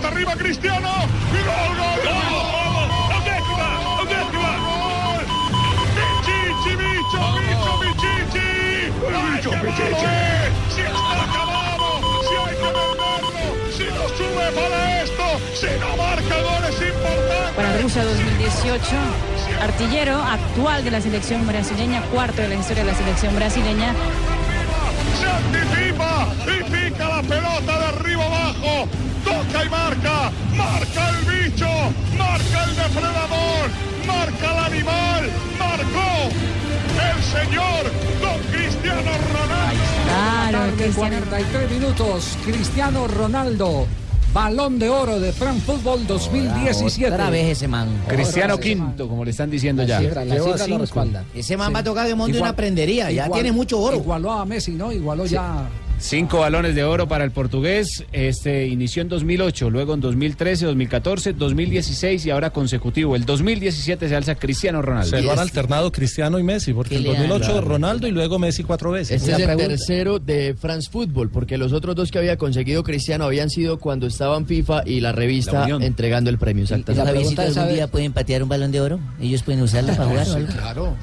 pelota 0.00 0.08
arriba 0.08 0.34
Cristiano. 0.36 0.88
Y 1.30 1.40
gol, 1.44 1.76
gol, 1.76 2.00
gol. 2.04 2.88
¡Décima! 3.24 3.70
¡Décima! 4.08 4.52
¡Gol! 4.64 5.22
¡Pichichi, 5.96 6.72
bicho, 6.76 7.22
bicho, 7.36 7.72
bichichi! 7.80 8.50
¡Bicho, 9.10 9.50
bichichi! 9.50 10.16
¡Si 10.74 10.80
está 10.80 11.14
acabado! 11.24 11.88
¡Si 12.26 12.34
hay 12.36 12.56
que 12.56 12.70
venderlo! 12.78 13.44
¡Si 13.76 13.84
no 13.84 14.04
sube 14.16 14.46
para 14.54 15.02
esto! 15.02 15.26
¡Si 15.54 15.70
no 15.80 15.96
marca 15.96 16.36
goles 16.42 16.76
importantes! 16.80 17.56
Para 17.56 17.70
Rusia 17.78 18.04
2018, 18.04 18.96
artillero 19.62 20.16
actual 20.16 20.84
de 20.84 20.90
la 20.90 21.00
selección 21.00 21.46
brasileña, 21.46 22.02
cuarto 22.12 22.42
de 22.42 22.48
la 22.48 22.54
historia 22.54 22.84
de 22.84 22.92
la 22.92 22.96
selección 22.96 23.34
brasileña. 23.36 23.94
Se 25.18 25.26
anticipa 25.26 26.28
y 26.46 26.62
pica 26.70 27.08
la 27.08 27.22
pelota 27.22 27.78
de 27.78 27.86
arriba 27.86 28.24
abajo. 28.24 28.88
Toca 29.52 29.64
y 29.64 29.68
marca. 29.68 30.30
Marca 30.56 31.10
el 31.10 31.24
bicho. 31.44 31.66
Marca 32.18 32.64
el 32.64 32.76
depredador. 32.76 33.70
Marca 34.06 34.52
el 34.52 34.74
animal. 34.74 35.30
Marcó 35.58 36.30
el 37.00 37.22
señor 37.22 37.84
Don 38.20 38.40
Cristiano 38.52 39.10
Ronaldo. 39.32 39.82
Claro, 40.04 40.58
Tarde, 40.58 40.72
Cristiano 40.84 41.16
43 41.26 41.70
minutos. 41.70 42.38
Cristiano 42.44 43.08
Ronaldo. 43.08 43.86
Balón 44.32 44.78
de 44.78 44.88
oro 44.88 45.18
de 45.18 45.32
France 45.32 45.62
Football 45.62 46.06
2017. 46.06 47.12
Otra 47.12 47.30
vez 47.30 47.48
ese 47.48 47.66
man. 47.66 47.88
Cristiano 48.06 48.58
Quinto, 48.58 49.08
como 49.08 49.24
le 49.24 49.32
están 49.32 49.50
diciendo 49.50 49.82
ya. 49.82 50.00
La 50.00 50.06
cifra, 50.06 50.24
la 50.24 50.34
cifra 50.36 50.52
lo 50.58 50.64
cinco. 50.64 50.78
respalda. 50.78 51.24
Ese 51.34 51.56
man 51.56 51.74
va 51.74 51.80
a 51.80 51.84
tocar 51.84 52.06
de 52.06 52.14
monte 52.14 52.36
Igual- 52.36 52.50
una 52.50 52.56
prendería. 52.56 53.10
Ya 53.10 53.28
tiene 53.28 53.50
mucho 53.50 53.80
oro. 53.80 53.96
Igualó 53.96 54.30
a 54.30 54.44
Messi, 54.46 54.72
¿no? 54.72 54.92
Igualó 54.92 55.26
ya. 55.26 55.68
Cinco 56.02 56.38
balones 56.38 56.74
de 56.74 56.82
oro 56.82 57.06
para 57.08 57.24
el 57.24 57.30
portugués. 57.30 58.04
Este 58.10 58.66
inició 58.68 59.02
en 59.02 59.08
2008, 59.10 59.68
luego 59.68 59.92
en 59.94 60.00
2013, 60.00 60.64
2014, 60.64 61.34
2016 61.34 62.24
y 62.24 62.30
ahora 62.30 62.50
consecutivo. 62.50 63.14
El 63.16 63.26
2017 63.26 64.08
se 64.08 64.16
alza 64.16 64.34
Cristiano 64.34 64.80
Ronaldo. 64.80 65.10
Se 65.16 65.22
lo 65.22 65.30
han 65.32 65.38
alternado 65.38 65.92
Cristiano 65.92 66.38
y 66.38 66.42
Messi, 66.42 66.72
porque 66.72 66.90
¿Qué 66.90 66.96
en 66.96 67.02
le 67.02 67.08
dan? 67.12 67.28
2008 67.28 67.52
Claro. 67.52 67.68
Ronaldo 67.68 68.06
y 68.08 68.12
luego 68.12 68.38
Messi 68.38 68.62
cuatro 68.64 68.90
veces. 68.92 69.18
Este 69.20 69.30
La 69.32 69.36
es 69.36 69.40
el 69.42 69.46
pregunta- 69.48 69.68
tercero 69.68 70.18
de 70.18 70.54
France 70.58 70.88
Football, 70.90 71.28
porque 71.28 71.58
los 71.58 71.72
otros 71.74 71.94
dos 71.94 72.10
que 72.10 72.18
había 72.18 72.38
conseguido 72.38 72.82
Cristiano 72.82 73.24
habían 73.24 73.50
sido 73.50 73.78
cuando 73.78 74.06
estaban 74.06 74.46
FIFA 74.46 74.82
y 74.86 75.00
la 75.00 75.12
revista 75.12 75.68
La 75.68 75.84
entregando 75.84 76.30
el 76.30 76.38
premio. 76.38 76.62
¿Los 76.62 76.70
Exactamente. 76.72 77.10
aviecitos 77.10 77.44
es, 77.46 77.56
algún 77.58 77.74
día 77.74 77.88
pueden 77.88 78.12
patear 78.14 78.42
un 78.42 78.48
balón 78.48 78.72
de 78.72 78.80
oro? 78.80 79.00
¿Ellos 79.20 79.42
pueden 79.42 79.60
usarlo 79.62 79.92
para 79.94 80.04
jugar 80.08 80.28
o 80.28 80.32
algo? 80.34 80.52
Claro. 80.52 80.96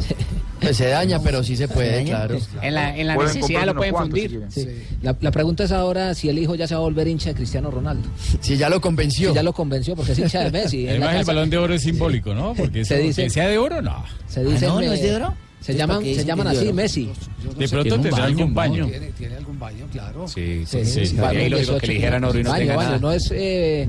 Pues 0.59 0.75
se 0.75 0.87
daña, 0.87 1.21
pero 1.21 1.43
sí 1.43 1.55
se 1.55 1.67
puede, 1.67 1.97
daña? 1.97 2.09
claro. 2.25 2.39
En 2.63 2.73
la, 2.73 2.97
en 2.97 3.05
la 3.05 3.15
necesidad 3.15 3.63
lo 3.67 3.75
pueden 3.75 3.93
cuantos, 3.93 4.19
fundir. 4.19 4.41
Sí. 4.49 4.67
La, 5.01 5.15
la 5.21 5.31
pregunta 5.31 5.63
es 5.63 5.71
ahora 5.71 6.13
si 6.15 6.29
el 6.29 6.39
hijo 6.39 6.55
ya 6.55 6.67
se 6.67 6.73
va 6.73 6.79
a 6.79 6.83
volver 6.83 7.07
hincha 7.07 7.29
de 7.29 7.35
Cristiano 7.35 7.69
Ronaldo. 7.71 8.07
Si 8.41 8.57
ya 8.57 8.69
lo 8.69 8.81
convenció. 8.81 9.29
Si 9.29 9.35
ya 9.35 9.43
lo 9.43 9.53
convenció, 9.53 9.95
porque 9.95 10.13
es 10.13 10.19
hincha 10.19 10.43
de 10.43 10.51
Messi. 10.51 10.87
Además, 10.87 11.15
el 11.15 11.25
balón 11.25 11.49
de 11.49 11.57
oro 11.57 11.73
es 11.73 11.81
simbólico, 11.83 12.33
¿no? 12.33 12.53
Porque 12.55 12.83
Se 12.85 12.95
eso, 12.95 13.03
dice- 13.07 13.23
que 13.25 13.29
sea 13.29 13.47
de 13.47 13.57
oro, 13.57 13.81
no. 13.81 14.03
Se 14.27 14.43
dice. 14.43 14.65
Ah, 14.65 14.69
no, 14.69 14.81
¿no 14.81 14.91
es 14.93 15.01
de 15.01 15.15
oro? 15.15 15.33
Se 15.59 15.71
Entonces, 15.73 15.75
llaman, 15.77 15.97
¿para 15.97 16.05
qué 16.07 16.15
se 16.15 16.25
llaman 16.25 16.47
así? 16.47 16.73
Messi. 16.73 17.09
De 17.57 17.67
pronto 17.67 17.99
tendrá 17.99 18.23
algún 18.25 18.53
baño. 18.53 18.87
Tiene, 18.87 19.11
tiene 19.11 19.35
algún 19.35 19.59
baño, 19.59 19.85
claro. 19.91 20.27
Sí, 20.27 20.63
Sí, 20.65 20.85
sí, 20.85 21.05
sí. 21.07 21.15
baño 21.17 21.39
Ahí 21.39 21.49
lo 21.49 21.57
digo 21.57 21.71
18, 21.73 21.79
que 21.81 21.87
le 21.87 21.93
dijeran 21.95 22.23
oro 22.23 22.39
y 22.39 22.43
no 22.43 22.49
baño, 22.51 22.75
baño. 22.75 22.99
No 22.99 23.11
es, 23.11 23.31
eh, 23.35 23.87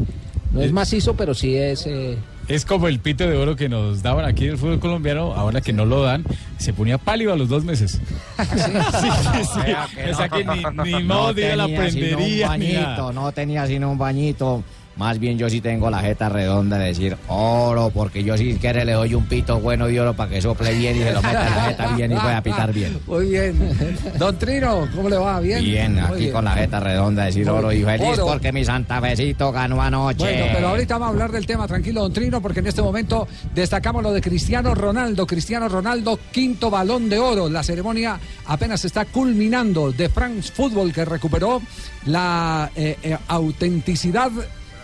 no 0.52 0.62
es 0.62 0.72
macizo, 0.72 1.14
pero 1.14 1.34
sí 1.34 1.54
es. 1.56 1.86
eh, 1.86 2.16
Es 2.48 2.64
como 2.64 2.88
el 2.88 2.98
pito 2.98 3.28
de 3.28 3.36
oro 3.36 3.56
que 3.56 3.68
nos 3.68 4.02
daban 4.02 4.24
aquí 4.24 4.44
en 4.44 4.52
el 4.52 4.58
fútbol 4.58 4.80
colombiano, 4.80 5.34
ahora 5.34 5.60
que 5.60 5.74
no 5.74 5.84
lo 5.84 6.02
dan, 6.02 6.24
se 6.56 6.72
ponía 6.72 6.96
pálido 6.96 7.32
a 7.32 7.36
los 7.36 7.48
dos 7.48 7.64
meses. 7.64 8.00
Sí, 8.38 9.08
sí, 9.10 9.44
sí. 9.54 10.10
O 10.10 10.14
sea 10.16 10.28
que 10.28 10.44
ni, 10.44 10.92
ni 10.92 11.02
modo 11.04 11.34
de 11.34 11.46
ir 11.46 11.52
a 11.52 11.56
la 11.56 11.66
prendería. 11.66 12.96
no 13.12 13.32
tenía 13.32 13.66
sino 13.66 13.90
un 13.90 13.98
bañito. 13.98 14.62
Más 14.98 15.20
bien 15.20 15.38
yo 15.38 15.48
sí 15.48 15.60
tengo 15.60 15.90
la 15.90 16.00
jeta 16.00 16.28
redonda 16.28 16.76
de 16.76 16.86
decir 16.86 17.16
oro, 17.28 17.90
porque 17.94 18.24
yo 18.24 18.36
si 18.36 18.54
quiere 18.56 18.84
le 18.84 18.92
doy 18.92 19.14
un 19.14 19.26
pito 19.26 19.60
bueno 19.60 19.86
de 19.86 20.00
oro 20.00 20.12
para 20.12 20.28
que 20.28 20.42
sople 20.42 20.74
bien 20.74 20.96
y 20.96 21.04
se 21.04 21.12
lo 21.12 21.22
meta 21.22 21.46
en 21.46 21.54
la 21.54 21.62
jeta 21.62 21.86
bien 21.94 22.12
y 22.12 22.16
pueda 22.16 22.42
pitar 22.42 22.72
bien. 22.72 22.98
Muy 23.06 23.26
bien. 23.26 23.76
Don 24.18 24.36
Trino, 24.36 24.88
¿cómo 24.92 25.08
le 25.08 25.16
va? 25.16 25.38
Bien. 25.38 25.62
Bien, 25.62 25.98
aquí 26.00 26.22
bien. 26.22 26.32
con 26.32 26.44
la 26.44 26.50
jeta 26.50 26.80
redonda 26.80 27.22
de 27.22 27.26
decir 27.28 27.48
oro 27.48 27.72
y 27.72 27.84
feliz 27.84 28.08
Oro. 28.14 28.26
porque 28.26 28.52
mi 28.52 28.64
santafecito 28.64 29.52
ganó 29.52 29.80
anoche. 29.80 30.18
Bueno, 30.18 30.46
pero 30.52 30.68
ahorita 30.70 30.94
vamos 30.94 31.06
a 31.06 31.10
hablar 31.10 31.30
del 31.30 31.46
tema, 31.46 31.68
tranquilo, 31.68 32.02
don 32.02 32.12
Trino, 32.12 32.42
porque 32.42 32.58
en 32.58 32.66
este 32.66 32.82
momento 32.82 33.28
destacamos 33.54 34.02
lo 34.02 34.12
de 34.12 34.20
Cristiano 34.20 34.74
Ronaldo. 34.74 35.28
Cristiano 35.28 35.68
Ronaldo, 35.68 36.18
quinto 36.32 36.70
balón 36.70 37.08
de 37.08 37.20
oro. 37.20 37.48
La 37.48 37.62
ceremonia 37.62 38.18
apenas 38.46 38.84
está 38.84 39.04
culminando 39.04 39.92
de 39.92 40.08
France 40.08 40.50
Football, 40.52 40.92
que 40.92 41.04
recuperó 41.04 41.62
la 42.06 42.70
eh, 42.74 42.96
eh, 43.00 43.16
autenticidad 43.28 44.32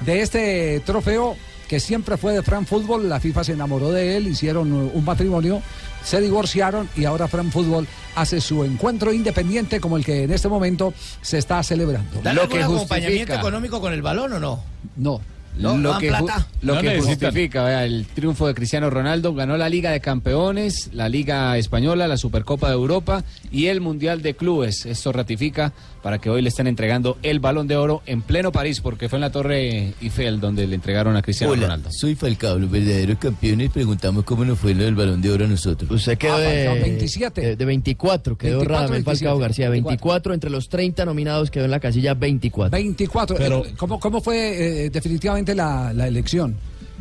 de 0.05 0.21
este 0.23 0.81
trofeo 0.85 1.37
que 1.69 1.81
siempre 1.81 2.17
fue 2.17 2.33
de 2.35 2.43
France 2.43 2.69
Football. 2.69 3.09
La 3.09 3.21
FIFA 3.21 3.45
se 3.45 3.53
enamoró 3.53 3.91
de 3.91 4.17
él, 4.17 4.29
hicieron 4.29 4.73
un 4.73 5.05
matrimonio, 5.05 5.63
se 6.05 6.21
divorciaron 6.21 6.89
y 6.97 7.05
ahora 7.05 7.29
France 7.29 7.53
Football 7.53 7.87
hace 8.15 8.41
su 8.41 8.65
encuentro 8.65 9.13
independiente 9.13 9.81
como 9.81 9.97
el 9.97 10.05
que 10.05 10.25
en 10.25 10.33
este 10.33 10.49
momento 10.49 10.93
se 11.23 11.39
está 11.39 11.63
celebrando. 11.63 12.21
¿Dan 12.23 12.37
Lo 12.37 12.49
que 12.49 12.63
acompañamiento 12.63 13.11
justifica. 13.13 13.35
económico 13.37 13.81
con 13.81 13.93
el 13.93 14.03
balón 14.03 14.35
o 14.35 14.41
no? 14.41 14.63
No. 14.97 15.21
No, 15.57 15.77
lo 15.77 15.99
que, 15.99 16.09
plata. 16.09 16.47
lo 16.63 16.75
No 16.75 16.81
que 16.81 17.01
justifica 17.01 17.65
vea, 17.65 17.85
el 17.85 18.07
triunfo 18.07 18.47
de 18.47 18.55
Cristiano 18.55 18.91
Ronaldo, 18.91 19.35
ganó 19.35 19.57
la 19.57 19.69
Liga 19.69 19.91
de 19.93 20.01
Campeones, 20.01 20.91
la 20.93 21.09
Liga 21.09 21.57
Española, 21.59 22.09
la 22.09 22.17
Supercopa 22.17 22.69
de 22.69 22.75
Europa 22.75 23.23
y 23.53 23.67
el 23.67 23.81
Mundial 23.81 24.23
de 24.23 24.35
Clubes. 24.35 24.87
Esto 24.87 25.13
ratifica 25.13 25.73
para 26.03 26.19
que 26.19 26.29
hoy 26.29 26.43
le 26.43 26.49
estén 26.49 26.67
entregando 26.67 27.17
el 27.23 27.41
Balón 27.41 27.67
de 27.67 27.77
Oro 27.77 28.03
en 28.07 28.21
pleno 28.23 28.53
París, 28.53 28.81
porque 28.81 29.09
fue 29.09 29.17
en 29.17 29.21
la 29.23 29.31
Torre 29.31 29.95
Eiffel 30.03 30.41
donde 30.41 30.67
le 30.67 30.75
entregaron 30.75 31.17
a 31.17 31.23
Cristiano 31.23 31.55
Ronaldo. 31.55 31.89
soy 31.93 32.15
Falcao, 32.15 32.59
los 32.59 32.71
verdaderos 32.71 33.19
campeones. 33.19 33.71
Preguntamos 33.71 34.25
cómo 34.25 34.45
nos 34.45 34.59
fue 34.59 34.75
lo 34.75 34.85
del 34.85 34.95
balón 34.95 35.23
de 35.23 35.31
oro 35.31 35.45
a 35.45 35.49
nosotros. 35.49 35.91
Usted 35.91 36.19
quedó 36.19 36.35
Ah, 36.35 36.41
de, 36.41 36.65
Falcao, 36.67 36.83
27. 36.85 37.41
De, 37.41 37.57
de 37.57 37.65
24, 37.65 38.37
quedó 38.37 38.59
24, 38.59 38.75
Radamel 38.75 39.03
27, 39.05 39.25
Falcao 39.25 39.39
García. 39.39 39.69
24. 39.71 39.89
24 39.91 40.35
entre 40.35 40.51
los 40.51 40.69
30 40.69 41.05
nominados 41.05 41.51
quedó 41.51 41.65
en 41.65 41.71
la 41.71 41.81
casilla 41.81 42.15
24. 42.15 42.71
24. 42.77 43.37
Pero- 43.37 43.65
Eh, 43.65 43.75
¿Cómo, 43.77 43.99
cómo 44.01 44.21
fue 44.21 44.85
eh, 44.87 44.91
definitivamente 44.91 45.44
la, 45.55 45.93
la 45.93 46.07
elección? 46.07 46.55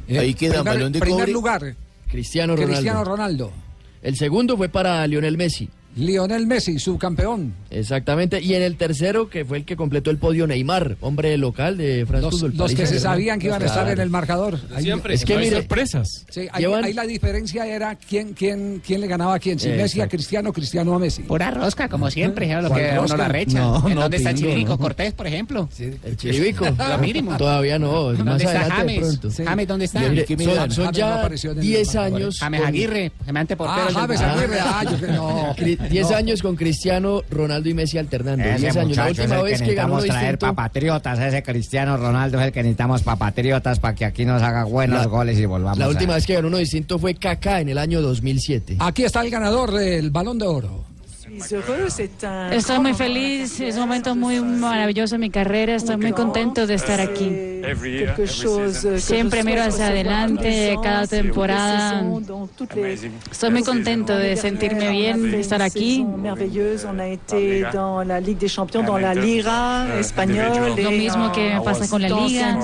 Eh, 0.08 0.18
Ahí 0.18 0.34
queda, 0.34 0.56
primer, 0.64 0.74
balón 0.74 0.92
de 0.92 1.00
primer 1.00 1.20
cobre. 1.22 1.31
lugar, 1.31 1.76
Cristiano 2.09 2.54
Ronaldo. 2.56 2.74
Cristiano 2.74 3.04
Ronaldo. 3.04 3.52
El 4.02 4.18
segundo 4.18 4.58
fue 4.58 4.70
para 4.70 5.06
Lionel 5.06 5.38
Messi. 5.38 5.70
Lionel 5.96 6.48
Messi, 6.48 6.80
subcampeón. 6.80 7.54
Exactamente. 7.70 8.42
Y 8.42 8.56
en 8.56 8.62
el 8.64 8.78
tercero, 8.78 9.30
que 9.30 9.46
fue 9.46 9.58
el 9.58 9.66
que 9.66 9.76
completó 9.76 10.09
el 10.12 10.18
podio, 10.18 10.48
Neymar, 10.48 10.98
hombre 11.02 11.38
local 11.38 11.78
de 11.78 12.06
France 12.08 12.40
Los, 12.48 12.56
los 12.56 12.74
que 12.74 12.88
se 12.88 13.00
sabían 13.00 13.40
que 13.40 13.48
iban 13.48 13.62
a 13.62 13.66
estar 13.66 13.88
en 13.90 14.00
el 14.00 14.09
marcador. 14.09 14.59
Ahí- 14.76 14.90
Es 15.09 15.24
que 15.26 15.38
mire, 15.38 15.58
sorpresas. 15.58 16.26
sí, 16.30 16.48
ahí, 16.52 16.64
llevan- 16.64 16.84
ahí 16.86 16.94
la 16.94 17.04
diferencia 17.04 17.66
era 17.68 17.96
quién, 17.96 18.34
quién, 18.34 18.81
quién 18.86 19.02
le 19.02 19.08
ganaba 19.08 19.36
a 19.36 19.40
quién. 19.40 19.59
Si 19.59 19.70
Eh, 19.70 19.76
Messi 19.78 20.02
a. 20.02 20.08
Cristiano, 20.08 20.52
Cristiano 20.54 20.94
a 20.96 21.00
Messi. 21.00 21.24
Pura 21.24 21.52
rosca, 21.52 21.88
como 21.90 22.10
siempre, 22.10 22.48
lo 22.62 22.70
¿Cuál 22.70 22.81
que 22.81 22.90
uno 22.92 23.02
rosca? 23.02 23.18
la 23.18 23.28
recha. 23.28 23.60
No, 23.60 23.88
¿En 23.88 23.96
no, 23.96 24.02
dónde 24.02 24.18
está 24.18 24.34
Chirico 24.34 24.70
no. 24.72 24.78
Cortés, 24.78 25.14
por 25.14 25.28
ejemplo? 25.28 25.70
el 25.80 26.18
Chiribico. 26.18 26.66
Lo 26.90 26.98
mínimo. 27.00 27.38
Todavía 27.38 27.78
no, 27.80 28.10
más 28.10 28.18
¿Dónde 28.18 28.44
está 28.46 28.64
James? 28.70 29.00
pronto. 29.00 29.31
Sí. 29.31 29.44
James, 29.46 29.68
¿dónde 29.68 29.86
está? 29.86 30.00
Jimmy 30.02 30.46
son, 30.46 30.56
son 30.72 30.86
James 30.86 30.86
no 30.86 30.92
ya 30.92 31.20
apareció 31.20 31.52
en 31.52 31.58
el 31.58 31.64
10 31.64 31.88
marcador. 31.96 32.16
años. 32.22 32.40
James 32.40 32.62
Aguirre, 32.66 33.12
semejante 33.25 33.56
portero. 33.56 33.81
Ah, 33.84 33.86
del 34.08 34.18
James. 34.18 34.22
Aguirre. 34.22 34.58
Ah, 34.60 34.84
yo 34.90 35.00
que 35.00 35.08
no. 35.08 35.56
Cri- 35.84 35.90
10 35.90 36.10
No. 36.12 36.16
años 36.18 36.42
con 36.42 36.56
Cristiano, 36.56 37.22
Ronaldo 37.30 37.70
y 37.70 37.74
Messi 37.74 37.98
alternando. 37.98 38.44
10 38.44 38.64
Ese 38.64 38.80
años. 38.80 38.98
La 38.98 39.08
última 39.08 39.42
vez 39.42 39.62
que 39.62 39.68
que 39.70 39.76
ganó 39.76 40.00
traer 40.00 40.12
distinto. 40.34 40.40
para 40.40 40.54
patriotas, 40.70 41.20
ese 41.20 41.44
Cristiano 41.44 41.98
Ronaldo 41.98 42.40
es 42.40 42.46
el 42.48 42.52
que 42.52 42.62
necesitamos 42.64 43.02
para 43.04 43.18
patriotas, 43.18 43.80
para 43.80 43.96
que 43.96 44.06
aquí 44.06 44.26
nos 44.26 44.42
haga 44.42 44.64
buenos 44.64 45.00
La- 45.02 45.06
goles 45.08 45.38
y 45.40 45.46
volvamos 45.46 45.78
La 45.78 45.86
a- 45.86 45.90
última 45.90 46.16
vez 46.16 46.26
que 46.26 46.34
ganó 46.34 46.48
uno 46.48 46.58
distinto 46.58 47.00
fue 47.00 47.16
Kaká 47.16 47.62
en 47.62 47.70
el 47.70 47.78
año 47.78 48.02
2007. 48.02 48.78
Aquí 48.80 49.04
está 49.04 49.22
el 49.22 49.30
ganador 49.30 49.72
del 49.72 50.12
balón 50.12 50.40
de 50.40 50.46
oro. 50.48 50.86
Estoy 52.52 52.80
muy 52.80 52.94
feliz, 52.94 53.60
es 53.60 53.76
un 53.76 53.82
momento 53.82 54.16
muy 54.16 54.40
maravilloso 54.40 55.16
en 55.16 55.22
mi 55.22 55.30
carrera, 55.30 55.76
estoy 55.76 55.98
muy 55.98 56.12
contento 56.12 56.68
de 56.68 56.76
estar 56.76 57.02
aquí. 57.02 57.32
Siempre 58.98 59.44
miro 59.44 59.63
hacia 59.63 59.88
adelante 59.88 60.78
cada 60.84 61.07
temporada. 61.07 62.04
Estoy 63.31 63.52
muy 63.52 63.63
contento 63.63 64.16
de 64.16 64.36
sentirme 64.36 64.92
bien, 64.92 65.31
de 65.31 65.40
estar 65.40 65.62
aquí. 65.62 66.06
Lo 66.16 66.36
mismo 70.92 71.31
que 71.31 71.54
me 71.54 71.62
pasa 71.62 71.88
con 71.90 72.02
la 72.02 72.10
liga. 72.10 72.62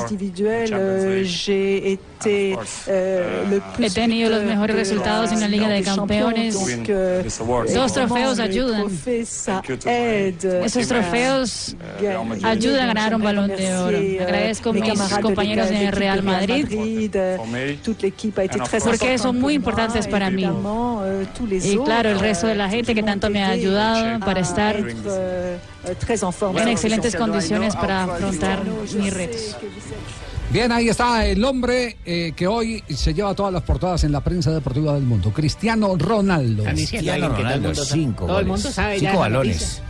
He 3.80 3.90
tenido 3.94 4.30
los 4.30 4.44
mejores 4.44 4.76
resultados 4.76 5.32
en 5.32 5.40
la 5.40 5.48
Liga 5.48 5.70
de 5.70 5.82
Campeones. 5.82 6.56
Dos 7.74 7.94
trofeos 7.94 8.40
ayudan. 8.40 8.59
Esos 10.64 10.88
trofeos 10.88 11.76
ayudan 12.44 12.84
a 12.84 12.94
ganar 12.94 13.16
un 13.16 13.22
balón 13.22 13.48
de 13.48 13.76
oro. 13.76 13.98
Agradezco 14.22 14.74
mi 14.74 14.82
mis 14.82 15.18
compañeros 15.20 15.70
el 15.72 15.92
Real 15.92 16.24
Madrid, 16.24 16.68
porque 18.84 19.18
son 19.18 19.40
muy 19.40 19.54
importantes 19.54 20.08
para 20.08 20.30
mí. 20.30 20.48
Y 21.50 21.78
claro, 21.78 22.10
el 22.10 22.20
resto 22.20 22.48
de 22.48 22.56
la 22.56 22.70
gente 22.70 22.94
que 22.96 23.04
tanto 23.04 23.30
me 23.30 23.44
ha 23.44 23.50
ayudado 23.50 24.20
para 24.20 24.42
estar 24.42 24.76
en 24.76 26.68
excelentes 26.68 27.16
condiciones 27.16 27.76
para 27.76 28.04
afrontar 28.04 28.64
mis 28.66 29.14
retos. 29.14 29.58
Bien, 30.52 30.72
ahí 30.72 30.90
está 30.90 31.26
el 31.28 31.44
hombre 31.46 31.98
eh, 32.06 32.34
que 32.36 32.48
hoy 32.48 32.84
se 32.90 33.14
lleva 33.14 33.36
todas 33.36 33.54
las 33.54 33.62
portadas 33.62 34.04
en 34.04 34.12
la 34.12 34.22
prensa 34.22 34.52
deportiva 34.52 34.94
del 34.96 35.04
mundo, 35.04 35.32
Cristiano 35.32 35.96
Ronaldo. 35.96 36.64
Cristiano 36.64 37.30
Ronaldo, 37.30 37.76
cinco 37.76 38.26
Todo 38.26 38.40
el 38.40 38.48
mundo 38.48 38.72
sabe 38.72 39.00
ya 39.00 39.10
Cinco 39.12 39.20
balones. 39.22 39.56
noticia. 39.62 39.84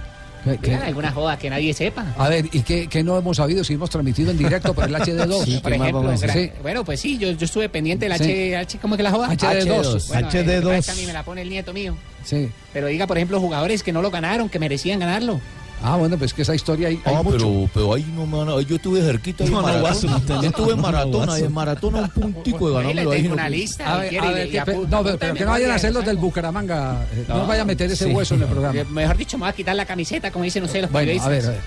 ¿Qué- 0.43 0.57
qué? 0.57 0.71
Mira, 0.71 0.85
alguna 0.87 1.11
joda 1.11 1.37
que 1.37 1.49
nadie 1.49 1.73
sepa. 1.73 2.13
A 2.17 2.29
ver, 2.29 2.45
¿y 2.53 2.61
qué, 2.61 2.87
qué 2.87 3.03
no 3.03 3.17
hemos 3.17 3.37
sabido 3.37 3.61
si 3.63 3.73
hemos 3.73 3.89
transmitido 3.89 4.31
en 4.31 4.37
directo 4.37 4.73
por 4.73 4.85
el 4.85 4.95
HD2? 4.95 5.43
Sí, 5.45 5.59
Por 5.61 5.71
¿qué 5.71 5.77
más 5.77 6.23
ejemplo, 6.23 6.61
bueno, 6.61 6.85
pues 6.85 6.99
sí, 7.01 7.17
yo, 7.17 7.31
yo 7.31 7.45
estuve 7.45 7.67
pendiente 7.69 8.07
del 8.07 8.17
Sí. 8.17 8.23
H, 8.23 8.57
H, 8.57 8.79
¿cómo 8.81 8.95
es 8.95 8.97
que 8.97 9.03
la 9.03 9.11
joda? 9.11 9.29
HD2. 9.29 10.07
Bueno, 10.07 10.29
HD2. 10.29 10.73
esa 10.77 10.91
a 10.93 10.95
mí 10.95 11.05
me 11.05 11.13
la 11.13 11.23
pone 11.23 11.41
el 11.41 11.49
nieto 11.49 11.73
mío. 11.73 11.95
Sí. 12.25 12.49
Pero 12.73 12.87
diga, 12.87 13.05
por 13.07 13.17
ejemplo, 13.17 13.39
jugadores 13.39 13.83
que 13.83 13.91
no 13.93 14.01
lo 14.01 14.11
ganaron, 14.11 14.47
que 14.49 14.59
merecían 14.59 14.99
ganarlo. 14.99 15.39
Ah, 15.81 15.95
bueno, 15.95 16.17
pues 16.17 16.33
que 16.33 16.41
esa 16.41 16.53
historia 16.53 16.89
hay, 16.89 16.99
hay 17.05 17.13
Ah, 17.15 17.23
mucho. 17.23 17.37
pero, 17.37 17.69
pero 17.73 17.93
ahí 17.93 18.05
no 18.13 18.25
me 18.25 18.37
van 18.39 18.49
a- 18.49 18.61
Yo 18.61 18.75
estuve 18.75 19.01
cerquita 19.01 19.45
en 19.45 19.51
No, 19.51 19.57
no, 19.61 19.67
maratón. 19.67 19.91
Usted 19.93 20.09
no- 20.09 20.41
Yo 20.41 20.49
estuve 20.49 20.71
en 20.71 20.75
no, 20.75 20.81
maratona, 20.83 21.37
en 21.37 21.53
maratona 21.53 21.99
un 22.01 22.09
puntico 22.09 22.67
de 22.69 22.75
ganármelo 22.75 23.11
ahí. 23.11 23.23
no- 23.23 23.33
una 23.33 23.49
lista. 23.49 23.93
A 23.93 23.97
y 23.97 24.01
ver, 24.01 24.09
quiere 24.09 24.27
a 24.27 24.31
y 24.31 24.33
ver, 24.33 24.43
le- 24.45 24.49
que- 24.51 24.55
y 24.55 24.59
apunta- 24.59 24.89
no, 24.97 25.03
pero, 25.03 25.17
de 25.17 25.33
que 25.39 25.45
no 25.45 25.51
vayan 25.51 25.71
a 25.71 25.75
hacer 25.75 25.93
los 25.93 26.05
del 26.05 26.17
Bucaramanga. 26.17 27.05
eh, 27.13 27.25
No, 27.29 27.47
vaya 27.47 27.61
a 27.61 27.65
meter 27.65 27.89
ese 27.91 28.07
hueso 28.07 28.35
en 28.35 28.41
el 28.41 28.47
programa. 28.47 28.77
Eh, 28.79 28.85
Mejor 28.89 29.15
dicho, 29.17 29.37
me 29.37 29.43
voy 29.43 29.49
a 29.49 29.53
quitar 29.53 29.75
la 29.75 29.85
camiseta, 29.85 30.31
como 30.31 30.43
dicen 30.43 30.63
ustedes 30.63 30.81
los 30.83 30.91
Bueno, 30.91 31.03
a 31.03 31.15
periodistas. 31.15 31.29
ver, 31.31 31.45
a 31.45 31.49
ver. 31.51 31.61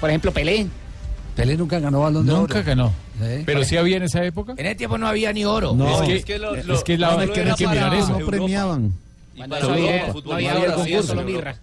Por 0.00 0.08
ejemplo, 0.10 0.32
Pelé. 0.32 0.66
Pelé 1.36 1.56
nunca 1.56 1.78
ganó 1.78 2.00
balón 2.00 2.26
de 2.26 2.32
Nunca 2.32 2.54
oro. 2.58 2.64
ganó. 2.66 2.92
¿Eh? 3.20 3.42
Pero 3.44 3.64
sí 3.64 3.76
había 3.76 3.98
en 3.98 4.04
esa 4.04 4.24
época. 4.24 4.54
En 4.56 4.64
ese 4.66 4.74
tiempo 4.76 4.96
no 4.96 5.06
había 5.06 5.32
ni 5.32 5.44
oro. 5.44 5.74
No, 5.74 6.02
es 6.02 6.08
que, 6.08 6.16
es 6.16 6.24
que 6.24 6.38
lo- 6.38 6.54
es 6.54 6.64
lo- 6.66 6.82
que 6.82 6.96
la- 6.96 7.08
no, 7.08 7.12
es 7.14 7.18
hay 7.20 7.26
que 7.28 7.32
que 7.34 7.64
no 7.64 7.70
mirar 7.70 7.94
eso. 7.94 8.18
no 8.18 8.26
premiaban. 8.26 8.92
No 9.36 9.44
había, 9.54 10.06
Europa, 10.06 10.20
no 10.24 10.32
había 10.34 10.54
no 10.54 10.80
había 10.82 10.98
oro, 10.98 11.06
solo 11.06 11.22
mirra. 11.22 11.56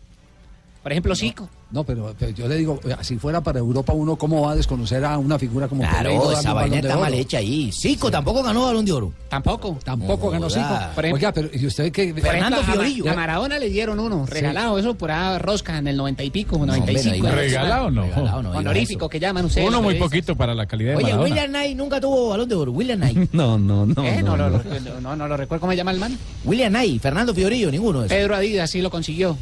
Por 0.86 0.92
ejemplo, 0.92 1.16
Zico. 1.16 1.50
No, 1.72 1.84
pero, 1.84 2.14
pero 2.16 2.30
yo 2.30 2.48
le 2.48 2.58
digo, 2.58 2.80
eh, 2.88 2.96
si 3.02 3.18
fuera 3.18 3.42
para 3.42 3.58
Europa 3.58 3.92
uno, 3.92 4.18
¿cómo 4.18 4.42
va 4.44 4.52
a 4.52 4.56
desconocer 4.56 5.04
a 5.04 5.18
una 5.18 5.40
figura 5.40 5.68
como 5.68 5.82
Claro, 5.82 6.32
esa 6.32 6.54
vaina 6.54 6.78
está 6.78 6.96
mal 6.96 7.12
hecha 7.12 7.40
ahí. 7.40 7.72
Cico 7.72 8.12
tampoco 8.12 8.44
ganó 8.44 8.66
balón 8.68 8.86
de 8.86 8.92
oro. 8.92 9.12
Tampoco. 9.28 9.80
Tampoco 9.84 10.26
No 10.32 10.48
ganó. 10.48 10.94
Por 10.94 11.06
ejemplo- 11.06 11.16
Oiga, 11.16 11.32
pero 11.34 11.50
¿y 11.52 11.66
usted 11.66 11.92
qué? 11.92 12.14
Fernando 12.14 12.60
a 12.60 12.64
Fiorillo. 12.64 13.10
A 13.10 13.16
Maradona 13.16 13.58
le 13.58 13.70
dieron 13.70 14.00
uno, 14.00 14.28
regalado, 14.28 14.78
eso 14.78 14.94
por 14.94 15.10
ahí 15.10 15.40
rosca 15.40 15.80
en 15.80 15.88
el 15.88 15.98
90 15.98 16.24
y 16.24 16.30
pico, 16.30 16.60
No, 16.60 16.68
95. 16.68 16.86
hombre, 16.86 17.10
no 17.10 17.16
diga 17.16 17.30
eso. 17.30 17.56
¿Regalado 17.56 17.86
o 17.88 17.90
no? 17.92 18.02
Regalado, 18.04 18.44
no 18.44 18.52
Honorífico 18.52 19.10
que 19.10 19.20
llaman 19.20 19.46
ustedes. 19.46 19.68
Uno 19.68 19.82
muy 19.82 19.96
poquito 19.96 20.36
para 20.36 20.54
la 20.54 20.68
calidad 20.68 20.92
de 20.92 20.98
Oye, 20.98 21.06
Maradona. 21.06 21.24
William 21.24 21.48
Knight 21.50 21.78
nunca 21.78 22.00
tuvo 22.00 22.30
balón 22.30 22.48
de 22.48 22.54
oro. 22.54 22.72
William 22.72 23.00
Knight. 23.00 23.18
No, 23.34 23.58
no, 23.58 23.88
no. 23.88 24.04
¿Eh? 24.04 24.22
No, 24.22 24.38
no, 24.38 24.52
no, 24.52 24.60
no. 24.60 24.64
no, 24.64 24.80
no, 24.80 25.02
no, 25.02 25.16
no 25.16 25.28
lo 25.30 25.36
recuerdo 25.36 25.62
cómo 25.62 25.72
se 25.72 25.78
llama 25.78 25.90
el 25.90 25.98
man. 26.00 26.16
William 26.44 26.72
Knight, 26.72 27.02
Fernando 27.02 27.34
Fiorillo, 27.34 27.72
ninguno 27.72 28.02
de 28.02 28.06
esos. 28.06 28.16
Pedro 28.16 28.36
Adidas 28.36 28.70
sí 28.70 28.82
lo 28.82 28.92
consiguió. 28.92 29.36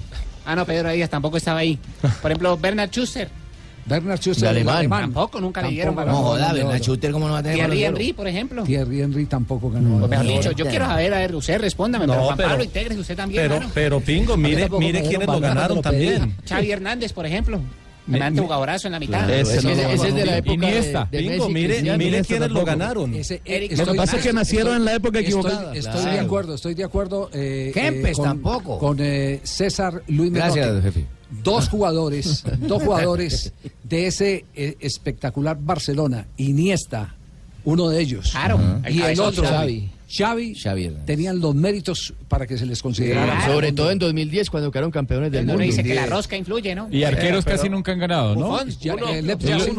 Ah, 0.46 0.56
no, 0.56 0.66
Pedro 0.66 0.90
Adidas 0.90 1.10
tampoco 1.10 1.38
estaba 1.38 1.60
ahí. 1.60 1.78
Por 2.22 2.32
ejemplo, 2.32 2.58
Bernard 2.58 2.90
Schuster. 2.92 3.30
Bernard 3.86 4.18
Schuster, 4.20 4.44
De 4.44 4.50
el 4.52 4.56
alemán. 4.58 4.78
alemán. 4.78 5.02
Tampoco, 5.02 5.42
nunca 5.42 5.62
le 5.62 5.70
dieron 5.70 5.94
Tampoco 5.96 6.16
No 6.18 6.24
balón. 6.24 6.38
ganó 6.38 6.46
joda, 6.48 6.54
Bernard. 6.54 6.82
Schuster, 6.82 7.12
¿cómo 7.12 7.28
no 7.28 7.34
va 7.34 7.40
a 7.40 7.44
tener 7.44 7.58
Thierry? 7.58 7.84
Henry, 7.84 8.14
por 8.14 8.28
ejemplo. 8.28 8.64
Thierry 8.64 9.02
Henry 9.02 9.26
tampoco 9.26 9.70
ganó. 9.70 10.00
Pues 10.00 10.10
balón 10.10 10.10
mejor 10.10 10.26
dicho, 10.26 10.52
yo 10.52 10.66
quiero 10.68 10.86
saber, 10.86 11.14
a 11.14 11.18
ver, 11.18 11.36
usted 11.36 11.60
respóndame, 11.60 12.08
No, 12.08 12.14
pero 12.14 12.24
Juan 12.26 12.38
Pablo, 12.38 12.64
intégrese 12.64 13.00
usted 13.02 13.16
también, 13.18 13.44
Pero, 13.50 13.60
pero 13.74 14.00
Pingo, 14.00 14.38
mire, 14.38 14.62
tampoco 14.62 14.80
mire 14.80 15.02
quiénes 15.02 15.28
lo 15.28 15.40
ganaron 15.40 15.82
también. 15.82 16.36
Xavi 16.48 16.72
Hernández, 16.72 17.12
por 17.12 17.26
ejemplo. 17.26 17.60
Tremendo 18.06 18.44
jugadorazo 18.44 18.88
en 18.88 18.92
la 18.92 19.00
mitad. 19.00 19.20
Claro, 19.20 19.34
Ese, 19.34 19.58
Ese 19.58 19.64
no 19.64 19.70
ese 19.90 20.08
es 20.10 20.16
de 20.16 20.26
la 20.26 20.38
época 20.38 20.54
Iniesta. 20.54 21.08
de, 21.10 21.18
de 21.18 21.24
Pingo, 21.30 21.50
Messi, 21.50 21.54
mire, 21.54 21.82
mire 21.82 21.94
Iniesta 22.08 22.28
quiénes 22.28 22.52
lo 22.52 22.66
ganaron. 22.66 23.14
Ese- 23.14 23.42
Eric 23.46 23.72
estoy- 23.72 23.86
Lo 23.86 23.92
que 23.94 23.98
pasa 23.98 24.18
es 24.18 24.24
que 24.24 24.34
nacieron 24.34 24.76
en 24.76 24.86
la 24.86 24.94
época 24.96 25.20
estoy- 25.20 25.24
equivocada. 25.40 25.76
Estoy, 25.76 26.02
Claro. 26.02 26.12
de 26.12 26.20
acuerdo, 26.20 26.56
estoy 26.56 26.74
de 26.74 26.84
acuerdo. 26.84 27.30
Eh, 27.34 27.72
Kempes 27.74 28.18
con, 28.18 28.26
tampoco. 28.26 28.78
Con 28.80 28.98
eh, 29.00 29.40
César 29.44 30.04
Luis 30.08 30.32
Gracias, 30.34 30.68
Menotti. 30.68 30.84
jefe. 30.86 31.06
Dos 31.44 31.68
jugadores, 31.70 32.44
dos 32.60 32.84
jugadores 32.84 33.54
de 33.84 34.08
ese 34.08 34.46
eh, 34.54 34.76
espectacular 34.82 35.58
Barcelona. 35.60 36.28
Iniesta, 36.38 37.16
uno 37.64 37.90
de 37.90 38.02
ellos. 38.02 38.32
Claro. 38.32 38.60
Y 38.90 39.02
el 39.02 39.20
otro, 39.20 39.44
Xavi. 39.46 39.90
Xavi, 40.16 40.54
Xavi 40.54 40.92
tenían 41.06 41.40
los 41.40 41.56
méritos 41.56 42.14
para 42.28 42.46
que 42.46 42.58
se 42.58 42.66
les 42.68 42.82
considerara. 42.84 43.36
Claro. 43.38 43.54
Sobre 43.54 43.72
todo 43.72 43.90
en 43.90 43.98
2010 44.00 44.50
cuando 44.50 44.72
quedaron 44.72 44.92
campeones 44.92 45.32
del 45.32 45.44
Uno 45.46 45.54
mundo. 45.54 45.66
dice 45.66 45.84
que 45.84 45.96
la 45.96 46.06
rosca 46.06 46.38
influye, 46.38 46.76
¿no? 46.76 46.88
Y 46.92 47.04
arqueros 47.04 47.44
casi 47.46 47.68
nunca 47.70 47.94
han 47.94 48.00
ganado, 48.00 48.36
¿no? 48.36 48.50
Buffon. 48.50 48.70
Ya, 48.80 48.94
Uno. 48.96 49.10
eh, 49.10 49.24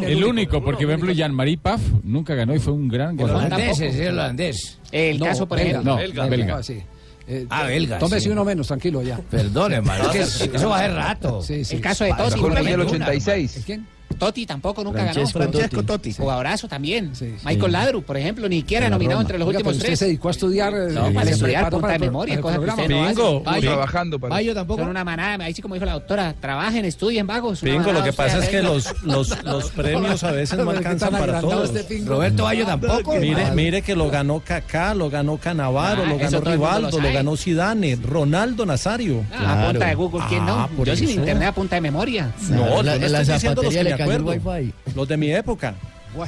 El, 0.09 0.25
único, 0.25 0.63
porque 0.65 0.85
por 0.85 0.93
ejemplo 0.95 1.13
Jean-Marie 1.13 1.59
Paf 1.59 1.81
nunca 2.03 2.35
ganó 2.35 2.55
y 2.55 2.59
fue 2.59 2.73
un 2.73 2.89
gran 2.89 3.11
El 3.11 3.17
goleador. 3.19 3.45
holandés, 3.47 3.81
es 3.81 3.95
el 3.97 4.09
holandés. 4.09 4.79
El 4.91 5.19
No, 5.21 5.27
caso, 5.27 5.47
por 5.47 5.59
belga. 5.59 5.71
ejemplo. 5.71 5.93
No, 5.93 5.99
belga, 5.99 6.27
belga. 6.27 6.63
sí. 6.63 6.79
Eh, 7.27 7.47
Ah, 7.49 7.65
belga, 7.65 7.99
Tómese 7.99 8.25
sí. 8.25 8.29
uno 8.29 8.45
menos, 8.45 8.67
tranquilo 8.67 9.03
ya. 9.03 9.17
Perdón, 9.31 9.73
hermano. 9.73 10.11
Eso 10.13 10.69
va 10.69 10.79
a 10.79 10.81
ser 10.83 10.93
rato. 10.95 11.43
Sí, 11.43 11.65
sí. 11.65 11.77
El 11.77 11.81
caso 11.81 12.05
de 12.05 12.13
discúlpeme, 12.13 12.61
ejemplo. 12.71 12.83
el 12.83 12.89
86. 12.89 13.57
¿El 13.57 13.63
quién? 13.63 13.87
Totti 14.19 14.47
tampoco 14.47 14.83
nunca 14.85 15.01
Francesco 15.03 15.39
ganó. 15.39 15.51
Totti. 15.53 15.83
Totti. 15.85 16.13
Jugadorazo 16.15 16.69
también. 16.69 17.15
Sí, 17.15 17.35
sí. 17.39 17.47
Michael 17.47 17.73
Ladru, 17.73 18.03
por 18.03 18.17
ejemplo, 18.17 18.49
ni 18.49 18.59
siquiera 18.61 18.89
nominado 18.89 19.21
entre 19.21 19.39
los 19.39 19.49
Oiga, 19.49 19.59
últimos 19.59 19.77
usted 19.77 19.87
tres. 19.87 19.99
se 19.99 20.05
dedicó 20.07 20.29
a 20.29 20.31
estudiar. 20.31 20.75
eh, 20.75 20.93
No, 20.93 21.13
para 21.13 21.31
estudiar 21.31 21.71
punta 21.71 21.81
para 21.83 21.93
de 21.95 21.99
memoria, 22.01 22.41
cosas 22.41 22.59
que 22.61 22.71
usted 22.71 22.89
no 22.89 23.05
hace. 23.05 23.41
Vaya, 23.45 23.61
Trabajando 23.71 24.19
para 24.21 24.35
Bayo 24.35 24.55
tampoco. 24.55 24.81
Son 24.81 24.91
una 24.91 25.05
manada, 25.05 25.45
ahí 25.45 25.55
sí 25.55 25.63
como 25.63 25.75
dijo 25.75 25.87
la 25.87 25.93
doctora, 25.95 26.35
trabajen, 26.41 26.85
estudien, 26.85 27.27
vagos. 27.27 27.61
Pingo, 27.61 27.93
lo 27.93 28.03
que 28.03 28.13
pasa 28.13 28.39
es 28.39 28.49
que 28.49 28.63
los, 28.63 29.03
los, 29.03 29.43
los 29.45 29.71
premios 29.71 30.23
a 30.25 30.33
veces 30.33 30.59
no 30.59 30.71
alcanzan 30.71 31.11
para 31.13 31.41
todos. 31.41 31.75
este. 31.75 32.03
Roberto 32.05 32.45
Bayo 32.45 32.67
tampoco. 32.67 33.15
Mire, 33.17 33.51
mire 33.53 33.83
que 33.83 33.95
lo 33.95 34.11
ganó 34.11 34.41
Kaká, 34.41 34.95
lo 34.95 35.11
ganó 35.11 35.37
Canavaro, 35.39 36.03
Ah, 36.05 36.09
lo 36.09 36.19
ganó 36.19 36.41
Rivaldo, 36.41 37.01
lo 37.01 37.13
ganó 37.13 37.37
Zidane, 37.37 37.97
Ronaldo 37.97 38.67
Nazario. 38.67 39.25
Ah, 39.33 39.65
a 39.65 39.71
punta 39.71 39.87
de 39.87 39.95
Google, 39.95 40.23
¿quién 40.29 40.43
Ah, 40.49 40.69
no? 40.71 40.77
por 40.77 40.87
Yo 40.87 40.97
sin 40.97 41.11
internet 41.11 41.49
a 41.49 41.53
punta 41.53 41.77
de 41.77 41.81
memoria. 41.81 42.33
No, 42.51 42.83
no 42.83 42.93
estoy 42.93 43.25
diciendo 43.35 43.63
los 43.63 43.75
que 43.75 43.85
me 43.85 44.04
cayó 44.07 44.17
el 44.17 44.39
acuerdo. 44.39 44.51
wifi. 44.51 44.73
Los 44.95 45.09
de 45.09 45.17
mi 45.17 45.33
época. 45.33 45.75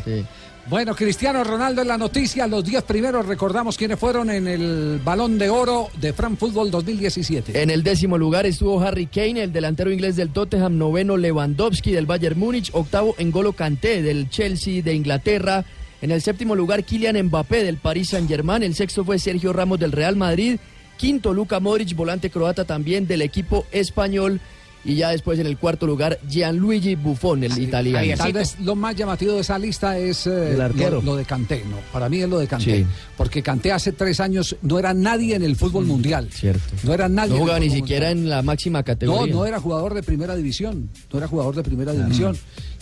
Sí. 0.05 0.25
Bueno, 0.69 0.97
Cristiano 0.97 1.45
Ronaldo 1.45 1.83
en 1.83 1.89
la 1.89 1.97
noticia, 1.97 2.49
los 2.49 2.65
10 2.65 2.83
primeros, 2.83 3.25
recordamos 3.25 3.77
quiénes 3.77 4.01
fueron 4.01 4.31
en 4.31 4.49
el 4.49 5.01
Balón 5.05 5.39
de 5.39 5.49
Oro 5.49 5.91
de 6.01 6.13
Fran 6.13 6.37
Fútbol 6.37 6.73
2017. 6.73 7.63
En 7.63 7.71
el 7.71 7.85
décimo 7.85 8.19
lugar 8.19 8.47
estuvo 8.47 8.81
Harry 8.81 9.07
Kane, 9.07 9.45
el 9.45 9.53
delantero 9.53 9.93
inglés 9.93 10.17
del 10.17 10.31
Tottenham, 10.31 10.77
noveno 10.77 11.17
Lewandowski 11.17 11.93
del 11.93 12.07
Bayern 12.07 12.37
Múnich, 12.37 12.71
octavo 12.73 13.15
N'Golo 13.21 13.53
Kanté 13.53 14.03
del 14.03 14.29
Chelsea 14.29 14.83
de 14.83 14.93
Inglaterra, 14.93 15.65
en 16.03 16.11
el 16.11 16.21
séptimo 16.21 16.57
lugar 16.57 16.83
Kylian 16.83 17.27
Mbappé 17.27 17.63
del 17.63 17.77
Paris 17.77 18.09
Saint-Germain, 18.09 18.65
el 18.65 18.75
sexto 18.75 19.05
fue 19.05 19.21
Sergio 19.21 19.53
Ramos 19.53 19.79
del 19.79 19.93
Real 19.93 20.17
Madrid, 20.17 20.59
quinto 20.97 21.33
Luka 21.33 21.61
Modric, 21.61 21.95
volante 21.95 22.29
croata 22.29 22.65
también 22.65 23.07
del 23.07 23.23
equipo 23.23 23.67
español, 23.71 24.41
y 24.85 24.95
ya 24.95 25.11
después 25.11 25.39
en 25.39 25.47
el 25.47 25.59
cuarto 25.59 25.87
lugar 25.87 26.19
Gianluigi 26.29 26.95
Buffon, 26.95 27.43
el 27.43 27.59
italiano. 27.59 27.99
Javier. 27.99 28.19
Tal 28.19 28.33
vez 28.33 28.57
lo 28.61 28.77
más 28.77 28.95
llamativo 28.95 29.33
de 29.35 29.41
esa 29.41 29.59
lista 29.59 29.99
es 29.99 30.27
eh, 30.27 30.53
El 30.55 30.61
arquero. 30.61 30.97
Lo, 30.97 31.03
lo 31.13 31.17
de 31.17 31.25
Canté, 31.25 31.65
¿no? 31.69 31.77
Para 31.93 32.09
mí 32.09 32.23
es 32.23 32.29
lo 32.29 32.39
de 32.39 32.47
Canté. 32.47 32.79
Sí. 32.79 32.87
Porque 33.17 33.43
Canté 33.43 33.73
hace 33.73 33.93
tres 33.93 34.21
años 34.21 34.55
no 34.63 34.79
era 34.79 34.95
nadie 34.95 35.35
en 35.35 35.43
el 35.43 35.57
fútbol 35.57 35.87
mundial. 35.87 36.29
Cierto. 36.31 36.63
No 36.85 36.95
era 36.95 37.09
nadie. 37.09 37.33
No 37.35 37.41
jugaba 37.41 37.59
ni 37.59 37.71
siquiera 37.71 38.09
mundial. 38.09 38.25
en 38.27 38.31
la 38.31 38.43
máxima 38.43 38.79
No, 38.81 38.85
categoría. 38.85 39.35
no 39.35 39.45
era 39.47 39.59
jugador 39.61 39.95
de 39.95 40.03
primera 40.03 40.37
división. 40.37 40.89
No 41.13 41.19
era 41.19 41.27
jugador 41.27 41.55
de 41.57 41.63
primera 41.65 41.93
división. 41.93 42.37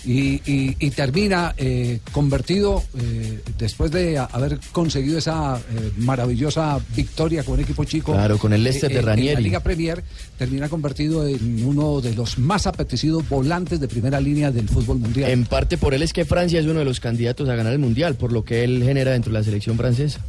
Y, 0.07 0.43
y- 0.51 0.77
y 0.79 0.91
termina 0.91 1.55
eh, 1.57 2.01
convertido, 2.13 2.83
eh, 2.99 3.41
después 3.59 3.91
de 3.91 4.19
haber 4.19 4.59
conseguido 4.73 5.17
esa 5.19 5.57
eh, 5.59 5.91
maravillosa 5.97 6.79
victoria 6.95 7.43
con 7.43 7.55
un 7.55 7.61
equipo 7.61 7.85
chico. 7.85 8.13
Claro, 8.13 8.39
con 8.39 8.53
el 8.53 8.63
Leicester 8.63 8.93
de 8.93 8.99
En 8.99 9.35
la. 9.35 9.41
Liga 9.41 9.61
Premier, 9.61 10.03
termina 10.39 10.69
convertido 10.69 11.27
en 11.27 11.65
uno 11.65 12.01
de 12.01 12.15
los 12.15 12.39
más 12.39 12.67
apetecidos 12.67 13.29
volantes 13.29 13.81
de 13.81 13.89
primera 13.89 14.21
línea 14.21 14.51
del 14.51 14.69
fútbol 14.69 14.99
mundial. 14.99 15.31
En 15.31 15.45
parte 15.47 15.79
por 15.79 15.95
él 15.95 16.03
es 16.03 16.13
que 16.13 16.25
Francia 16.25 16.61
es 16.61 16.67
uno 16.67 16.81
de 16.81 16.85
los 16.85 17.01
candidatos 17.01 17.49
a 17.49 17.55
ganar 17.55 17.73
el 17.73 17.79
Mundial, 17.79 18.15
por 18.17 18.33
lo 18.33 18.45
que 18.45 18.65
él 18.65 18.83
genera 18.85 19.13
dentro 19.13 19.33
de 19.33 19.39
la 19.39 19.45
selección 19.45 19.77
francesa. 19.77 20.21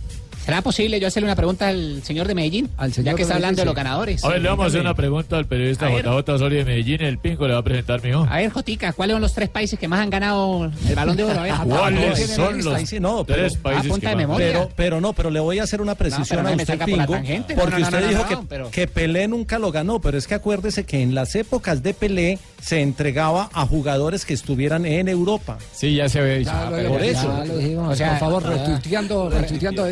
¿Será 0.46 0.62
posible 0.62 1.00
yo 1.00 1.08
hacerle 1.08 1.26
una 1.28 1.36
pregunta 1.36 1.70
al 1.70 2.04
señor 2.04 2.28
de 2.28 2.36
Medellín? 2.36 2.70
Al 2.78 2.94
señor 2.94 3.14
ya 3.14 3.16
que 3.16 3.24
está 3.24 3.34
hablando 3.36 3.56
Medellín, 3.56 3.62
de 3.62 3.66
los 3.66 3.76
ganadores. 3.76 4.24
A 4.24 4.30
ver, 4.30 4.42
le 4.44 4.50
vamos 4.50 4.66
a 4.66 4.68
hacer 4.68 4.82
una 4.82 4.94
pregunta 4.94 5.38
al 5.38 5.46
periodista. 5.48 5.90
JJ 5.90 6.30
Osorio 6.30 6.60
de 6.60 6.66
Medellín. 6.66 7.02
El 7.02 7.18
Pingo 7.18 7.48
le 7.48 7.54
va 7.54 7.60
a 7.60 7.64
presentar, 7.64 8.04
mijo. 8.04 8.28
A 8.30 8.38
ver, 8.38 8.52
Jotica, 8.52 8.94
¿cuáles 8.94 9.16
son 9.16 9.22
los 9.24 9.34
tres 9.34 9.50
países 9.50 9.80
que 9.80 9.88
más 9.88 10.02
han 10.02 10.12
ganado 10.12 10.72
el 10.88 10.96
balón 10.96 11.18
de 11.18 11.24
oro? 11.24 11.40
A 11.40 11.44
ver. 11.44 11.54
¿Cuáles 11.68 12.30
la 12.30 12.36
son 12.36 12.58
los 12.64 12.76
ahí 12.76 12.86
sí, 12.86 13.00
no, 13.00 13.24
pero- 13.26 13.40
tres 13.40 13.58
países 13.58 13.88
punta 13.88 14.02
que 14.12 14.16
de 14.18 14.28
más- 14.28 14.38
memoria. 14.38 14.48
Pero, 14.52 14.70
pero 14.76 15.02
no, 15.02 15.14
pero 15.14 15.30
le 15.32 15.40
voy 15.40 15.58
a 15.58 15.64
hacer 15.64 15.82
una 15.82 15.96
precisión 15.96 16.44
no 16.44 16.50
a 16.50 16.52
usted, 16.52 16.78
por 16.78 16.86
Pingo. 16.86 17.00
No, 17.00 17.08
porque 17.08 17.72
no, 17.72 17.80
no, 17.80 17.86
usted 17.86 18.02
no, 18.02 18.08
dijo 18.08 18.22
no, 18.24 18.30
que, 18.30 18.38
pero- 18.48 18.70
que 18.72 18.88
Pelé 18.88 19.28
nunca 19.28 19.58
lo 19.58 19.72
ganó, 19.72 20.00
pero 20.00 20.18
es 20.20 20.28
que 20.28 20.36
acuérdese 20.36 20.84
que 20.86 21.02
en 21.02 21.16
las 21.16 21.34
épocas 21.36 21.82
de 21.82 21.96
Pelé 21.96 22.38
se 22.62 22.82
entregaba 22.82 23.50
a 23.54 23.66
jugadores 23.66 24.26
que 24.26 24.34
estuvieran 24.36 24.86
en 24.86 25.08
Europa. 25.08 25.58
Sí, 25.74 25.96
ya 25.96 26.08
se 26.08 26.20
había 26.20 26.34
dicho. 26.36 26.52
Ya 26.52 26.70
lo 26.84 26.90
por 26.90 27.04
eso. 27.04 27.44
O 27.88 27.96
sea, 27.96 28.12
por 28.12 28.20
favor, 28.20 28.44
retuiteando, 28.44 29.30
retuiteando. 29.30 29.86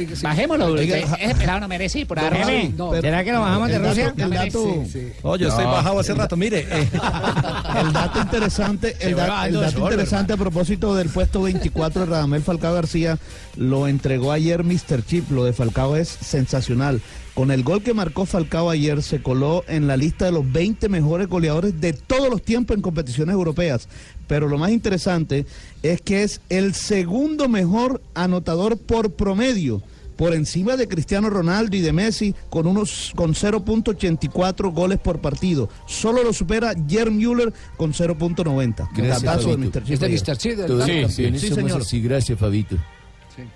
Ahí 0.43 0.47
Bajémoslo. 0.49 0.81
Oiga, 0.81 0.97
ese- 0.97 1.25
ese 1.25 1.35
pelado 1.35 1.59
no 1.61 1.67
merece 1.67 1.99
ir 1.99 2.07
por. 2.07 2.19
Javi, 2.19 2.73
No. 2.77 2.91
¿será 2.99 3.23
que 3.23 3.31
lo 3.31 3.41
bajamos 3.41 3.69
de 3.69 3.79
Rusia? 3.79 4.13
el 4.17 4.29
dato- 4.29 4.83
Sí, 4.85 4.89
sí. 4.91 5.07
No, 5.23 5.35
yo 5.35 5.47
estoy 5.47 5.65
bajado 5.65 5.99
hace 5.99 6.13
rato. 6.13 6.35
Mire, 6.37 6.67
eh, 6.69 6.89
El 7.79 7.91
dato 7.93 8.19
interesante, 8.21 8.95
el, 8.99 9.15
da- 9.15 9.27
dato 9.49 9.71
solo, 9.71 9.85
interesante 9.85 10.33
a 10.33 10.37
propósito 10.37 10.95
del 10.95 11.09
puesto 11.09 11.41
24 11.41 12.01
de 12.01 12.07
Radamel 12.07 12.41
Falcao 12.43 12.73
García 12.73 13.17
lo 13.57 13.87
entregó 13.87 14.31
ayer 14.31 14.63
Mr. 14.63 15.03
Chip. 15.05 15.31
Lo 15.31 15.43
de 15.45 15.53
Falcao 15.53 15.95
es 15.95 16.07
sensacional. 16.09 17.01
Con 17.33 17.49
el 17.49 17.63
gol 17.63 17.81
que 17.81 17.95
marcó 17.95 18.27
Falcao 18.27 18.69
ayer 18.69 19.01
se 19.01 19.23
coló 19.23 19.63
en 19.67 19.87
la 19.87 19.97
lista 19.97 20.25
de 20.25 20.31
los 20.31 20.51
20 20.51 20.87
mejores 20.87 21.27
goleadores 21.27 21.81
de 21.81 21.93
todos 21.93 22.29
los 22.29 22.43
tiempos 22.43 22.75
en 22.75 22.83
competiciones 22.83 23.33
europeas. 23.33 23.87
Pero 24.27 24.47
lo 24.47 24.59
más 24.59 24.69
interesante 24.69 25.47
es 25.81 25.99
que 26.01 26.21
es 26.21 26.41
el 26.49 26.75
segundo 26.75 27.49
mejor 27.49 28.01
anotador 28.13 28.77
por 28.77 29.13
promedio 29.13 29.81
por 30.15 30.33
encima 30.33 30.75
de 30.77 30.87
Cristiano 30.87 31.29
Ronaldo 31.29 31.75
y 31.75 31.81
de 31.81 31.93
Messi 31.93 32.35
con 32.49 32.67
unos 32.67 33.11
con 33.15 33.33
0.84 33.33 34.73
goles 34.73 34.99
por 34.99 35.19
partido. 35.19 35.69
Solo 35.87 36.23
lo 36.23 36.33
supera 36.33 36.73
Jerm 36.87 37.15
Müller 37.17 37.53
con 37.77 37.93
0.90. 37.93 38.89
Gracias, 38.95 39.21
Datazo 39.23 39.55
de 39.55 39.69
Fabito. 39.71 39.79
Mr. 39.81 40.37
Chip. 40.37 40.57
Todos 40.65 40.85
Sí, 40.85 41.05
sí, 41.09 41.39
sí, 41.39 41.47
somos 41.49 41.55
señor. 41.55 41.81
así, 41.81 42.01
gracias, 42.01 42.39
Fabito. 42.39 42.77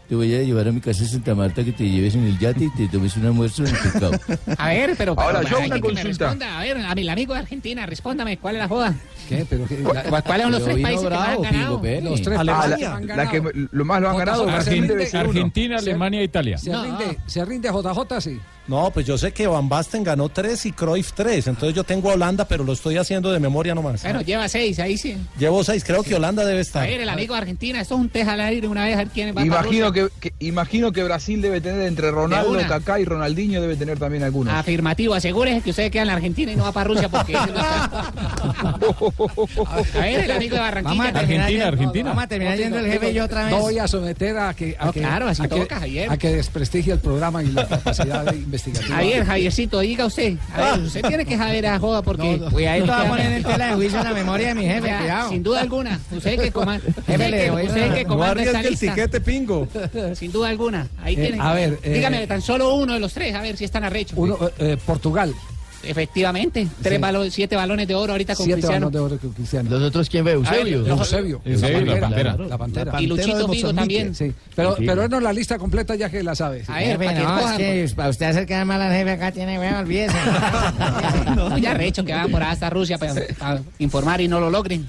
Te 0.09 0.15
voy 0.15 0.33
a 0.33 0.41
llevar 0.41 0.67
a 0.67 0.71
mi 0.71 0.79
casa 0.81 1.01
de 1.03 1.09
Santa 1.09 1.35
Marta 1.35 1.63
que 1.63 1.71
te 1.71 1.87
lleves 1.87 2.15
en 2.15 2.23
el 2.25 2.37
yate 2.39 2.65
y 2.65 2.69
te 2.71 2.87
tomes 2.87 3.15
un 3.17 3.25
almuerzo 3.25 3.63
en 3.65 3.75
el 3.75 3.81
pescado. 3.81 4.11
A 4.57 4.69
ver, 4.69 4.95
pero. 4.97 5.15
pero 5.15 5.21
Ahora, 5.27 5.43
yo 5.43 5.59
una 5.59 5.79
consulta. 5.79 6.03
responda. 6.03 6.59
A 6.59 6.63
ver, 6.63 6.77
a 6.77 6.95
mi 6.95 7.07
amigo 7.09 7.33
de 7.33 7.39
Argentina, 7.39 7.85
respóndame, 7.85 8.37
¿cuál 8.37 8.55
es 8.55 8.59
la 8.59 8.67
joda? 8.67 8.95
¿Qué? 9.29 9.45
Pero 9.49 9.65
qué- 9.67 9.75
¿Cu- 9.77 9.91
¿Cuáles 10.25 10.43
son 10.43 10.51
los 10.51 10.63
tres 10.63 10.77
países 10.81 11.03
que 11.03 11.09
más 11.15 11.29
han 11.29 11.41
ganado? 11.41 11.81
Los 12.01 12.21
tres 12.21 12.39
Ah, 12.39 12.43
países 12.45 12.69
la- 13.15 13.29
que 13.31 13.41
lo 13.71 13.85
más 13.85 14.01
lo 14.01 14.09
han 14.09 14.17
ganado. 14.17 14.49
Argentina, 14.49 15.79
Se- 15.79 15.89
Alemania, 15.89 16.23
Italia. 16.23 16.57
Se 16.57 16.71
rinde, 16.75 17.17
se 17.25 17.45
rinde 17.45 17.69
JJ, 17.69 18.21
sí. 18.21 18.39
No, 18.67 18.91
pues 18.91 19.05
yo 19.05 19.17
sé 19.17 19.31
que 19.31 19.47
Van 19.47 19.69
Basten 19.69 20.03
ganó 20.03 20.29
tres 20.29 20.65
y 20.65 20.71
Cruyff 20.71 21.13
tres. 21.13 21.47
Entonces 21.47 21.75
yo 21.75 21.83
tengo 21.83 22.11
a 22.11 22.13
Holanda, 22.15 22.45
pero 22.45 22.63
lo 22.63 22.73
estoy 22.73 22.97
haciendo 22.97 23.31
de 23.31 23.39
memoria 23.39 23.73
nomás. 23.73 24.03
Bueno, 24.03 24.21
lleva 24.21 24.47
seis, 24.49 24.79
ahí 24.79 24.97
sí. 24.97 25.17
Llevo 25.39 25.63
seis, 25.63 25.83
creo 25.83 26.03
que 26.03 26.15
Holanda 26.15 26.43
debe 26.45 26.59
A 26.59 26.61
estar. 26.61 26.87
ver, 26.87 27.01
el 27.01 27.09
amigo 27.09 27.33
de 27.33 27.39
Argentina, 27.41 27.79
esto 27.81 27.95
es 27.95 28.01
un 28.01 28.09
teja 28.09 28.33
al 28.33 28.41
aire 28.41 28.67
una 28.67 28.83
vez, 28.85 28.95
a 28.95 28.97
ver 28.99 29.07
quién 29.09 29.35
va 29.35 29.45
Imagino 29.45 29.89
Rusia. 29.91 30.09
que, 30.19 30.29
que- 30.31 30.45
imagino 30.45 30.91
que 30.91 31.03
Brasil 31.03 31.41
debe 31.41 31.61
tener 31.61 31.81
entre 31.87 32.11
Ronaldo. 32.11 32.57
Kaká 32.67 32.99
y 32.99 33.05
Ronaldinho 33.05 33.61
debe 33.61 33.75
tener 33.75 33.97
también 33.99 34.23
algunos. 34.23 34.53
Afirmativo, 34.53 35.13
asegúrese 35.13 35.61
que 35.61 35.69
usted 35.69 35.91
queda 35.91 36.01
en 36.01 36.07
la 36.07 36.13
Argentina 36.15 36.51
y 36.51 36.55
no 36.55 36.63
va 36.63 36.71
para 36.71 36.87
Rusia 36.89 37.07
porque... 37.09 37.33
no 37.33 37.45
está- 37.45 38.11
a 39.95 39.99
ver, 40.01 40.19
el 40.25 40.31
amigo 40.31 40.55
de 40.55 40.61
Barranquilla. 40.61 40.89
Vamos 41.03 41.05
a 41.15 41.19
Argentina, 41.19 41.49
yendo- 41.49 41.65
Argentina. 41.67 42.09
Vamos 42.09 42.23
a 42.23 42.27
terminar 42.27 42.57
yendo 42.57 42.79
el 42.79 42.87
jefe 42.91 43.13
yo 43.13 43.25
otra 43.25 43.43
vez. 43.45 43.51
No 43.51 43.59
voy 43.59 43.79
a 43.79 43.87
someter 43.87 44.37
a 44.37 44.53
que, 44.53 44.75
a 44.79 44.85
No, 44.85 44.93
que, 44.93 44.99
claro, 45.01 45.27
así 45.27 45.41
a 45.43 45.47
que, 45.47 45.59
toca, 45.59 45.79
Javier. 45.79 46.11
a 46.11 46.17
que 46.17 46.29
desprestigie 46.35 46.93
el 46.93 46.99
programa 46.99 47.43
y 47.43 47.47
la 47.51 47.67
capacidad 47.67 48.25
de 48.25 48.56
investigativa. 48.65 48.95
Javier, 48.97 49.25
Javiercito, 49.25 49.79
diga 49.79 50.05
usted. 50.05 50.37
A 50.55 50.71
ver, 50.75 50.79
usted 50.85 51.01
tiene 51.07 51.25
que 51.25 51.37
saber 51.37 51.65
a 51.67 51.79
joda 51.79 52.01
porque... 52.01 52.39
Cuidadito 52.51 52.87
va 52.87 53.01
a 53.01 53.09
poner 53.09 53.31
en 53.33 53.43
tela 53.43 53.67
de 53.67 53.73
juicio 53.75 54.03
la 54.03 54.13
memoria 54.13 54.47
de 54.49 54.55
mi 54.55 54.65
jefe, 54.65 54.95
cuidado. 54.97 55.29
Sin 55.29 55.43
duda 55.43 55.61
alguna. 55.61 55.99
Usted 56.11 56.39
que 56.39 56.51
comanda. 56.51 56.85
Jefe, 57.05 57.29
le 57.29 57.47
doy 57.49 57.65
Usted 57.67 57.93
que 57.93 58.03
No 58.03 58.09
comanda 58.09 58.43
el 58.61 58.77
tiquete, 58.79 59.21
pingo. 59.21 59.67
Sin 60.15 60.31
duda 60.31 60.49
alguna. 60.49 60.87
Ahí 61.03 61.15
Eh, 61.15 61.27
tiene. 61.27 61.41
a 61.41 61.53
ver, 61.53 61.79
eh, 61.83 61.93
Dígame, 61.93 62.25
tan 62.27 62.41
solo 62.41 62.73
uno 62.75 62.93
de 62.93 62.99
los 62.99 63.13
tres, 63.13 63.33
a 63.35 63.41
ver 63.41 63.57
si 63.57 63.65
están 63.65 63.83
arrechos. 63.83 64.17
Uno, 64.17 64.37
eh, 64.41 64.51
eh, 64.59 64.77
Portugal. 64.85 65.33
Efectivamente, 65.83 66.67
tres 66.81 66.95
Sí. 66.95 67.01
balo- 67.01 67.29
siete 67.29 67.55
balones 67.55 67.87
de 67.87 67.95
oro 67.95 68.13
ahorita 68.13 68.35
con 68.35 68.45
Siete 68.45 68.61
Cristiano. 68.61 68.87
balones 68.89 68.93
de 68.93 68.99
oro 69.15 69.21
con 69.21 69.31
Cristiano. 69.33 69.69
¿Los 69.69 69.83
otros 69.83 70.09
quién 70.09 70.25
ve? 70.25 70.33
¿Eusebio? 70.33 70.79
A 70.79 70.81
ver, 70.81 70.89
los- 70.89 70.99
Eusebio. 70.99 71.41
Eusebio, 71.45 71.85
la 71.95 71.99
Pantera. 71.99 72.35
La 72.37 72.57
Pantera. 72.57 73.01
Y 73.01 73.07
Luchito 73.07 73.47
Figo 73.47 73.73
también. 73.73 74.13
Sí, 74.15 74.33
pero, 74.55 74.75
pero 74.77 75.03
él 75.03 75.09
no 75.09 75.19
la 75.19 75.31
lista 75.33 75.57
completa 75.57 75.95
ya 75.95 76.09
que 76.09 76.23
la 76.23 76.35
sabe. 76.35 76.63
A 76.67 76.77
ver, 76.79 76.97
para 76.97 77.13
que 77.13 77.19
no, 77.23 77.49
es 77.51 77.57
que 77.89 77.95
para 77.95 78.09
usted 78.09 78.25
hacer 78.25 78.45
quedar 78.45 78.65
mal 78.65 78.81
al 78.81 78.91
jefe 78.93 79.11
acá 79.11 79.31
tiene, 79.31 79.59
weón, 79.59 79.75
olvídese. 79.75 80.15
Muy 81.49 81.65
arrecho 81.65 82.03
que 82.03 82.13
van 82.13 82.29
por 82.31 82.41
ahí 82.43 82.51
hasta 82.51 82.69
Rusia 82.69 82.97
para, 82.97 83.13
para 83.37 83.61
informar 83.79 84.21
y 84.21 84.27
no 84.27 84.39
lo 84.39 84.49
logren. 84.49 84.87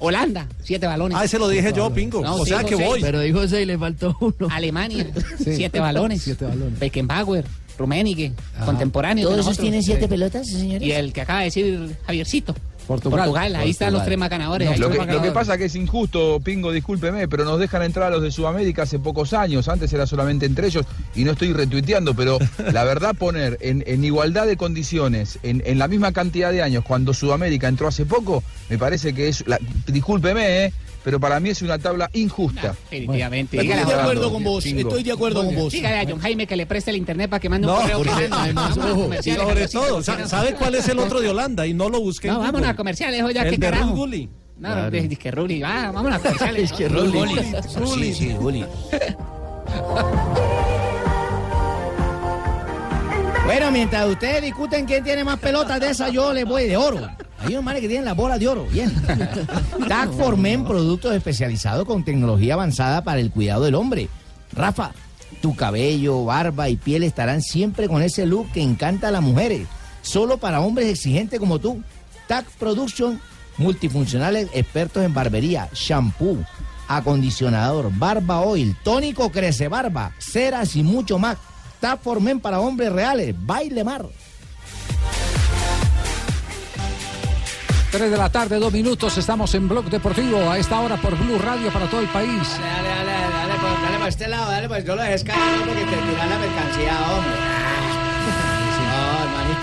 Holanda, 0.00 0.48
siete 0.62 0.86
balones. 0.88 1.16
Ah, 1.16 1.24
ese 1.24 1.38
lo 1.38 1.48
dije 1.48 1.72
yo, 1.72 1.92
pingo. 1.94 2.20
No, 2.20 2.34
o 2.36 2.44
sea 2.46 2.64
que 2.64 2.74
seis. 2.74 2.88
voy. 2.88 3.00
Pero 3.00 3.20
dijo 3.20 3.46
seis, 3.46 3.64
le 3.64 3.78
faltó 3.78 4.16
uno. 4.20 4.48
Alemania, 4.50 5.06
Sí. 5.38 5.54
siete 5.54 5.78
balones. 5.78 6.20
Siete 6.22 6.46
balones. 6.46 6.78
Beckenbauer, 6.80 7.44
Rummenigge, 7.78 8.32
contemporáneo. 8.64 9.28
¿Todos 9.28 9.40
esos 9.40 9.58
tienen 9.58 9.82
siete 9.82 10.08
pelotas, 10.08 10.46
señores? 10.48 10.86
Y 10.86 10.92
el 10.92 11.12
que 11.12 11.20
acaba 11.22 11.38
de 11.40 11.44
decir 11.46 11.96
Javiercito. 12.06 12.54
Portugal. 12.86 13.54
ahí 13.56 13.68
están 13.70 13.92
los 13.92 14.02
tres 14.06 14.16
más 14.16 14.30
ganadores. 14.30 14.66
Ahí. 14.66 14.78
Lo 14.78 14.88
que, 14.90 15.04
lo 15.04 15.20
que 15.20 15.30
pasa 15.30 15.58
que 15.58 15.66
es 15.66 15.74
injusto, 15.76 16.40
Pingo, 16.42 16.72
discúlpeme, 16.72 17.28
pero 17.28 17.44
nos 17.44 17.60
dejan 17.60 17.82
entrar 17.82 18.06
a 18.06 18.10
los 18.10 18.22
de 18.22 18.30
Sudamérica 18.30 18.84
hace 18.84 18.98
pocos 18.98 19.34
años. 19.34 19.68
Antes 19.68 19.92
era 19.92 20.06
solamente 20.06 20.46
entre 20.46 20.68
ellos 20.68 20.86
y 21.14 21.24
no 21.24 21.32
estoy 21.32 21.52
retuiteando, 21.52 22.14
pero 22.14 22.38
la 22.72 22.84
verdad 22.84 23.14
poner 23.14 23.58
en, 23.60 23.84
en 23.86 24.02
igualdad 24.06 24.46
de 24.46 24.56
condiciones, 24.56 25.38
en, 25.42 25.62
en 25.66 25.78
la 25.78 25.86
misma 25.86 26.12
cantidad 26.12 26.50
de 26.50 26.62
años, 26.62 26.82
cuando 26.82 27.12
Sudamérica 27.12 27.68
entró 27.68 27.88
hace 27.88 28.06
poco, 28.06 28.42
me 28.70 28.78
parece 28.78 29.12
que 29.12 29.28
es, 29.28 29.46
la- 29.46 29.58
discúlpeme, 29.86 30.64
eh, 30.64 30.72
pero 31.04 31.18
para 31.20 31.40
mí 31.40 31.50
es 31.50 31.62
una 31.62 31.78
tabla 31.78 32.10
injusta. 32.12 32.74
Definitivamente. 32.90 33.58
Dígale, 33.58 33.80
estoy 33.82 33.94
de 33.96 34.00
acuerdo 34.02 34.32
con 34.32 34.44
vos, 34.44 34.66
estoy 34.66 35.02
de 35.02 35.12
acuerdo 35.12 35.44
con 35.44 35.54
vos. 35.54 35.72
dígale 35.72 35.98
a 36.00 36.04
John 36.08 36.20
Jaime 36.20 36.46
que 36.46 36.56
le 36.56 36.66
preste 36.66 36.90
el 36.90 36.96
internet 36.96 37.30
para 37.30 37.40
que 37.40 37.48
mande 37.48 37.66
un 37.66 37.72
No, 37.74 37.80
correo. 37.80 37.98
porque 37.98 38.10
que 38.28 38.28
además, 38.32 38.76
ojo, 38.78 39.10
y 39.24 39.30
sobre 39.32 39.68
todo, 39.68 39.96
no- 40.00 40.28
¿sabe 40.28 40.54
cuál 40.54 40.74
es 40.74 40.88
el 40.88 40.98
otro 40.98 41.20
de 41.20 41.28
Holanda? 41.28 41.66
Y 41.66 41.74
no 41.74 41.88
lo 41.88 42.00
busqué 42.00 42.28
en 42.28 42.34
No, 42.34 42.40
vámonos 42.40 42.68
a 42.68 42.76
comerciales, 42.76 43.22
oye, 43.22 43.38
El 43.38 43.44
qué 43.44 43.50
de 43.52 43.58
carajo. 43.58 43.90
Ruth 43.90 43.96
Gulli. 43.96 44.28
No, 44.58 44.74
no, 44.90 44.96
es 44.96 45.18
que 45.18 45.30
Ruli, 45.30 45.60
va, 45.60 45.92
vámonos 45.92 46.18
a 46.18 46.22
comerciales. 46.22 46.62
Es 46.72 46.76
que 46.76 46.88
Ruli. 46.88 47.30
Sí, 47.94 48.14
sí, 48.14 48.34
Juli. 48.38 48.64
Bueno, 53.44 53.70
mientras 53.70 54.06
ustedes 54.06 54.42
discuten 54.42 54.84
quién 54.84 55.02
tiene 55.02 55.24
más 55.24 55.38
pelotas 55.38 55.80
de 55.80 55.88
esas, 55.90 56.12
yo 56.12 56.34
les 56.34 56.44
voy 56.44 56.64
de 56.66 56.76
oro. 56.76 57.08
Hay 57.40 57.52
unos 57.52 57.64
manes 57.64 57.80
que 57.80 57.88
tienen 57.88 58.04
las 58.04 58.16
bolas 58.16 58.40
de 58.40 58.48
oro, 58.48 58.66
bien. 58.66 58.92
Tag 59.88 60.10
for 60.12 60.36
Men, 60.36 60.64
productos 60.64 61.14
especializados 61.14 61.84
con 61.84 62.04
tecnología 62.04 62.54
avanzada 62.54 63.04
para 63.04 63.20
el 63.20 63.30
cuidado 63.30 63.64
del 63.64 63.76
hombre. 63.76 64.08
Rafa, 64.52 64.92
tu 65.40 65.54
cabello, 65.54 66.24
barba 66.24 66.68
y 66.68 66.76
piel 66.76 67.04
estarán 67.04 67.42
siempre 67.42 67.88
con 67.88 68.02
ese 68.02 68.26
look 68.26 68.50
que 68.52 68.62
encanta 68.62 69.08
a 69.08 69.12
las 69.12 69.22
mujeres. 69.22 69.68
Solo 70.02 70.38
para 70.38 70.60
hombres 70.60 70.88
exigentes 70.88 71.38
como 71.38 71.58
tú. 71.58 71.82
Tag 72.26 72.44
Production, 72.58 73.20
multifuncionales 73.56 74.48
expertos 74.52 75.04
en 75.04 75.14
barbería, 75.14 75.68
shampoo, 75.72 76.44
acondicionador, 76.88 77.90
barba 77.96 78.40
oil, 78.40 78.76
tónico 78.82 79.30
crece 79.30 79.68
barba, 79.68 80.12
ceras 80.18 80.74
y 80.76 80.82
mucho 80.82 81.18
más. 81.18 81.36
Tag 81.80 82.00
for 82.00 82.20
Men 82.20 82.40
para 82.40 82.60
hombres 82.60 82.92
reales. 82.92 83.34
Baile 83.38 83.84
mar. 83.84 84.06
3 87.90 88.10
de 88.10 88.16
la 88.18 88.28
tarde, 88.28 88.58
dos 88.58 88.72
minutos, 88.72 89.16
estamos 89.16 89.54
en 89.54 89.66
Blog 89.66 89.86
Deportivo 89.86 90.50
a 90.50 90.58
esta 90.58 90.78
hora 90.80 90.96
por 90.98 91.16
Blue 91.16 91.38
Radio 91.38 91.70
para 91.72 91.86
todo 91.86 92.00
el 92.00 92.08
país. 92.08 92.58
Dale, 92.60 92.88
dale, 92.88 93.12
dale, 93.12 93.32
dale, 93.32 93.54
pues, 93.60 93.82
dale 93.82 93.96
para 93.96 94.08
este 94.08 94.28
lado, 94.28 94.50
dale, 94.50 94.68
pues 94.68 94.84
yo 94.84 94.94
lo 94.94 95.02
dejé 95.02 95.24
caer 95.24 95.60
porque 95.64 95.84
te 95.84 95.96
tiran 95.96 96.30
la 96.30 96.38
mercancía, 96.38 97.12
hombre. 97.12 97.67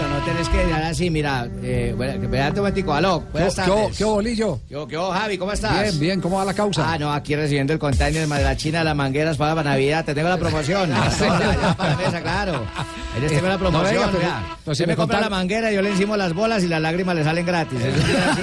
No, 0.02 0.20
no 0.20 0.26
tenés 0.26 0.50
que 0.50 0.66
dar 0.68 0.84
así, 0.84 1.10
mira, 1.10 1.48
eh, 1.64 1.94
bueno, 1.96 2.14
espérate 2.24 2.52
un 2.52 2.58
momentico, 2.58 2.94
aló, 2.94 3.24
buenas 3.32 3.56
¿Qué, 3.56 3.62
tardes. 3.62 3.98
qué 3.98 4.04
bolillo? 4.04 4.60
¿Qué, 4.68 4.86
qué, 4.90 4.98
Javi, 4.98 5.38
¿cómo 5.38 5.52
estás? 5.54 5.82
Bien, 5.84 6.00
bien, 6.00 6.22
¿cómo 6.22 6.38
va 6.38 6.46
la 6.46 6.54
causa? 6.54 6.92
Ah, 6.94 6.98
no, 6.98 7.14
aquí 7.14 7.36
recibiendo 7.36 7.72
el 7.74 7.80
container 7.80 8.28
de 8.28 8.44
la 8.44 8.58
China, 8.58 8.84
las 8.84 8.96
mangueras 8.96 9.38
para, 9.38 9.62
Navidad. 9.64 10.04
Te 10.06 10.14
tengo 10.14 10.28
la 10.30 10.38
promoción. 10.38 10.92
Ah, 10.96 11.10
sí. 11.12 11.24
Ya, 11.24 11.40
ya, 11.62 11.74
para 11.78 11.90
la 11.92 11.98
mesa, 11.98 12.22
claro. 12.22 12.64
Ahí 13.16 13.28
tengo 13.28 13.48
la 13.48 13.54
No, 13.54 13.60
promoción. 13.60 13.94
venga, 13.94 14.06
pero- 14.08 14.20
mira. 14.20 14.44
pero 14.64 14.76
si 14.76 14.84
Usted 14.84 14.86
me 14.88 14.92
me 14.94 14.98
compra 14.98 15.22
la 15.22 15.30
manguera, 15.30 15.72
yo 15.72 15.82
le 15.82 15.90
encimo 15.92 16.18
las 16.18 16.34
bolas 16.34 16.64
y 16.64 16.68
las 16.68 16.82
lágrimas 16.82 17.16
le 17.16 17.24
salen 17.24 17.46
gratis. 17.46 17.80
Eso 17.80 17.98
es 17.98 18.18
así. 18.28 18.42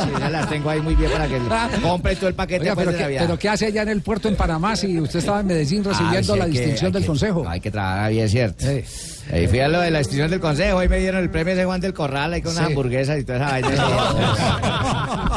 Sí, 0.00 0.10
ya 0.20 0.30
las 0.30 0.48
tengo 0.48 0.70
ahí 0.70 0.80
muy 0.80 0.94
bien 0.94 1.10
para 1.10 1.26
que 1.26 1.38
compre 1.82 2.16
todo 2.16 2.28
el 2.28 2.34
paquete 2.34 2.62
Oiga, 2.62 2.76
pero, 2.76 2.90
de 2.92 2.96
qué, 2.96 3.02
Navidad. 3.02 3.20
pero 3.26 3.38
¿qué 3.38 3.48
hace 3.48 3.66
allá 3.66 3.82
en 3.82 3.88
el 3.88 4.02
puerto 4.02 4.28
en 4.28 4.36
Panamá 4.36 4.76
si 4.76 4.98
usted 5.00 5.18
estaba 5.20 5.40
en 5.40 5.46
Medellín 5.46 5.82
recibiendo 5.84 6.32
Ah, 6.32 6.36
sí, 6.36 6.38
la 6.38 6.44
que- 6.46 6.50
distinción 6.52 6.92
del 6.92 7.02
que- 7.02 7.06
Consejo? 7.08 7.44
Hay 7.48 7.60
que 7.60 7.70
trabajar 7.70 8.10
bien, 8.12 8.28
cierto. 8.28 8.66
Eh, 8.68 8.84
Ahí 9.32 9.46
fui 9.48 9.60
a 9.60 9.68
lo 9.68 9.80
de 9.80 9.90
la 9.90 9.98
distinción 9.98 10.30
del 10.30 10.40
consejo, 10.40 10.78
ahí 10.78 10.88
me 10.88 10.98
dieron 10.98 11.22
el 11.22 11.30
premio 11.30 11.56
de 11.56 11.64
Juan 11.64 11.80
del 11.80 11.94
Corral 11.94 12.32
ahí 12.32 12.42
con 12.42 12.52
unas 12.52 12.66
Sí. 12.66 12.72
hamburguesas 12.72 13.18
y 13.20 13.24
toda 13.24 13.38
esa 13.38 13.50
vaina. 13.50 13.68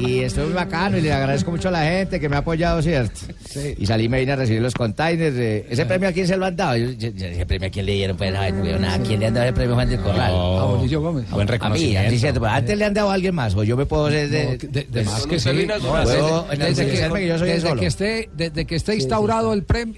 y 0.00 0.20
estuvo 0.20 0.46
muy 0.46 0.54
bacano 0.54 0.98
y 0.98 1.00
le 1.00 1.12
agradezco 1.12 1.50
mucho 1.50 1.68
a 1.68 1.70
la 1.70 1.82
gente 1.84 2.18
que 2.20 2.28
me 2.28 2.36
ha 2.36 2.40
apoyado, 2.40 2.82
¿cierto? 2.82 3.20
Sí. 3.48 3.74
Y 3.78 3.86
salí 3.86 4.08
me 4.08 4.18
vine 4.20 4.32
a 4.32 4.36
recibir 4.36 4.60
los 4.62 4.74
containers. 4.74 5.36
eh, 5.36 5.66
¿Ese 5.70 5.86
premio 5.86 6.08
a 6.08 6.12
quién 6.12 6.26
se 6.26 6.36
lo 6.36 6.46
han 6.46 6.56
dado? 6.56 6.76
Yo, 6.76 6.90
yo- 6.90 7.10
yo- 7.10 7.26
ese 7.26 7.46
premio 7.46 7.68
a 7.68 7.70
quién 7.70 7.86
le 7.86 7.92
dieron, 7.92 8.16
pues 8.16 8.34
ay, 8.36 8.52
no 8.52 8.62
veo 8.62 8.78
nada. 8.78 8.94
¿A 8.94 8.98
quién 8.98 9.20
le 9.20 9.26
han 9.26 9.34
dado 9.34 9.46
el 9.46 9.54
premio 9.54 9.72
a 9.72 9.74
Juan 9.76 9.88
del 9.90 10.00
Corral? 10.00 10.32
a 10.32 10.64
Bolillo 10.64 11.00
Gómez. 11.00 11.30
Buen 11.30 11.42
A 11.42 11.44
mí, 11.44 11.50
reconocimiento. 11.52 12.08
así 12.08 12.18
cierto, 12.18 12.40
pues, 12.40 12.52
antes 12.52 12.78
le 12.78 12.84
han 12.84 12.94
dado 12.94 13.10
a 13.10 13.14
alguien 13.14 13.34
más, 13.34 13.54
o 13.54 13.62
yo 13.64 13.76
me 13.76 13.86
puedo 13.86 14.10
ser 14.10 14.28
de, 14.28 14.44
No, 14.44 14.50
de, 14.72 14.86
de 14.90 15.04
más 15.04 15.26
que 15.26 15.38
sí. 15.38 15.48
Desde, 15.50 16.86
que 16.86 17.26
yo 17.28 17.38
soy 17.38 17.50
el 17.50 17.54
desde 17.56 17.68
solo. 17.68 17.80
que 17.80 17.86
esté, 17.86 18.30
desde 18.34 18.64
que 18.64 18.76
esté 18.76 18.94
instaurado 18.96 19.52
el 19.52 19.62
premio, 19.62 19.94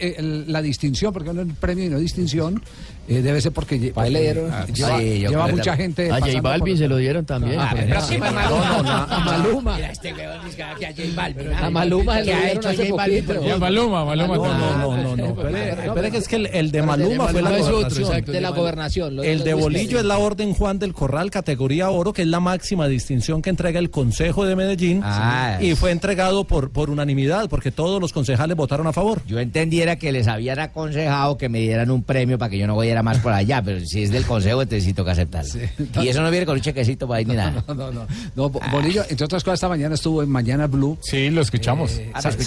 la 0.46 0.62
distinción, 0.62 1.12
porque 1.12 1.32
no 1.32 1.42
es 1.42 1.48
premio 1.58 1.84
y 1.84 1.88
no 1.88 1.98
distinción, 1.98 2.62
eh, 3.08 3.22
debe 3.22 3.40
ser 3.40 3.52
porque, 3.52 3.92
porque, 3.94 4.10
le 4.10 4.20
dieron? 4.20 4.50
ah, 4.52 4.66
lleva, 4.66 4.98
Sí, 4.98 5.04
lleva 5.20 5.46
mucha 5.48 5.76
que- 5.76 5.82
gente. 5.82 6.06
A 6.10 6.14
J 6.14 6.20
pasando 6.20 6.42
Balvin 6.42 6.74
por- 6.74 6.78
se 6.78 6.88
lo 6.88 6.96
dieron 6.96 7.24
también. 7.24 7.58
Ah, 7.60 7.68
pero 7.72 7.82
ejemplo. 8.00 8.06
sí, 8.06 8.18
No, 8.18 8.30
no, 8.30 8.82
na- 8.82 9.04
A 9.04 9.18
Maluma. 9.20 9.76
Mira, 9.76 9.90
este 9.92 10.12
weón 10.14 10.44
dice 10.44 10.56
que 10.56 10.62
a 10.62 10.74
J 10.74 11.02
Balvin. 11.14 11.52
A 11.52 11.70
Maluma 11.70 12.16
¿Qué 12.18 12.24
le 12.24 12.34
ha 12.34 12.36
dieron 12.40 12.56
hecho 12.58 12.68
hace 12.68 12.90
J 12.90 13.04
poquito. 13.04 13.46
Y 13.46 13.50
a 13.50 13.58
Maluma, 13.58 14.04
Maluma 14.04 14.36
No, 14.36 14.76
no, 14.78 14.96
no, 14.96 15.16
no. 15.16 15.26
Espere, 15.26 15.86
espere 15.86 16.10
que 16.10 16.16
es 16.18 16.28
que 16.28 16.36
el, 16.36 16.46
el 16.46 16.70
de 16.70 16.82
Maluma 16.82 17.28
fue 17.28 17.42
la 17.42 17.50
Maluma 17.50 17.68
es 17.68 17.74
otro, 17.74 18.04
gobernación. 18.04 18.32
De 18.34 18.40
la 18.40 18.50
gobernación. 18.50 19.24
El 19.24 19.44
de 19.44 19.54
Bolillo 19.54 19.98
es 19.98 20.04
la 20.04 20.18
Orden 20.18 20.52
Juan 20.54 20.78
del 20.78 20.92
Corral, 20.92 21.30
categoría 21.30 21.90
oro, 21.90 22.12
que 22.12 22.22
es 22.22 22.28
la 22.28 22.40
máxima 22.40 22.88
distinción 22.88 23.42
que 23.42 23.50
entrega 23.50 23.78
el 23.78 23.90
Consejo 23.90 24.44
de 24.44 24.56
Medellín. 24.56 25.00
Ah. 25.04 25.58
y 25.60 25.74
fue 25.74 25.90
entregado 25.90 26.44
por, 26.44 26.70
por 26.70 26.90
unanimidad, 26.90 27.48
porque 27.48 27.70
todos 27.70 28.00
los 28.00 28.12
concejales 28.12 28.56
votaron 28.56 28.86
a 28.86 28.92
favor. 28.92 29.22
Yo 29.26 29.38
entendiera 29.38 29.96
que 29.96 30.12
les 30.12 30.26
habían 30.28 30.58
aconsejado 30.58 31.36
que 31.38 31.48
me 31.48 31.60
dieran 31.60 31.90
un 31.90 32.02
premio 32.02 32.38
para 32.38 32.50
que 32.50 32.58
yo 32.58 32.66
no 32.66 32.74
más 33.02 33.18
por 33.18 33.32
allá, 33.32 33.62
pero 33.62 33.80
si 33.84 34.02
es 34.02 34.10
del 34.10 34.24
consejo, 34.24 34.62
entonces 34.62 34.84
sí 34.84 34.92
toca 34.92 35.12
aceptarlo. 35.12 35.50
Y 36.02 36.08
eso 36.08 36.22
no 36.22 36.30
viene 36.30 36.46
con 36.46 36.56
un 36.56 36.62
chequecito 36.62 37.06
para 37.08 37.20
ir 37.20 37.28
ni 37.28 37.34
nada. 37.34 37.62
No, 37.68 37.74
no, 37.74 37.92
no. 37.92 38.06
No, 38.34 38.50
Bo- 38.50 38.60
Bolillo, 38.70 39.04
entre 39.08 39.24
otras 39.24 39.42
cosas, 39.44 39.58
esta 39.58 39.68
mañana 39.68 39.94
estuvo 39.94 40.22
en 40.22 40.28
Mañana 40.28 40.66
Blue. 40.66 40.98
Sí, 41.02 41.30
lo 41.30 41.40
escuchamos. 41.42 42.00
Ah, 42.14 42.20
¿lo 42.22 42.42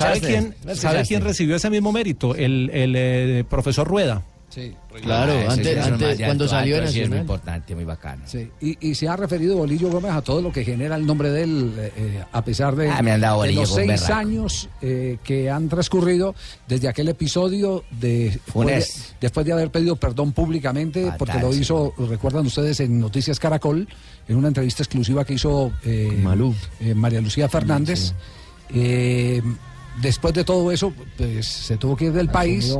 ¿Sabe 0.76 1.04
quién 1.06 1.22
recibió 1.24 1.56
ese 1.56 1.70
mismo 1.70 1.92
mérito? 1.92 2.36
El, 2.36 2.70
el 2.74 2.94
eh, 2.96 3.44
profesor 3.50 3.88
Rueda. 3.88 4.22
Sí. 4.50 4.74
Claro, 5.04 5.34
Ah, 5.48 5.56
ese 5.58 5.80
antes, 5.80 6.18
cuando 6.18 6.44
alto, 6.44 6.48
salió 6.48 6.88
sí 6.88 7.02
es 7.02 7.10
muy 7.10 7.20
importante, 7.20 7.76
muy 7.76 7.84
bacano. 7.86 8.24
Sí, 8.26 8.50
y, 8.60 8.90
y 8.90 8.96
se 8.96 9.08
ha 9.08 9.16
referido 9.16 9.58
Bolillo 9.58 9.90
Gómez 9.92 10.12
a 10.12 10.22
todo 10.24 10.42
lo 10.42 10.52
que 10.52 10.66
genera 10.66 10.96
el 10.96 11.06
nombre 11.06 11.30
de 11.30 11.44
él, 11.44 11.74
eh, 11.78 11.94
eh, 11.96 12.24
a 12.32 12.44
pesar 12.44 12.76
de, 12.76 12.90
Ah, 12.90 13.02
me 13.04 13.12
han 13.12 13.22
dado 13.22 13.36
de 13.44 13.48
Bolillo 13.50 13.62
los 13.62 13.76
seis 13.76 13.88
berraco. 13.88 14.14
años 14.14 14.70
eh, 14.82 15.18
que 15.24 15.50
han 15.52 15.70
transcurrido 15.70 16.34
desde 16.68 16.88
aquel 16.88 17.10
episodio 17.10 17.84
de 17.92 18.40
Funes. 18.48 18.76
después 18.76 19.08
de, 19.10 19.16
después 19.22 19.46
de 19.46 19.54
haber 19.54 19.70
pedido 19.72 19.96
perdón 19.98 20.32
públicamente, 20.32 21.04
Fatal, 21.04 21.18
porque 21.20 21.40
lo 21.40 21.54
sí. 21.54 21.62
hizo, 21.62 21.94
recuerdan 22.10 22.46
ustedes, 22.48 22.80
en 22.80 23.00
Noticias 23.00 23.40
Caracol, 23.40 23.88
en 24.28 24.36
una 24.36 24.48
entrevista 24.48 24.82
exclusiva 24.84 25.26
que 25.26 25.36
hizo 25.36 25.72
eh, 25.86 26.20
Malú. 26.24 26.56
eh, 26.80 26.96
María 26.96 27.22
Lucía 27.22 27.48
Fernández. 27.50 28.14
Eh, 28.74 29.42
después 30.02 30.34
de 30.34 30.44
todo 30.44 30.72
eso, 30.72 30.94
pues 31.18 31.46
se 31.48 31.78
tuvo 31.78 31.96
que 31.96 32.06
ir 32.06 32.14
del 32.14 32.30
país. 32.30 32.76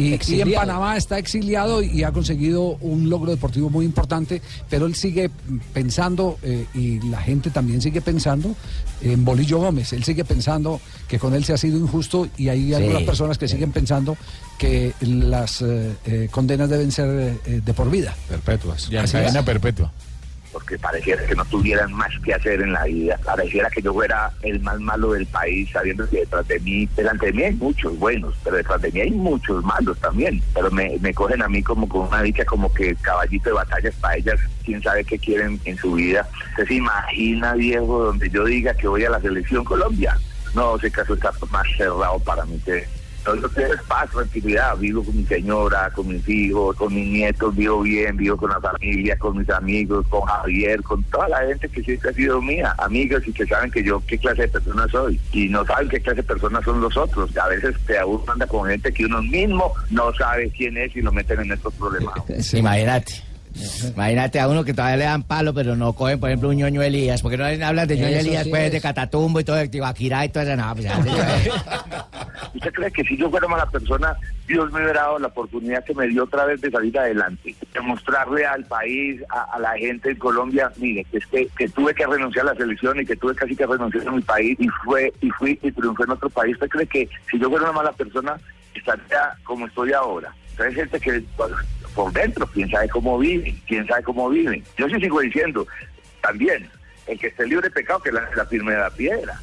Y, 0.00 0.18
y 0.32 0.40
en. 0.40 0.52
Panamá 0.52 0.96
está 0.96 1.18
exiliado 1.18 1.82
y 1.82 2.04
ha 2.04 2.12
conseguido 2.12 2.78
un 2.80 3.10
logro 3.10 3.30
deportivo 3.30 3.68
muy 3.68 3.84
importante, 3.84 4.40
pero 4.68 4.86
él 4.86 4.94
sigue 4.94 5.30
pensando 5.72 6.38
eh, 6.42 6.66
y 6.74 7.00
la 7.08 7.20
gente 7.20 7.50
también 7.50 7.82
sigue 7.82 8.00
pensando 8.00 8.54
en 9.02 9.24
Bolillo 9.24 9.58
Gómez. 9.58 9.92
Él 9.92 10.04
sigue 10.04 10.24
pensando 10.24 10.80
que 11.08 11.18
con 11.18 11.34
él 11.34 11.44
se 11.44 11.52
ha 11.52 11.56
sido 11.56 11.78
injusto 11.78 12.28
y 12.36 12.48
hay 12.48 12.72
algunas 12.74 13.02
personas 13.02 13.38
que 13.38 13.48
siguen 13.48 13.72
pensando 13.72 14.16
que 14.58 14.92
las 15.00 15.62
eh, 15.62 15.92
eh, 16.04 16.28
condenas 16.30 16.68
deben 16.68 16.92
ser 16.92 17.38
eh, 17.46 17.60
de 17.64 17.74
por 17.74 17.90
vida. 17.90 18.14
Perpetuas. 18.28 18.88
Ya, 18.88 19.04
cadena 19.04 19.44
perpetua. 19.44 19.92
Porque 20.52 20.78
pareciera 20.78 21.24
que 21.24 21.34
no 21.34 21.44
tuvieran 21.44 21.92
más 21.92 22.10
que 22.24 22.34
hacer 22.34 22.60
en 22.60 22.72
la 22.72 22.84
vida, 22.84 23.18
pareciera 23.24 23.70
que 23.70 23.82
yo 23.82 23.92
fuera 23.92 24.30
el 24.42 24.60
más 24.60 24.80
malo 24.80 25.12
del 25.12 25.26
país, 25.26 25.70
sabiendo 25.70 26.08
que 26.08 26.20
detrás 26.20 26.46
de 26.48 26.58
mí, 26.60 26.88
delante 26.96 27.26
de 27.26 27.32
mí 27.32 27.42
hay 27.42 27.54
muchos 27.54 27.98
buenos, 27.98 28.34
pero 28.42 28.56
detrás 28.56 28.80
de 28.82 28.92
mí 28.92 29.00
hay 29.00 29.10
muchos 29.10 29.64
malos 29.64 29.98
también, 29.98 30.42
pero 30.54 30.70
me, 30.70 30.98
me 31.00 31.14
cogen 31.14 31.42
a 31.42 31.48
mí 31.48 31.62
como 31.62 31.88
con 31.88 32.08
una 32.08 32.22
dicha 32.22 32.44
como 32.44 32.72
que 32.72 32.94
caballito 32.96 33.50
de 33.50 33.54
batallas 33.54 33.94
para 33.96 34.16
ellas, 34.16 34.40
quién 34.64 34.82
sabe 34.82 35.04
qué 35.04 35.18
quieren 35.18 35.60
en 35.64 35.76
su 35.76 35.94
vida. 35.94 36.28
¿Usted 36.50 36.66
se 36.66 36.74
imagina, 36.74 37.54
viejo, 37.54 38.04
donde 38.04 38.30
yo 38.30 38.44
diga 38.44 38.74
que 38.74 38.88
voy 38.88 39.04
a 39.04 39.10
la 39.10 39.20
selección 39.20 39.64
Colombia? 39.64 40.16
No, 40.54 40.76
ese 40.76 40.90
caso 40.90 41.14
está 41.14 41.32
más 41.50 41.66
cerrado 41.76 42.18
para 42.20 42.44
mí 42.44 42.60
que 42.64 42.84
no, 43.26 43.34
yo 43.34 43.48
tengo 43.50 43.74
paz, 43.88 44.10
tranquilidad, 44.10 44.76
vivo 44.78 45.04
con 45.04 45.16
mi 45.16 45.24
señora, 45.24 45.90
con 45.94 46.08
mis 46.08 46.26
hijos, 46.28 46.76
con 46.76 46.94
mis 46.94 47.06
nietos, 47.06 47.54
vivo 47.54 47.82
bien, 47.82 48.16
vivo 48.16 48.36
con 48.36 48.50
la 48.50 48.60
familia, 48.60 49.18
con 49.18 49.38
mis 49.38 49.50
amigos, 49.50 50.06
con 50.08 50.22
Javier, 50.22 50.82
con 50.82 51.02
toda 51.04 51.28
la 51.28 51.38
gente 51.46 51.68
que 51.68 51.82
siempre 51.82 52.10
ha 52.10 52.14
sido 52.14 52.40
mía, 52.40 52.74
amigos 52.78 53.22
y 53.26 53.32
que 53.32 53.46
saben 53.46 53.70
que 53.70 53.82
yo 53.82 54.02
qué 54.06 54.18
clase 54.18 54.42
de 54.42 54.48
persona 54.48 54.86
soy 54.88 55.20
y 55.32 55.48
no 55.48 55.64
saben 55.64 55.88
qué 55.88 56.00
clase 56.00 56.16
de 56.16 56.22
personas 56.22 56.64
son 56.64 56.80
los 56.80 56.96
otros. 56.96 57.36
A 57.36 57.48
veces 57.48 57.76
te 57.86 58.02
uno 58.04 58.24
anda 58.26 58.46
con 58.46 58.68
gente 58.68 58.92
que 58.92 59.04
uno 59.04 59.22
mismo 59.22 59.72
no 59.90 60.12
sabe 60.14 60.50
quién 60.50 60.76
es 60.76 60.94
y 60.96 61.02
lo 61.02 61.12
meten 61.12 61.40
en 61.40 61.52
estos 61.52 61.74
problemas. 61.74 62.14
Imagínate. 62.52 63.29
Imagínate 63.94 64.40
a 64.40 64.48
uno 64.48 64.64
que 64.64 64.72
todavía 64.72 64.96
le 64.96 65.04
dan 65.04 65.22
palo, 65.22 65.52
pero 65.52 65.76
no 65.76 65.92
cogen, 65.92 66.20
por 66.20 66.28
ejemplo, 66.28 66.48
un 66.48 66.56
ñoño 66.56 66.82
Elías, 66.82 67.22
porque 67.22 67.36
no 67.36 67.44
hablan 67.44 67.88
de 67.88 67.96
ñoño 67.96 68.18
Elías, 68.18 68.44
sí 68.44 68.50
pues, 68.50 68.66
es. 68.66 68.72
de 68.72 68.80
Catatumbo 68.80 69.40
y 69.40 69.44
todo, 69.44 69.56
de 69.56 69.68
Tibaquirá 69.68 70.24
y 70.24 70.28
todo 70.28 70.42
eso. 70.44 70.56
No, 70.56 70.74
pues, 70.74 70.86
¿Usted 72.54 72.72
cree 72.72 72.90
que 72.90 73.04
si 73.04 73.16
yo 73.16 73.30
fuera 73.30 73.46
mala 73.48 73.66
persona, 73.66 74.16
Dios 74.46 74.70
me 74.72 74.82
hubiera 74.82 75.02
dado 75.02 75.18
la 75.18 75.28
oportunidad 75.28 75.84
que 75.84 75.94
me 75.94 76.08
dio 76.08 76.24
otra 76.24 76.44
vez 76.44 76.60
de 76.60 76.70
salir 76.70 76.98
adelante? 76.98 77.54
De 77.72 77.80
mostrarle 77.80 78.44
al 78.46 78.64
país, 78.64 79.22
a, 79.30 79.42
a 79.54 79.58
la 79.58 79.76
gente 79.78 80.10
en 80.10 80.16
Colombia, 80.16 80.70
mire, 80.76 81.04
que 81.04 81.18
es 81.18 81.26
que, 81.26 81.48
que 81.56 81.68
tuve 81.68 81.94
que 81.94 82.06
renunciar 82.06 82.46
a 82.46 82.52
la 82.52 82.56
selección 82.56 83.00
y 83.00 83.06
que 83.06 83.16
tuve 83.16 83.34
casi 83.34 83.54
que 83.54 83.66
renunciar 83.66 84.08
a 84.08 84.12
mi 84.12 84.22
país 84.22 84.56
y 84.58 84.68
fue 84.84 85.12
y 85.20 85.30
fui 85.30 85.58
y 85.62 85.70
triunfé 85.72 86.04
en 86.04 86.10
otro 86.10 86.30
país. 86.30 86.54
¿Usted 86.54 86.68
cree 86.68 86.86
que 86.86 87.08
si 87.30 87.38
yo 87.38 87.48
fuera 87.48 87.64
una 87.64 87.74
mala 87.74 87.92
persona, 87.92 88.36
estaría 88.74 89.34
como 89.44 89.66
estoy 89.66 89.92
ahora? 89.92 90.34
Entonces, 90.60 90.66
hay 90.68 90.74
gente 90.74 91.00
que 91.00 91.24
por 91.94 92.12
dentro, 92.12 92.46
quién 92.52 92.70
sabe 92.70 92.88
cómo 92.88 93.18
viven, 93.18 93.58
quién 93.66 93.86
sabe 93.86 94.02
cómo 94.02 94.28
viven. 94.28 94.62
Yo 94.78 94.86
sí 94.88 94.94
sigo 95.00 95.20
diciendo, 95.20 95.66
también, 96.22 96.68
el 97.06 97.18
que 97.18 97.28
esté 97.28 97.46
libre 97.46 97.68
de 97.68 97.70
pecado, 97.74 98.00
que 98.00 98.12
lance 98.12 98.36
la 98.36 98.44
primera 98.48 98.90
piedra. 98.90 99.40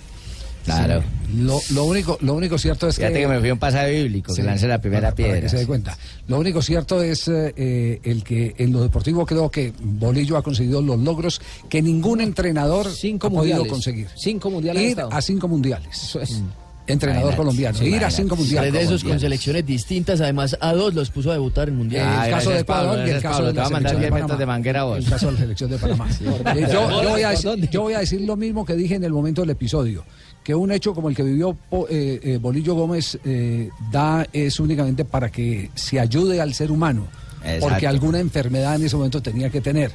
Claro. 0.64 1.02
Lo, 1.34 1.60
lo 1.72 1.84
único, 1.86 2.18
lo 2.22 2.34
único 2.34 2.58
cierto 2.58 2.88
es 2.90 2.98
Fíjate 2.98 3.14
que... 3.16 3.20
que 3.22 3.28
me 3.28 3.40
fui 3.40 3.50
a 3.50 3.54
un 3.54 3.60
pasaje 3.60 4.04
bíblico, 4.04 4.34
Sí, 4.34 4.42
que 4.42 4.48
lance 4.48 4.68
la 4.68 4.80
primera 4.80 5.02
para- 5.12 5.16
para 5.16 5.16
piedra. 5.28 5.42
que 5.42 5.50
se 5.50 5.58
dé 5.58 5.66
cuenta. 5.68 5.98
Lo 6.28 6.40
único 6.40 6.62
cierto 6.62 7.02
es 7.02 7.28
eh, 7.30 7.54
eh, 7.56 8.00
el 8.04 8.24
que 8.24 8.54
en 8.58 8.72
lo 8.74 8.82
deportivo 8.82 9.26
creo 9.26 9.50
que 9.50 9.74
Bolillo 9.80 10.38
ha 10.38 10.44
conseguido 10.44 10.82
los 10.82 11.00
logros 11.00 11.42
que 11.70 11.82
ningún 11.82 12.20
entrenador 12.22 12.90
Cinco 12.90 13.28
ha 13.28 13.30
podido 13.30 13.44
mundiales. 13.58 13.72
conseguir. 13.72 14.08
Cinco 14.16 14.50
mundiales 14.50 14.84
Ir 14.84 14.98
a 15.10 15.22
cinco 15.22 15.48
mundiales. 15.48 15.88
Eso 16.04 16.22
es. 16.22 16.42
Entrenador 16.88 17.36
colombiano. 17.36 17.84
Ir 17.84 18.04
a 18.06 18.10
cinco 18.10 18.36
Tres 18.36 18.40
mundiales. 18.40 18.74
de 18.74 18.82
esos 18.82 19.04
con 19.04 19.20
selecciones 19.20 19.66
distintas, 19.66 20.22
además 20.22 20.58
a 20.60 20.74
dos 20.74 20.94
los 20.94 21.10
puso 21.10 21.30
a 21.30 21.34
debutar 21.34 21.68
en 21.70 21.76
mundial. 21.76 22.08
Ah, 22.10 22.26
el 22.28 22.34
caso 22.34 22.50
de 22.52 22.60
Ecuador 22.60 22.88
Pablo, 22.98 23.08
y 23.08 23.10
el 23.12 23.22
caso 23.22 23.38
Pablo. 23.38 23.48
de 23.48 23.54
la 23.54 23.66
selección 23.68 23.94
de 23.96 24.00
10 24.00 24.12
metros 24.12 24.22
Panamá. 24.22 24.40
de 24.40 24.46
manguera 24.46 24.82
a 24.82 24.84
vos. 24.86 24.98
El 24.98 25.06
caso 25.10 25.26
de 25.28 25.32
la 25.34 25.38
selección 25.40 25.70
de 25.70 25.78
Panamá. 25.78 26.08
Yo, 26.20 27.02
yo 27.04 27.10
voy 27.10 27.22
a 27.24 27.30
decir, 27.32 27.70
yo 27.70 27.82
voy 27.82 27.94
a 27.94 28.00
decir 28.00 28.22
lo 28.22 28.36
mismo 28.36 28.66
que 28.66 28.74
dije 28.76 28.96
en 28.96 29.04
el 29.04 29.12
momento 29.12 29.42
del 29.42 29.50
episodio, 29.50 30.04
que 30.44 30.56
un 30.56 30.72
hecho 30.72 30.94
como 30.94 31.10
el 31.10 31.16
que 31.16 31.24
vivió 31.24 31.54
Po- 31.70 31.88
eh, 31.90 32.20
eh, 32.24 32.38
Bolillo 32.42 32.74
Gómez 32.76 33.20
eh, 33.26 33.70
da 33.92 34.26
es 34.32 34.60
únicamente 34.60 35.04
para 35.06 35.30
que 35.30 35.70
se 35.76 36.00
ayude 36.00 36.40
al 36.40 36.54
ser 36.54 36.72
humano, 36.72 37.08
Exacto. 37.44 37.68
porque 37.68 37.86
alguna 37.88 38.20
enfermedad 38.20 38.76
en 38.76 38.86
ese 38.86 38.96
momento 38.96 39.22
tenía 39.22 39.50
que 39.50 39.60
tener. 39.62 39.92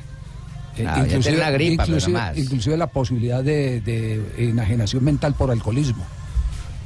Tiene 0.74 1.36
una 1.36 1.50
gripa, 1.50 1.84
inclusive, 1.84 2.12
no 2.12 2.18
más. 2.18 2.38
inclusive 2.38 2.76
la 2.78 2.86
posibilidad 2.86 3.42
de, 3.44 3.80
de 3.82 4.22
enajenación 4.38 5.04
mental 5.04 5.34
por 5.34 5.50
alcoholismo. 5.50 6.04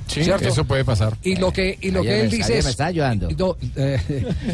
Sí, 0.07 0.23
¿Cierto? 0.23 0.49
eso 0.49 0.65
puede 0.65 0.85
pasar. 0.85 1.17
Y 1.23 1.35
lo 1.37 1.53
que, 1.53 1.77
y 1.81 1.91
lo 1.91 2.01
Ayer 2.01 2.13
que 2.13 2.19
me- 2.19 2.25
él 2.25 2.31
dice 2.31 2.59
es... 2.59 2.65
me 2.65 2.71
está 2.71 2.87
ayudando. 2.87 3.29
No, 3.37 3.57
eh, 3.75 3.99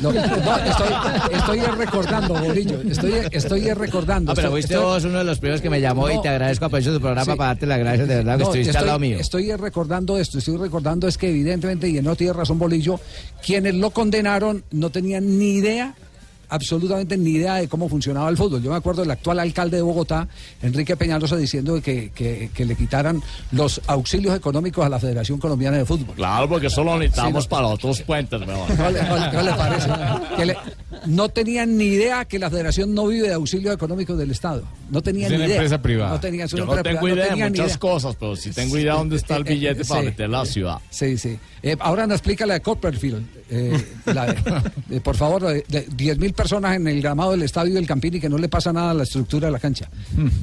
no, 0.00 0.10
no, 0.12 0.20
estoy, 0.20 0.88
estoy 1.34 1.60
recordando, 1.60 2.34
Bolillo. 2.34 2.80
Estoy, 2.82 3.12
estoy 3.30 3.72
recordando. 3.74 4.30
No, 4.32 4.34
pero 4.34 4.48
Estoy- 4.48 4.50
fuiste 4.62 4.74
estoy- 4.74 4.86
vos 4.86 5.04
uno 5.04 5.18
de 5.18 5.24
los 5.24 5.38
primeros 5.38 5.60
que 5.60 5.68
me 5.70 5.80
llamó 5.80 6.10
y 6.10 6.20
te 6.22 6.28
agradezco 6.28 6.68
por 6.70 6.78
eso 6.80 6.92
tu 6.94 7.00
programa 7.00 7.32
Sí. 7.32 7.36
para 7.38 7.48
darte 7.48 7.66
las 7.66 7.78
gracias 7.78 8.08
de 8.08 8.14
verdad 8.16 8.32
que 8.38 8.44
No, 8.44 8.48
estuviste 8.48 8.70
estoy, 8.70 8.80
al 8.80 8.86
lado 8.86 8.98
mío. 8.98 9.16
estoy 9.20 9.52
recordando 9.56 10.18
esto, 10.18 10.38
estoy 10.38 10.56
recordando 10.56 11.06
es 11.06 11.18
que 11.18 11.28
evidentemente, 11.28 11.88
y 11.88 12.00
no 12.00 12.16
tiene 12.16 12.32
razón 12.32 12.58
Bolillo, 12.58 12.98
quienes 13.44 13.74
lo 13.74 13.90
condenaron 13.90 14.64
no 14.70 14.90
tenían 14.90 15.38
ni 15.38 15.50
idea 15.56 15.94
absolutamente 16.52 17.16
ni 17.16 17.30
idea 17.30 17.54
de 17.54 17.68
cómo 17.68 17.88
funcionaba 17.88 18.28
el 18.28 18.36
fútbol. 18.36 18.62
Yo 18.62 18.70
me 18.70 18.76
acuerdo 18.76 19.02
del 19.02 19.10
actual 19.10 19.38
alcalde 19.40 19.78
de 19.78 19.82
Bogotá, 19.82 20.28
Enrique 20.62 20.96
Peñalosa, 20.96 21.36
diciendo 21.36 21.80
que, 21.82 22.10
que- 22.14 22.50
que 22.54 22.64
le 22.64 22.76
quitaran 22.76 23.22
los 23.52 23.80
auxilios 23.86 24.36
económicos 24.36 24.84
a 24.84 24.88
la 24.88 24.98
Federación 25.00 25.38
Colombiana 25.38 25.78
de 25.78 25.84
Fútbol. 25.84 26.14
Claro, 26.14 26.48
porque 26.48 26.66
eso 26.68 26.84
lo 26.84 26.98
necesitamos 26.98 27.44
Sí, 27.44 27.48
no. 27.50 27.56
para 27.56 27.66
otros 27.68 28.00
puentes. 28.02 28.40
¿No 28.40 28.46
le, 28.90 29.02
no- 29.02 29.32
no 29.32 29.42
le 29.42 29.52
parece? 29.54 29.88
Que 30.36 30.46
le- 30.46 30.56
no 31.06 31.28
tenían 31.28 31.76
ni 31.76 31.84
idea 31.84 32.24
que 32.24 32.38
la 32.38 32.50
Federación 32.50 32.94
no 32.94 33.06
vive 33.06 33.28
de 33.28 33.34
auxilios 33.34 33.74
económicos 33.74 34.18
del 34.18 34.30
Estado. 34.30 34.62
No 34.90 35.02
tenían 35.02 35.26
Es 35.26 35.30
ni 35.32 35.36
una 35.36 35.46
idea. 35.46 35.56
empresa 35.56 35.80
privada. 35.82 36.10
No 36.12 36.20
tenían, 36.20 36.46
es 36.46 36.52
una 36.52 36.66
Yo 36.66 36.76
no 36.76 36.82
tengo 36.82 37.08
idea 37.08 37.34
de 37.34 37.48
muchas 37.50 37.66
idea. 37.66 37.78
cosas, 37.78 38.16
pero 38.18 38.36
sí 38.36 38.50
tengo 38.50 38.76
idea 38.78 38.94
dónde 38.94 39.16
está 39.16 39.36
el 39.36 39.44
billete 39.44 39.84
para 39.84 40.00
Sí. 40.00 40.06
meter 40.06 40.28
la 40.30 40.44
ciudad. 40.46 40.78
Sí, 40.90 41.16
sí. 41.18 41.38
Eh, 41.62 41.76
ahora 41.80 42.06
nos 42.06 42.16
explica 42.16 42.44
la 42.44 42.54
de 42.54 42.60
Copperfield. 42.60 43.24
Eh, 43.54 43.84
la 44.06 44.26
de- 44.26 44.62
eh, 44.96 45.00
por 45.00 45.16
favor, 45.16 45.42
de, 45.46 45.64
de 45.68 45.86
10.000 45.88 46.32
personas 46.34 46.74
en 46.76 46.86
el 46.88 47.00
gramado 47.02 47.32
del 47.32 47.42
estadio 47.42 47.74
del 47.74 47.86
Campini 47.86 48.18
que 48.20 48.28
no 48.28 48.38
le 48.38 48.48
pasa 48.48 48.72
nada 48.72 48.90
a 48.90 48.94
la 48.94 49.02
estructura 49.04 49.46
de 49.48 49.52
la 49.52 49.58
cancha. 49.58 49.88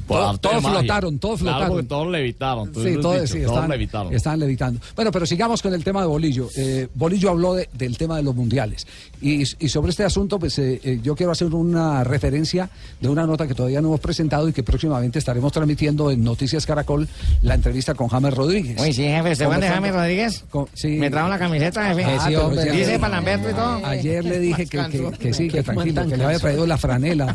Por 0.06 0.18
Todo- 0.18 0.38
todos 0.38 0.62
magia. 0.62 0.78
flotaron, 0.80 1.18
todos 1.18 1.40
Claro, 1.40 1.58
flotaron. 1.58 1.86
todos 1.88 2.08
levitaron. 2.10 2.72
tú 2.72 2.82
Sí, 2.84 2.94
todos, 3.00 3.14
dicho, 3.22 3.26
sí, 3.26 3.32
todos 3.40 3.50
estaban, 3.52 3.70
levitaron. 3.70 4.14
estaban 4.14 4.40
levitando. 4.40 4.80
Bueno, 4.96 5.12
pero 5.12 5.26
sigamos 5.26 5.60
con 5.62 5.74
el 5.74 5.84
tema 5.84 6.00
de 6.02 6.06
Bolillo. 6.06 6.48
Eh, 6.56 6.88
Bolillo 6.94 7.30
habló 7.30 7.54
de- 7.54 7.68
del 7.74 7.96
tema 7.98 8.16
de 8.16 8.22
los 8.22 8.34
mundiales. 8.34 8.86
Y, 9.20 9.42
y 9.42 9.68
sobre 9.68 9.90
este 9.90 10.04
asunto, 10.04 10.38
pues 10.40 10.58
eh, 10.58 10.80
eh, 10.82 10.98
yo 11.02 11.14
quiero 11.14 11.30
hacer 11.32 11.48
una 11.54 12.02
referencia 12.02 12.68
de 13.00 13.08
una 13.08 13.26
nota 13.26 13.46
que 13.46 13.54
todavía 13.54 13.80
no 13.80 13.88
hemos 13.88 14.00
presentado 14.00 14.48
y 14.48 14.52
que 14.52 14.62
próximamente 14.62 15.18
estaremos 15.18 15.52
transmitiendo 15.52 16.10
en 16.10 16.24
Noticias 16.24 16.66
Caracol, 16.66 17.08
la 17.42 17.54
entrevista 17.54 17.94
con 17.94 18.08
James 18.08 18.34
Rodríguez. 18.34 18.80
Uy, 18.80 18.92
sí, 18.92 19.04
jefe, 19.04 19.32
¿usted 19.32 19.46
Juan 19.46 19.60
de 19.60 19.68
James 19.68 19.92
Rodríguez? 19.94 20.44
con- 20.50 20.66
sí. 20.74 20.88
Me 20.98 21.10
trajo 21.10 21.28
la 21.28 21.38
camiseta, 21.38 21.86
jefe. 21.88 22.04
Ah, 22.04 22.18
Sí, 22.20 22.28
pero 22.30 22.46
hombre. 22.46 22.64
ya- 22.66 22.72
Dice 22.72 22.98
para 22.98 23.16
Lamberto 23.16 23.50
y 23.50 23.52
todo. 23.54 23.86
Ayer 23.86 24.24
le 24.24 24.38
dije 24.40 24.66
que, 24.66 24.78
que, 24.88 25.10
que 25.18 25.32
sí, 25.34 25.48
que 25.48 25.62
tranquilo, 25.62 26.06
que 26.08 26.16
le 26.16 26.24
había 26.24 26.38
traído 26.38 26.66
la 26.66 26.78
franela 26.78 27.34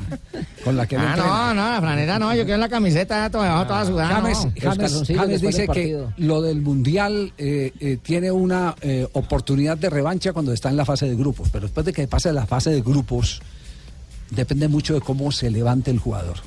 con 0.63 0.76
la 0.76 0.88
que 0.88 0.98
Ah, 0.98 1.13
no, 1.15 1.54
no, 1.54 1.70
la 1.72 1.80
franela 1.82 2.18
no, 2.20 2.34
yo 2.36 2.44
quiero 2.46 2.58
la 2.60 2.70
camiseta 2.70 3.30
todo 3.30 3.44
debajo, 3.44 3.68
toda 3.68 3.86
sudada. 3.86 4.15
James, 4.15 4.46
no. 4.46 4.52
James- 4.60 5.04
James 5.15 5.41
dice 5.41 5.68
que 5.68 6.04
lo 6.18 6.41
del 6.41 6.62
Mundial 6.62 7.34
eh, 7.38 7.72
eh, 7.80 7.98
tiene 8.02 8.32
una 8.32 8.76
eh, 8.82 9.08
oportunidad 9.13 9.78
de 9.78 9.89
revancha 9.89 10.34
cuando 10.34 10.52
está 10.54 10.70
en 10.70 10.78
la 10.78 10.86
fase 10.86 11.08
de 11.08 11.15
grupos, 11.15 11.50
pero 11.52 11.63
después 11.65 11.86
de 11.86 11.94
que 11.94 12.08
pase 12.08 12.32
la 12.34 12.46
fase 12.46 12.72
de 12.72 12.82
grupos, 12.82 12.95
depende 14.30 14.68
mucho 14.68 14.94
de 14.94 15.02
cómo 15.02 15.32
se 15.32 15.50
levante 15.50 15.92
el 15.92 16.00
jugador. 16.00 16.38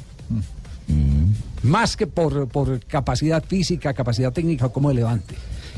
Más 1.62 1.96
que 1.96 2.06
por, 2.06 2.48
por 2.48 2.80
capacidad 2.86 3.44
física, 3.44 3.92
capacidad 3.92 4.32
técnica, 4.32 4.68
cómo 4.68 4.92
levante. 4.92 5.34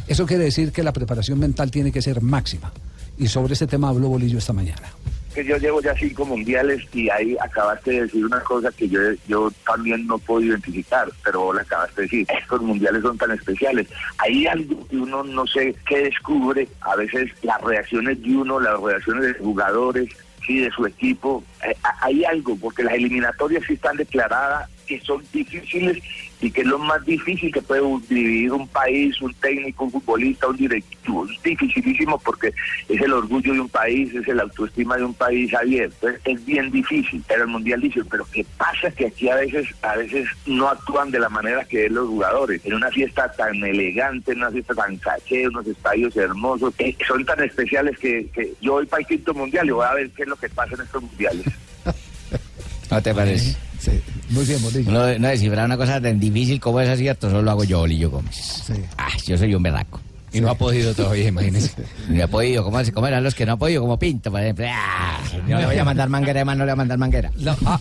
Eso 0.07 0.27
quiere 0.27 0.45
decir 0.45 0.73
que 0.73 0.83
la 0.83 0.93
preparación 0.93 1.39
mental 1.39 1.71
tiene 1.71 1.91
que 1.91 2.03
ser 2.03 2.21
máxima. 2.21 2.73
Y 3.19 3.29
sobre 3.29 3.55
ese 3.55 3.67
tema 3.67 3.89
habló 3.89 4.09
Bolillo 4.09 4.39
esta 4.39 4.53
mañana. 4.53 4.89
que 5.35 5.45
yo 5.45 5.57
llevo 5.59 5.81
ya 5.81 5.95
cinco 5.95 6.25
mundiales 6.25 6.83
y 6.93 7.09
ahí 7.11 7.37
acabaste 7.41 7.91
de 7.93 8.03
decir 8.03 8.25
una 8.25 8.41
cosa 8.41 8.71
que 8.73 8.89
yo, 8.89 8.99
yo 9.29 9.53
también 9.67 10.07
no 10.07 10.19
puedo 10.19 10.43
identificar, 10.43 11.09
pero 11.23 11.53
la 11.53 11.63
acabaste 11.63 12.01
de 12.01 12.07
decir. 12.07 12.27
Estos 12.41 12.63
mundiales 12.63 13.03
son 13.03 13.19
tan 13.19 13.31
especiales. 13.31 13.89
Hay 14.19 14.47
algo 14.47 14.87
que 14.89 14.97
uno 14.97 15.23
no 15.23 15.47
sé 15.47 15.75
qué 15.87 16.05
descubre, 16.05 16.67
a 16.81 16.97
veces 16.97 17.31
las 17.43 17.61
reacciones 17.61 18.21
de 18.23 18.37
uno, 18.37 18.59
las 18.59 18.81
reacciones 18.81 19.23
de 19.23 19.33
los 19.33 19.39
jugadores, 19.39 20.09
de 20.59 20.71
su 20.71 20.87
equipo. 20.87 21.45
Eh, 21.65 21.75
hay 22.01 22.25
algo, 22.25 22.57
porque 22.57 22.83
las 22.83 22.95
eliminatorias 22.95 23.65
sí 23.67 23.75
están 23.75 23.97
declaradas 23.97 24.69
que 24.91 25.01
son 25.03 25.23
difíciles 25.33 26.03
y 26.41 26.51
que 26.51 26.63
es 26.63 26.67
lo 26.67 26.79
más 26.81 27.05
difícil 27.05 27.53
que 27.53 27.63
puede 27.63 27.83
vivir 28.09 28.51
un 28.53 28.67
país, 28.67 29.21
un 29.21 29.33
técnico, 29.35 29.85
un 29.85 29.93
futbolista, 29.93 30.49
un 30.49 30.57
directivo. 30.57 31.27
Es 31.27 31.43
dificilísimo 31.45 32.19
porque 32.19 32.53
es 32.89 33.01
el 33.01 33.13
orgullo 33.13 33.53
de 33.53 33.61
un 33.61 33.69
país, 33.69 34.13
es 34.13 34.27
el 34.27 34.41
autoestima 34.41 34.97
de 34.97 35.05
un 35.05 35.15
país 35.15 35.55
abierto. 35.55 36.09
Es, 36.25 36.45
bien 36.45 36.73
difícil. 36.73 37.23
Pero 37.29 37.43
el 37.43 37.51
mundial 37.51 37.81
dice, 37.81 38.01
pero 38.11 38.27
¿qué 38.33 38.45
pasa? 38.57 38.91
Que 38.91 39.07
aquí 39.07 39.29
a 39.29 39.37
veces, 39.37 39.69
a 39.83 39.95
veces 39.95 40.27
no 40.47 40.69
actúan 40.69 41.13
de 41.13 41.21
la 41.21 41.29
manera 41.29 41.65
que 41.65 41.87
es 41.87 41.93
los 41.93 42.09
jugadores. 42.09 42.61
En 42.65 42.75
una 42.75 42.91
fiesta 42.91 43.31
tan 43.31 43.55
elegante, 43.63 44.33
en 44.33 44.39
una 44.39 44.51
fiesta 44.51 44.75
tan 44.75 44.97
caché, 44.97 45.47
unos 45.47 45.69
estadios 45.69 46.17
hermosos, 46.17 46.75
eh, 46.79 46.97
son 47.07 47.25
tan 47.25 47.41
especiales 47.45 47.97
que, 47.99 48.29
que 48.35 48.55
yo 48.61 48.73
voy 48.73 48.87
para 48.87 49.03
el 49.03 49.07
quinto 49.07 49.35
mundial 49.35 49.69
y 49.69 49.71
voy 49.71 49.87
a 49.87 49.95
ver 49.95 50.11
qué 50.11 50.23
es 50.23 50.29
lo 50.29 50.37
que 50.37 50.49
pasa 50.49 50.75
en 50.75 50.81
estos 50.81 51.03
mundiales. 51.03 51.47
¿No 52.91 53.01
te 53.01 53.15
parece? 53.15 53.70
Sí, 53.81 54.01
muy 54.29 54.45
bien, 54.45 54.63
Bolillo. 54.63 54.91
No, 54.93 55.19
no 55.19 55.29
descifrar 55.29 55.65
una 55.67 55.77
cosa 55.77 56.01
tan 56.01 56.21
difícil 56.21 56.61
como 56.61 56.81
esa, 56.81 56.97
cierto, 56.97 57.29
solo 57.31 57.43
lo 57.43 57.51
hago 57.51 57.65
yo, 57.65 57.79
Bolillo 57.81 58.11
Gómez. 58.11 58.71
Ah, 58.99 59.09
yo 59.27 59.37
soy 59.39 59.55
un 59.55 59.63
berraco. 59.63 60.01
Y 60.33 60.41
no 60.41 60.49
ha 60.51 60.55
podido 60.55 60.95
todavía, 60.95 61.29
imagínese. 61.29 61.73
No 62.09 62.23
ha 62.23 62.29
podido, 62.29 62.63
¿cómo, 62.63 62.79
cómo 62.95 63.07
eran 63.07 63.25
los 63.25 63.35
que 63.35 63.45
no 63.47 63.53
ha 63.53 63.57
podido? 63.57 63.83
Como 63.83 63.99
Pinto, 63.99 64.31
por 64.31 64.41
ejemplo. 64.41 64.67
Ah, 64.71 65.19
no 65.49 65.59
le 65.59 65.67
voy 65.67 65.77
a 65.79 65.85
mandar 65.85 66.09
manguera, 66.09 66.41
además 66.41 66.59
no 66.59 66.65
le 66.67 66.71
voy 66.71 66.75
a 66.75 66.77
mandar 66.77 66.99
manguera. 66.99 67.31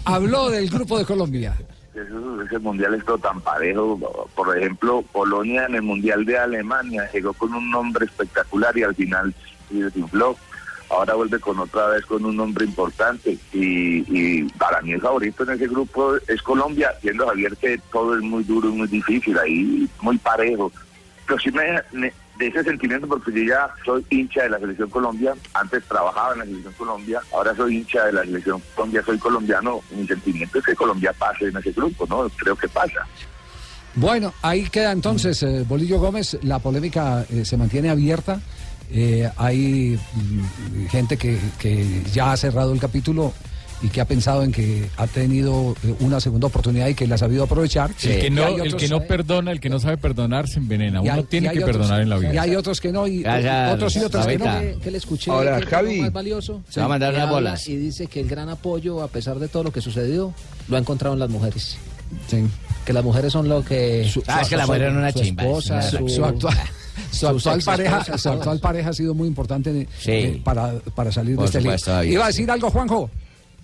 Habló 0.06 0.50
del 0.50 0.70
grupo 0.70 0.98
de 0.98 1.06
Colombia. 1.06 1.54
Eso- 1.94 2.42
ese 2.42 2.58
mundial 2.60 2.94
es 2.96 3.04
todo 3.06 3.18
tan 3.18 3.42
parejo. 3.42 4.00
Por 4.36 4.58
ejemplo, 4.58 5.04
Polonia 5.12 5.66
en 5.68 5.76
el 5.76 5.82
mundial 5.84 6.24
de 6.26 6.38
Alemania 6.40 7.08
llegó 7.14 7.34
con 7.34 7.54
un 7.54 7.70
nombre 7.70 8.06
espectacular 8.06 8.76
y 8.78 8.84
al 8.84 8.96
final 8.96 9.36
se 9.70 9.76
desinfló. 9.84 10.36
Ahora 10.90 11.14
vuelve 11.14 11.40
con 11.40 11.60
otra 11.60 11.88
vez 11.88 12.06
con 12.06 12.26
un 12.26 12.36
nombre 12.36 12.66
importante 12.66 13.38
y, 13.54 14.04
y 14.08 14.44
para 14.58 14.82
mí 14.82 14.94
el 14.94 15.02
favorito 15.02 15.44
en 15.44 15.52
ese 15.52 15.68
grupo 15.68 16.16
es 16.28 16.42
Colombia, 16.42 16.94
siendo 17.02 17.28
Javier 17.28 17.56
que 17.58 17.80
todo 17.92 18.16
es 18.16 18.22
muy 18.22 18.44
duro 18.44 18.70
y 18.70 18.74
muy 18.74 18.88
difícil, 18.88 19.38
ahí 19.38 19.88
muy 20.02 20.18
parejo. 20.18 20.72
Pero 21.28 21.40
sí 21.40 21.52
me, 21.52 22.12
de 22.40 22.48
ese 22.48 22.64
sentimiento 22.64 23.08
porque 23.08 23.32
yo 23.34 23.44
ya 23.44 23.70
soy 23.86 24.04
hincha 24.10 24.44
de 24.44 24.50
la 24.50 24.60
selección 24.60 24.90
Colombia, 24.90 25.36
antes 25.54 25.84
trabajaba 25.84 26.34
en 26.34 26.40
la 26.40 26.46
selección 26.46 26.74
Colombia, 26.74 27.22
ahora 27.34 27.56
soy 27.56 27.78
hincha 27.78 28.06
de 28.06 28.14
la 28.14 28.24
selección 28.24 28.62
Colombia, 28.74 29.04
soy 29.06 29.20
colombiano, 29.20 29.82
mi 29.92 30.08
sentimiento 30.08 30.58
es 30.58 30.66
que 30.66 30.76
Colombia 30.76 31.14
pase 31.14 31.50
en 31.50 31.58
ese 31.58 31.72
grupo, 31.72 32.08
¿no? 32.10 32.28
Creo 32.38 32.56
que 32.56 32.68
pasa. 32.70 33.06
Bueno, 33.96 34.34
ahí 34.42 34.70
queda 34.70 34.92
entonces 34.92 35.44
eh, 35.44 35.66
Bolillo 35.68 36.00
Gómez. 36.00 36.38
La 36.44 36.60
polémica 36.60 37.26
eh, 37.30 37.44
se 37.44 37.58
mantiene 37.58 37.90
abierta. 37.90 38.40
Eh, 38.92 39.30
hay 39.38 40.00
mm, 40.16 40.88
gente 40.88 41.18
que, 41.18 41.38
que 41.60 42.02
ya 42.14 42.32
ha 42.32 42.38
cerrado 42.38 42.74
el 42.74 42.80
capítulo 42.80 43.34
y 43.82 43.88
que 43.88 44.02
ha 44.02 44.06
pensado 44.06 44.44
en 44.44 44.52
que 44.52 44.90
ha 44.98 45.08
tenido 45.08 45.74
eh, 45.86 45.94
una 46.02 46.20
segunda 46.20 46.48
oportunidad 46.48 46.88
y 46.88 46.96
que 46.96 47.08
la 47.08 47.16
ha 47.16 47.18
sabido 47.18 47.44
aprovechar. 47.46 47.92
El 48.04 48.20
que 48.20 48.28
Y 48.28 48.30
no, 48.30 48.44
hay 48.46 48.56
el 48.56 48.62
otros- 48.62 48.76
que 48.76 48.88
no 48.90 49.02
perdona, 49.04 49.52
el 49.52 49.60
que 49.62 49.70
no 49.70 49.80
sabe 49.80 49.96
perdonar 49.98 50.50
se 50.50 50.60
envenena. 50.60 51.00
y 51.00 51.04
Uno 51.04 51.14
hay- 51.14 51.20
y 51.20 51.24
tiene 51.24 51.50
que 51.52 51.60
otros- 51.60 51.78
perdonar 51.78 52.02
en 52.02 52.10
la 52.10 52.18
Y 52.18 52.20
vida. 52.32 52.42
hay 52.42 52.56
otros 52.56 52.82
que 52.82 52.92
no, 52.92 53.08
y 53.08 53.22
Gracias, 53.22 53.74
otros 53.74 53.96
y 53.96 54.00
otros 54.00 54.28
que 54.28 54.38
no. 54.38 54.80
Que 54.82 54.92
le 54.92 54.98
escuché 54.98 55.32
Ahora, 55.32 55.60
que 55.62 55.66
Javi. 55.68 56.02
más 56.02 56.12
valioso. 56.12 56.62
Se 56.68 56.80
va 56.82 56.88
a 56.88 56.90
mandar 56.90 57.14
habla 57.14 57.32
bolas. 57.32 57.70
Y 57.70 57.78
dice 57.78 58.08
que 58.08 58.20
el 58.20 58.28
gran 58.28 58.50
apoyo, 58.50 59.02
a 59.02 59.08
pesar 59.08 59.40
de 59.40 59.48
todo 59.48 59.64
lo 59.64 59.72
que 59.72 59.80
sucedió, 59.82 60.34
lo 60.68 60.76
ha 60.76 60.80
encontrado 60.80 61.14
en 61.14 61.20
las 61.20 61.30
mujeres. 61.30 61.78
Que 62.86 62.92
las 62.94 63.04
mujeres 63.04 63.32
son 63.32 63.48
lo 63.48 63.64
que. 63.64 64.10
Ah, 64.28 64.42
es 64.42 64.50
que 64.50 64.58
la 64.58 64.66
mujer 64.66 64.82
era 64.82 64.92
una 64.92 65.12
su 65.12 65.20
chimba, 65.22 65.44
esposa, 65.44 65.80
es 65.80 65.94
una- 65.94 66.02
su, 66.02 66.10
su 66.16 66.26
actual, 66.26 66.58
su 67.12 67.28
actual 67.28 67.62
pareja, 67.64 68.18
su 68.18 68.30
actual 68.30 68.60
pareja 68.60 68.90
ha 68.90 68.94
sido 68.94 69.14
muy 69.14 69.28
importante 69.28 69.88
Sí. 70.00 70.12
eh, 70.12 70.42
para, 70.44 70.74
para 70.96 71.12
salir 71.12 71.36
Por 71.36 71.44
de 71.44 71.48
este 71.48 71.60
lío. 71.60 71.70
supuesto, 71.72 71.92
David, 71.92 72.12
Iba 72.12 72.24
a 72.26 72.28
decir 72.28 72.50
algo, 72.52 72.70
Juanjo. 72.72 73.10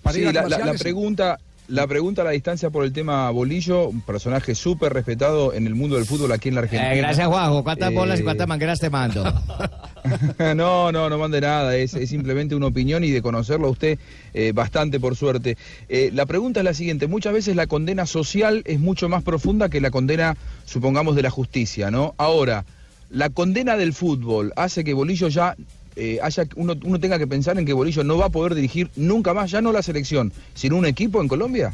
Para 0.02 0.14
Sí, 0.14 0.20
ir 0.20 0.28
a 0.28 0.32
la, 0.32 0.42
la- 0.42 0.48
la 0.48 0.56
comerciales. 0.58 0.82
pregunta, 0.82 1.38
la 1.68 1.86
pregunta 1.88 2.22
a 2.22 2.24
la 2.26 2.30
distancia 2.30 2.70
por 2.70 2.84
el 2.84 2.92
tema 2.92 3.28
Bolillo, 3.30 3.88
un 3.88 4.00
personaje 4.00 4.54
súper 4.54 4.92
respetado 4.92 5.52
en 5.52 5.66
el 5.66 5.74
mundo 5.74 5.96
del 5.96 6.04
fútbol 6.06 6.30
aquí 6.32 6.48
en 6.48 6.54
la 6.54 6.60
Argentina. 6.60 6.94
Eh, 6.94 6.98
gracias, 6.98 7.26
Juanjo. 7.26 7.64
¿Cuántas 7.64 7.90
Eh, 7.90 7.94
bolas 7.94 8.20
y 8.20 8.22
cuántas 8.22 8.46
mangueras 8.46 8.78
te 8.78 8.88
mando? 8.88 9.24
no, 10.54 10.92
no, 10.92 11.10
no 11.10 11.18
mande 11.18 11.40
nada, 11.40 11.74
es, 11.76 11.94
es 11.94 12.08
simplemente 12.10 12.54
una 12.54 12.66
opinión 12.66 13.02
y 13.04 13.10
de 13.10 13.22
conocerlo 13.22 13.66
a 13.66 13.70
usted 13.70 13.98
eh, 14.34 14.52
bastante 14.54 15.00
por 15.00 15.16
suerte. 15.16 15.56
Eh, 15.88 16.10
la 16.14 16.26
pregunta 16.26 16.60
es 16.60 16.64
la 16.64 16.74
siguiente, 16.74 17.06
muchas 17.08 17.32
veces 17.32 17.56
la 17.56 17.66
condena 17.66 18.06
social 18.06 18.62
es 18.66 18.78
mucho 18.78 19.08
más 19.08 19.22
profunda 19.24 19.68
que 19.68 19.80
la 19.80 19.90
condena, 19.90 20.36
supongamos, 20.64 21.16
de 21.16 21.22
la 21.22 21.30
justicia, 21.30 21.90
¿no? 21.90 22.14
Ahora, 22.18 22.64
la 23.10 23.30
condena 23.30 23.76
del 23.76 23.92
fútbol 23.92 24.52
hace 24.56 24.84
que 24.84 24.94
Bolillo 24.94 25.28
ya... 25.28 25.56
eh, 25.96 26.18
haya, 26.22 26.44
uno, 26.56 26.74
uno 26.84 27.00
tenga 27.00 27.18
que 27.18 27.26
pensar 27.26 27.58
en 27.58 27.64
que 27.64 27.72
Bolillo 27.72 28.04
no 28.04 28.18
va 28.18 28.26
a 28.26 28.28
poder 28.30 28.54
dirigir 28.54 28.90
nunca 28.96 29.32
más, 29.34 29.50
ya 29.50 29.60
no 29.62 29.72
la 29.72 29.82
selección, 29.82 30.32
sino 30.54 30.76
un 30.76 30.86
equipo 30.86 31.20
en 31.22 31.28
Colombia. 31.28 31.72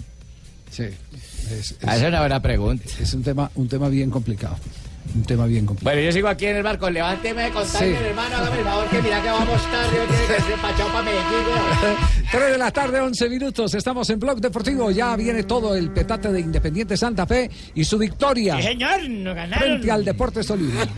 Sí. 0.70 0.84
Es, 1.50 1.76
Ah, 1.82 1.96
Esa 1.96 2.02
es 2.04 2.08
una 2.08 2.20
buena 2.20 2.40
pregunta. 2.40 2.84
es 3.00 3.12
un 3.14 3.22
tema, 3.22 3.50
un 3.56 3.68
tema 3.68 3.88
bien 3.88 4.10
complicado. 4.10 4.56
Un 5.14 5.24
tema 5.24 5.44
bien 5.46 5.66
complicado. 5.66 5.94
Bueno, 5.94 6.06
yo 6.06 6.12
sigo 6.12 6.28
aquí 6.28 6.46
en 6.46 6.56
el 6.56 6.62
barco. 6.62 6.88
Levánteme 6.88 7.42
de 7.44 7.50
contarme, 7.50 7.88
Sí. 7.88 7.94
hermano. 8.04 8.36
Hágame 8.36 8.58
el 8.58 8.64
favor 8.64 8.88
que 8.88 9.02
mira 9.02 9.22
que 9.22 9.28
vamos 9.28 9.62
tarde. 9.70 9.96
Yo 9.96 10.04
tiene 10.06 10.26
que 10.26 10.42
ser 10.42 10.56
pachado 10.60 10.88
para 10.90 11.02
Medellín, 11.02 11.46
weón. 11.46 11.96
3 12.32 12.50
de 12.52 12.58
la 12.58 12.70
tarde, 12.70 13.00
11 13.00 13.28
minutos. 13.28 13.74
Estamos 13.74 14.08
en 14.10 14.18
Blog 14.18 14.40
Deportivo. 14.40 14.90
Ya 14.90 15.14
viene 15.16 15.42
todo 15.42 15.74
el 15.76 15.90
petate 15.90 16.32
de 16.32 16.40
Independiente 16.40 16.96
Santa 16.96 17.26
Fe 17.26 17.50
y 17.74 17.84
su 17.84 17.98
victoria 17.98 18.56
Sí, 18.56 18.62
señor, 18.62 19.08
nos 19.10 19.34
ganaron. 19.34 19.58
frente 19.68 19.90
al 19.90 20.04
Deportes 20.04 20.46
Tolima. 20.46 20.80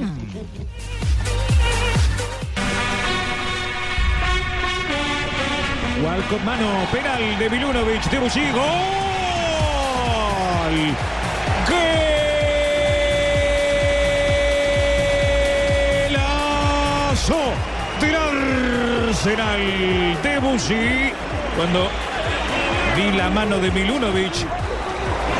Walcott 6.04 6.42
mano, 6.44 6.68
penal 6.92 7.38
de 7.38 7.48
Milunovic, 7.50 8.04
de 8.10 8.18
Bucci, 8.18 8.40
gol. 8.50 8.64
Golazo 17.14 17.36
del 18.00 18.16
Arsenal 18.16 19.60
de 20.20 20.38
Bucci. 20.40 21.12
Cuando 21.56 21.88
vi 22.96 23.16
la 23.16 23.30
mano 23.30 23.58
de 23.58 23.70
Milunovic, 23.70 24.34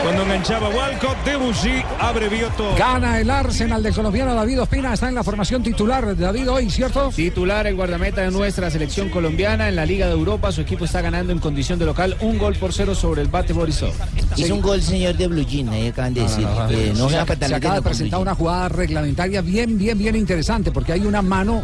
cuando 0.05 0.23
enganchaba 0.23 0.69
Walcott, 0.69 1.17
Debussy 1.25 1.83
abrevió 1.99 2.49
todo. 2.51 2.77
Gana 2.77 3.19
el 3.21 3.31
Arsenal 3.31 3.83
del 3.83 3.95
colombiano 3.95 4.35
David 4.35 4.61
Ospina. 4.61 4.93
Está 4.93 5.09
en 5.09 5.15
la 5.15 5.25
formación 5.25 5.63
titular. 5.63 6.15
David 6.17 6.51
hoy, 6.51 6.71
¿cierto? 6.71 7.09
Titular 7.15 7.67
el 7.67 7.75
guardameta 7.75 8.21
de 8.21 8.31
nuestra 8.31 8.71
selección 8.71 9.09
colombiana 9.09 9.69
en 9.69 9.77
la 9.77 9.87
Liga 9.87 10.07
de 10.07 10.13
Europa. 10.13 10.53
Su 10.53 10.61
equipo 10.61 10.85
está 10.85 11.01
ganando 11.01 11.33
en 11.33 11.39
condición 11.39 11.79
de 11.79 11.87
local 11.87 12.17
un 12.21 12.37
gol 12.39 12.55
por 12.57 12.73
cero 12.75 12.95
sobre 12.95 13.23
el 13.23 13.29
Bate 13.29 13.55
Borisov. 13.55 13.93
Hizo 14.37 14.55
un 14.55 14.61
gol, 14.61 14.83
señor 14.83 15.17
de 15.17 15.27
Blue 15.27 15.45
Jean, 15.47 15.71
ahí 15.71 15.89
acaban 15.89 16.13
de 16.13 16.21
decir. 16.23 16.47
que 16.69 16.93
no 16.97 17.09
se, 17.09 17.11
se 17.11 17.17
va 17.17 17.23
a 17.23 17.25
ac- 17.25 17.27
faltar 17.29 17.49
se 17.49 17.55
el 17.55 17.55
acaba 17.55 17.75
de 17.77 17.83
presentar 17.83 18.21
una 18.21 18.35
jugada 18.35 18.69
reglamentaria 18.69 19.41
bien, 19.41 19.79
bien, 19.79 19.97
bien 19.97 20.17
interesante, 20.17 20.71
porque 20.71 20.93
hay 20.93 21.01
una 21.07 21.23
mano, 21.23 21.63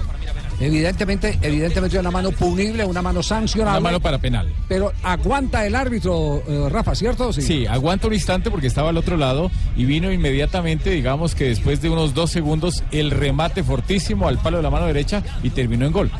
evidentemente, 0.61 1.38
evidentemente 1.42 1.99
una 1.99 2.11
mano 2.11 2.31
punible, 2.31 2.85
una 2.85 3.03
mano 3.03 3.23
sancionable. 3.23 3.81
Una 3.81 3.88
mano 3.88 4.01
para 4.01 4.18
penal. 4.18 4.53
Pero 4.68 4.92
aguanta 5.03 5.66
el 5.66 5.75
árbitro, 5.75 6.42
eh, 6.46 6.68
Rafa, 6.70 6.94
¿cierto? 6.94 7.33
Sí, 7.33 7.66
aguanta 7.66 8.07
un 8.07 8.14
instante 8.14 8.51
porque 8.51 8.66
estaba 8.66 8.90
al 8.90 8.96
otro 8.96 9.16
lado 9.16 9.51
y 9.77 9.85
vino 9.85 10.12
inmediatamente, 10.12 10.90
digamos 10.90 11.35
que 11.35 11.44
después 11.44 11.81
de 11.81 11.90
unos 11.90 12.14
dos 12.14 12.31
segundos, 12.31 12.85
el 12.92 13.11
remate 13.11 13.64
fortísimo 13.64 14.29
al 14.29 14.38
palo 14.38 14.59
de 14.59 14.62
la 14.62 14.70
mano 14.70 14.87
derecha 14.87 15.23
y 15.42 15.51
terminó 15.51 15.87
en 15.87 15.92
gol. 15.92 16.11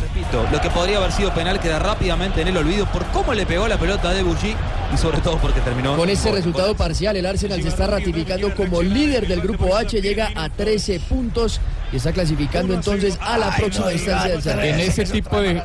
Repito, 0.00 0.46
lo 0.52 0.60
que 0.60 0.70
podría 0.70 0.98
haber 0.98 1.12
sido 1.12 1.34
penal 1.34 1.60
queda 1.60 1.78
rápidamente 1.78 2.40
en 2.42 2.48
el 2.48 2.56
olvido 2.56 2.86
por 2.86 3.04
cómo 3.06 3.34
le 3.34 3.46
pegó 3.46 3.66
la 3.66 3.78
pelota 3.78 4.10
a 4.10 4.14
Debussy 4.14 4.54
y 4.94 4.96
sobre 4.96 5.18
todo 5.18 5.38
porque 5.38 5.60
terminó. 5.60 5.96
Con 5.96 6.08
este 6.08 6.28
gol. 6.28 6.38
resultado 6.38 6.76
parcial, 6.76 7.16
el 7.16 7.26
Arsenal 7.26 7.62
se 7.62 7.68
está 7.68 7.86
ratificando 7.88 8.54
como 8.54 8.82
líder 8.82 9.26
del 9.26 9.40
grupo 9.40 9.76
H, 9.76 10.00
llega 10.00 10.30
a 10.34 10.48
13 10.48 11.00
puntos 11.00 11.60
y 11.92 11.96
está 11.96 12.12
clasificando 12.12 12.74
entonces 12.74 13.18
a 13.20 13.38
la 13.38 13.54
próxima 13.56 13.92
instancia 13.92 14.32
del 14.32 14.42
certamen. 14.42 14.74
En 14.74 14.80
ese 14.80 15.04
tipo 15.04 15.40
de 15.40 15.62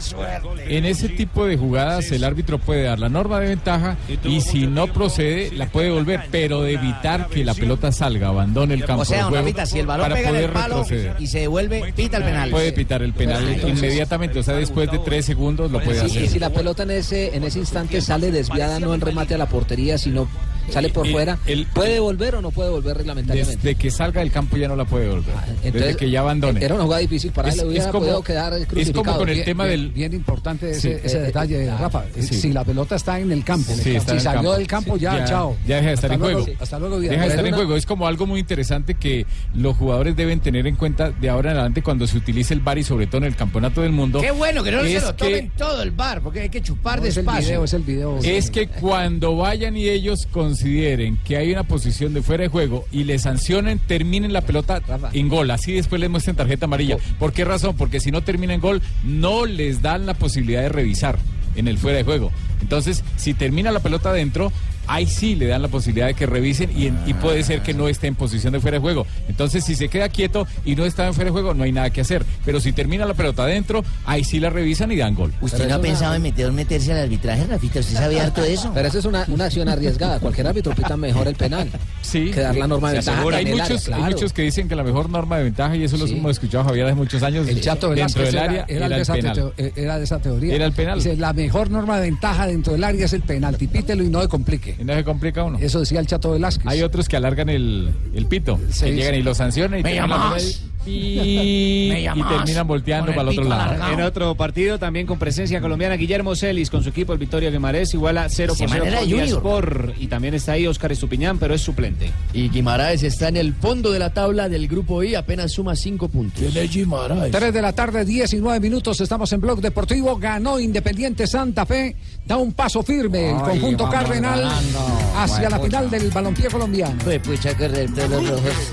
en 0.68 0.86
ese 0.86 1.10
tipo 1.10 1.46
de 1.46 1.58
jugadas 1.58 2.12
el 2.12 2.24
árbitro 2.24 2.58
puede 2.60 2.84
dar 2.84 3.00
la 3.00 3.10
norma 3.10 3.40
de 3.40 3.50
ventaja 3.50 3.98
y 4.24 4.42
si 4.42 4.68
no 4.68 4.88
procede 4.88 5.52
la 5.52 5.66
puede 5.68 5.92
volver, 5.92 6.22
pero 6.32 6.62
de 6.62 6.74
evitar 6.74 7.28
que 7.28 7.44
la 7.44 7.54
pelota 7.54 7.92
salga, 7.92 8.30
abandone 8.30 8.74
el 8.74 8.86
campo 8.86 9.02
O 9.02 9.06
sea, 9.06 9.18
de 9.18 9.24
juego 9.24 9.66
si 9.66 9.80
el 9.80 9.86
balón 9.88 10.06
para 10.06 10.16
pega 10.16 10.30
en 10.30 10.36
el 10.36 10.42
poder 10.44 10.54
palo 10.54 10.84
retroceder. 10.84 11.16
y 11.20 11.28
se 11.28 11.40
devuelve, 11.40 11.94
pita 11.96 12.18
el 12.18 12.24
penal. 12.24 12.50
Puede 12.50 12.72
pitar 12.74 13.02
el 13.04 13.14
penal 13.14 13.62
inmediatamente, 13.68 14.40
o 14.40 14.44
sea, 14.44 14.56
después 14.56 14.90
de 14.92 15.00
tres 15.00 15.26
segundos 15.26 15.72
lo 15.72 15.82
puede 15.82 16.00
Sí, 16.02 16.06
hacer. 16.06 16.24
y 16.24 16.28
si 16.28 16.40
la 16.40 16.50
pelota 16.50 16.84
en 16.84 16.92
ese, 16.92 17.36
en 17.36 17.44
ese 17.44 17.60
instante 17.60 18.02
sale 18.02 18.32
desviada, 18.32 18.80
no 18.80 18.94
en 18.94 19.02
remate 19.02 19.36
a 19.36 19.38
la 19.38 19.48
portería, 19.48 19.98
sino 19.98 20.28
sale 20.70 20.90
por 20.90 21.08
Eh, 21.08 21.12
fuera, 21.12 21.38
¿puede 21.74 22.00
volver 22.00 22.36
o 22.36 22.42
no 22.42 22.52
puede 22.52 22.70
volver 22.70 22.98
reglamentariamente? 22.98 23.58
Desde 23.58 23.76
que 23.76 23.92
salga 23.92 24.22
del 24.22 24.32
campo 24.32 24.58
ya 24.58 24.68
no 24.68 24.76
la 24.76 24.86
puede 24.86 25.10
volver. 25.10 25.34
desde 25.36 25.68
entonces, 25.68 25.98
que 25.98 26.10
ya 26.10 26.22
abandone. 26.22 26.64
Era 26.64 26.76
una 26.76 26.84
jugada 26.84 27.02
difícil 27.02 27.32
para 27.32 27.50
él, 27.50 27.56
Es- 27.56 27.62
le 27.62 27.68
hubiera 27.70 27.86
es 27.86 27.92
como- 27.92 28.04
podido 28.04 28.22
quedar 28.24 28.54
es 28.54 28.92
como 28.92 29.18
con 29.18 29.30
el 29.30 29.36
Bien- 29.36 29.46
tema 29.46 29.66
bien- 29.66 29.80
del 29.82 29.92
bien 29.92 30.14
importante 30.14 30.72
ese, 30.72 30.80
Sí, 30.82 30.88
ese 31.04 31.18
eh, 31.18 31.22
detalle, 31.22 31.66
eh, 31.66 31.72
Rafa. 31.78 32.04
sí. 32.20 32.22
Si 32.36 32.54
la 32.54 32.64
pelota 32.64 32.96
está 32.96 33.20
en 33.20 33.32
el 33.32 33.44
campo, 33.44 33.72
Sí, 33.74 34.00
si 34.00 34.00
salió 34.00 34.24
campo. 34.34 34.54
del 34.58 34.68
campo 34.68 34.98
ya, 34.98 35.18
Ya- 35.20 35.26
chao. 35.26 35.58
Ya 35.68 35.76
deja 35.78 35.88
de 35.90 35.94
estar 35.94 36.12
Hasta 36.12 36.14
en 36.16 36.20
luego, 36.22 36.44
juego. 36.46 36.58
Hasta 36.64 36.80
luego. 36.80 37.00
Deja 37.00 37.22
de 37.22 37.28
estar 37.28 37.46
en 37.46 37.54
juego. 37.56 37.76
Es 37.76 37.86
como 37.86 38.08
algo 38.08 38.26
muy 38.26 38.40
interesante 38.40 38.94
que 38.96 39.26
los 39.54 39.76
jugadores 39.78 40.16
deben 40.16 40.40
tener 40.40 40.68
en 40.68 40.76
cuenta 40.76 41.12
de 41.12 41.30
ahora 41.30 41.52
en 41.52 41.58
adelante 41.58 41.82
cuando 41.84 42.08
se 42.08 42.18
utilice 42.18 42.54
el 42.54 42.60
VAR 42.62 42.78
y 42.78 42.84
sobre 42.84 43.08
todo 43.08 43.18
en 43.20 43.26
el 43.26 43.36
campeonato 43.36 43.82
del 43.82 43.92
mundo. 43.92 44.22
Qué 44.22 44.32
bueno 44.32 44.64
que 44.64 44.72
no 44.72 44.84
se 44.84 45.00
lo 45.02 45.14
tomen 45.16 45.52
todo 45.58 45.82
el 45.82 45.92
bar, 45.92 46.22
porque 46.22 46.42
hay 46.42 46.50
que 46.50 46.62
chupar 46.62 47.00
No, 47.00 47.06
es 47.06 47.18
el 47.18 47.26
despacio. 47.26 47.48
video, 47.50 47.64
es 47.64 47.74
el 47.74 47.82
video. 47.84 48.18
Es 48.24 48.50
que 48.52 48.68
cuando 48.68 49.36
vayan 49.38 49.76
y 49.78 49.88
ellos 49.90 50.28
consideren 50.54 51.18
que 51.26 51.36
hay 51.36 51.52
una 51.52 51.64
posición 51.64 52.14
de 52.14 52.22
fuera 52.22 52.44
de 52.44 52.48
juego 52.48 52.86
y 52.92 53.06
le 53.06 53.18
sancionen, 53.18 53.80
terminen 53.80 54.34
la 54.34 54.42
pelota 54.42 54.84
en 55.12 55.28
gol. 55.28 55.50
Así 55.50 55.74
después 55.74 56.00
les 56.00 56.12
muestren 56.12 56.36
tarjeta 56.36 56.66
amarilla. 56.66 56.98
¿Por 57.18 57.34
qué 57.34 57.44
razón? 57.44 57.76
Porque 57.76 58.00
si 58.00 58.12
no 58.12 58.22
termina 58.22 58.54
en 58.54 58.62
gol, 58.62 58.80
no 59.04 59.48
les 59.48 59.82
dan 59.82 60.06
la 60.06 60.14
posibilidad 60.14 60.62
de 60.62 60.70
revisar 60.70 61.18
en 61.56 61.68
el 61.68 61.80
fuera 61.80 61.98
de 61.98 62.04
juego. 62.04 62.32
Entonces, 62.62 63.04
si 63.18 63.34
termina 63.34 63.72
la 63.72 63.80
pelota 63.80 64.12
adentro, 64.12 64.52
ahí 64.88 65.06
sí 65.08 65.36
le 65.36 65.48
dan 65.48 65.62
la 65.62 65.68
posibilidad 65.68 66.08
de 66.08 66.14
que 66.14 66.26
revisen 66.26 66.70
y, 66.76 66.88
en- 66.88 66.98
y 67.06 67.14
puede 67.14 67.44
ser 67.44 67.62
que 67.62 67.74
no 67.74 67.88
esté 67.88 68.08
en 68.08 68.16
posición 68.16 68.54
de 68.54 68.60
fuera 68.60 68.78
de 68.78 68.82
juego. 68.82 69.06
Entonces, 69.28 69.64
si 69.64 69.76
se 69.76 69.88
queda 69.90 70.10
quieto 70.10 70.48
y 70.66 70.76
no 70.76 70.86
está 70.86 71.08
en 71.08 71.14
fuera 71.14 71.30
de 71.30 71.32
juego, 71.32 71.54
no 71.54 71.64
hay 71.64 71.72
nada 71.72 71.90
que 71.90 72.02
hacer. 72.02 72.24
Pero 72.46 72.60
si 72.60 72.74
termina 72.74 73.06
la 73.06 73.14
pelota 73.14 73.44
adentro, 73.44 73.84
ahí 74.06 74.24
sí 74.24 74.40
la 74.40 74.50
revisan 74.50 74.92
y 74.92 74.98
dan 74.98 75.16
gol. 75.16 75.34
¿Usted 75.42 75.68
no 75.68 75.76
ha 75.76 75.80
pensado 75.82 76.14
en 76.16 76.22
meter, 76.22 76.52
meterse 76.52 76.92
al 76.94 77.00
arbitraje, 77.00 77.46
Rafita? 77.46 77.80
¿Usted 77.80 77.96
sabía 77.96 78.24
harto 78.24 78.42
de 78.42 78.54
eso? 78.54 78.72
Pero 78.74 78.88
esa 78.88 79.00
es 79.00 79.06
una, 79.06 79.26
una 79.28 79.46
acción 79.46 79.68
arriesgada. 79.70 80.20
Cualquier 80.20 80.48
árbitro 80.48 80.74
pita 80.76 80.96
mejor 80.98 81.28
el 81.28 81.36
penal. 81.36 81.70
Sí. 82.02 82.32
Que 82.32 82.42
dar 82.42 82.56
la 82.56 82.68
norma 82.68 82.90
de 82.92 82.96
ventaja 82.98 83.22
Hay 83.36 83.46
muchos, 83.46 83.88
área, 83.88 84.06
hay 84.06 84.14
muchos 84.14 84.34
que 84.34 84.42
dicen 84.44 84.68
que 84.68 84.76
la 84.76 84.84
mejor 84.84 85.10
norma 85.10 85.38
de 85.38 85.44
ventaja, 85.46 85.76
y 85.76 85.84
eso 85.84 85.98
lo 85.98 86.06
hemos 86.06 86.32
escuchado 86.32 86.64
Javier 86.66 86.86
hace 86.88 86.96
muchos 86.96 87.24
años, 87.24 87.48
El 87.48 87.62
Chato 87.62 87.90
dentro 87.90 88.22
Velázquez 88.22 88.26
del 88.26 88.38
área 88.38 88.66
era 88.68 88.86
era 88.86 88.90
de 88.90 88.96
el 88.96 89.02
esa 89.02 89.14
penal. 89.14 89.36
teo- 89.36 89.54
era 89.76 89.98
de 89.98 90.04
esa 90.04 90.20
teoría. 90.20 90.56
Era 90.56 90.66
el 90.66 90.74
penal. 90.74 90.98
Dice, 91.00 91.16
la 91.18 91.34
mejor 91.34 91.70
norma 91.72 91.96
de 92.00 92.02
ventaja 92.10 92.48
dentro 92.48 92.74
del 92.74 92.84
área 92.84 93.06
es 93.06 93.14
el 93.14 93.22
penalti. 93.22 93.68
Pítelo 93.68 94.04
y 94.04 94.10
no 94.10 94.22
se 94.22 94.28
complique. 94.28 94.73
Y 94.80 94.84
no 94.84 94.94
se 94.94 95.04
complica 95.04 95.44
uno. 95.44 95.58
Eso 95.60 95.80
decía 95.80 96.00
el 96.00 96.08
Chato 96.08 96.32
Velázquez. 96.32 96.66
Hay 96.68 96.82
otros 96.82 97.08
que 97.08 97.16
alargan 97.18 97.50
el, 97.50 97.92
el 98.14 98.26
pito, 98.26 98.58
Sí, 98.70 98.86
que 98.86 98.92
sí. 98.92 98.96
llegan 98.96 99.16
y 99.16 99.22
lo 99.24 99.34
sancionan 99.36 99.80
y, 99.80 99.84
Me 99.84 99.96
llamas. 99.96 100.64
Y, 100.86 101.90
terminan 102.30 102.68
volteando 102.68 103.12
para 103.14 103.22
el 103.24 103.28
otro 103.30 103.44
lado. 103.44 103.62
alargado. 103.62 103.94
En 103.94 104.02
otro 104.02 104.36
partido 104.36 104.80
también 104.80 105.06
con 105.06 105.18
presencia 105.20 105.62
colombiana, 105.62 105.96
Guillermo 105.96 106.36
Celis 106.36 106.70
con 106.70 106.84
su 106.84 106.90
equipo 106.90 107.14
el 107.14 107.20
Victoria 107.20 107.50
Guimarães 107.50 107.94
igual 107.94 108.18
a 108.18 108.30
0 108.30 108.54
por 108.58 108.68
0 108.70 108.84
Semana 108.84 109.00
con 109.00 109.10
Junior. 109.10 109.28
Sport 109.28 109.96
y 110.00 110.08
también 110.08 110.34
está 110.34 110.54
ahí 110.54 110.68
Óscar 110.68 110.92
Estupiñán, 110.92 111.38
pero 111.38 111.54
es 111.54 111.62
suplente. 111.62 112.12
Y 112.34 112.50
Guimaraes 112.50 113.04
está 113.04 113.28
en 113.30 113.38
el 113.38 113.54
fondo 113.54 113.92
de 113.92 114.00
la 114.00 114.12
tabla 114.12 114.50
del 114.50 114.68
grupo 114.68 115.04
I, 115.04 115.16
apenas 115.16 115.52
suma 115.52 115.76
cinco 115.76 116.10
puntos. 116.10 116.44
3 116.54 117.54
de 117.54 117.62
la 117.62 117.74
tarde, 117.74 118.06
19 118.06 118.60
minutos, 118.60 119.00
estamos 119.02 119.32
en 119.34 119.42
Blog 119.42 119.62
Deportivo, 119.62 120.18
ganó 120.18 120.60
Independiente 120.60 121.28
Santa 121.28 121.66
Fe, 121.66 121.96
da 122.26 122.38
un 122.38 122.54
paso 122.54 122.84
firme 122.84 123.32
el 123.32 123.36
Ay, 123.36 123.42
conjunto 123.60 123.90
cardenal 123.90 124.42
ganando. 124.42 125.00
hacia 125.18 125.50
la 125.50 125.60
final 125.60 125.90
del 125.90 126.10
balompié 126.10 126.50
colombiano. 126.50 126.96
Pues 127.04 127.20
pucha 127.20 127.56
que 127.56 127.70
de 127.70 127.88
los 127.88 128.30
rojos. 128.30 128.72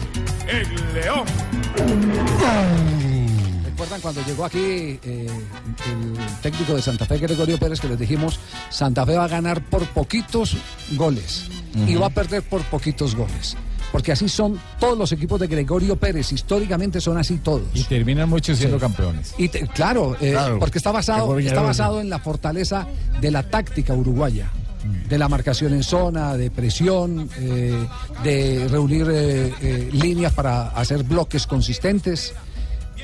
El 0.48 0.94
León. 0.94 1.59
¿Recuerdan 3.64 4.00
cuando 4.00 4.22
llegó 4.26 4.44
aquí 4.44 4.58
eh, 4.58 4.98
el 5.26 6.40
técnico 6.42 6.74
de 6.74 6.82
Santa 6.82 7.06
Fe, 7.06 7.18
Gregorio 7.18 7.58
Pérez, 7.58 7.80
que 7.80 7.88
les 7.88 7.98
dijimos, 7.98 8.38
Santa 8.68 9.06
Fe 9.06 9.16
va 9.16 9.24
a 9.24 9.28
ganar 9.28 9.62
por 9.64 9.86
poquitos 9.88 10.56
goles 10.92 11.48
y 11.86 11.94
va 11.94 12.06
a 12.06 12.10
perder 12.10 12.42
por 12.42 12.62
poquitos 12.64 13.14
goles? 13.14 13.56
Porque 13.92 14.12
así 14.12 14.28
son 14.28 14.60
todos 14.78 14.96
los 14.96 15.10
equipos 15.12 15.40
de 15.40 15.46
Gregorio 15.48 15.96
Pérez, 15.96 16.30
históricamente 16.32 17.00
son 17.00 17.18
así 17.18 17.38
todos. 17.38 17.62
Y 17.74 17.82
terminan 17.84 18.28
muchos 18.28 18.58
siendo 18.58 18.76
Sí. 18.76 18.80
campeones. 18.82 19.34
Y 19.38 19.48
te- 19.48 19.66
claro, 19.66 20.16
eh, 20.20 20.30
Claro. 20.32 20.58
porque 20.60 20.78
está 20.78 20.92
basado, 20.92 21.36
está 21.38 21.62
basado 21.62 22.00
en 22.00 22.08
la 22.10 22.18
fortaleza 22.20 22.86
de 23.20 23.30
la 23.32 23.42
táctica 23.42 23.92
uruguaya, 23.94 24.48
de 25.08 25.18
la 25.18 25.28
marcación 25.28 25.74
en 25.74 25.82
zona, 25.82 26.36
de 26.36 26.50
presión, 26.50 27.28
eh, 27.38 27.86
de 28.22 28.68
reunir 28.68 29.08
eh, 29.10 29.52
eh, 29.60 29.90
líneas 29.92 30.32
para 30.32 30.68
hacer 30.68 31.02
bloques 31.04 31.46
consistentes. 31.46 32.34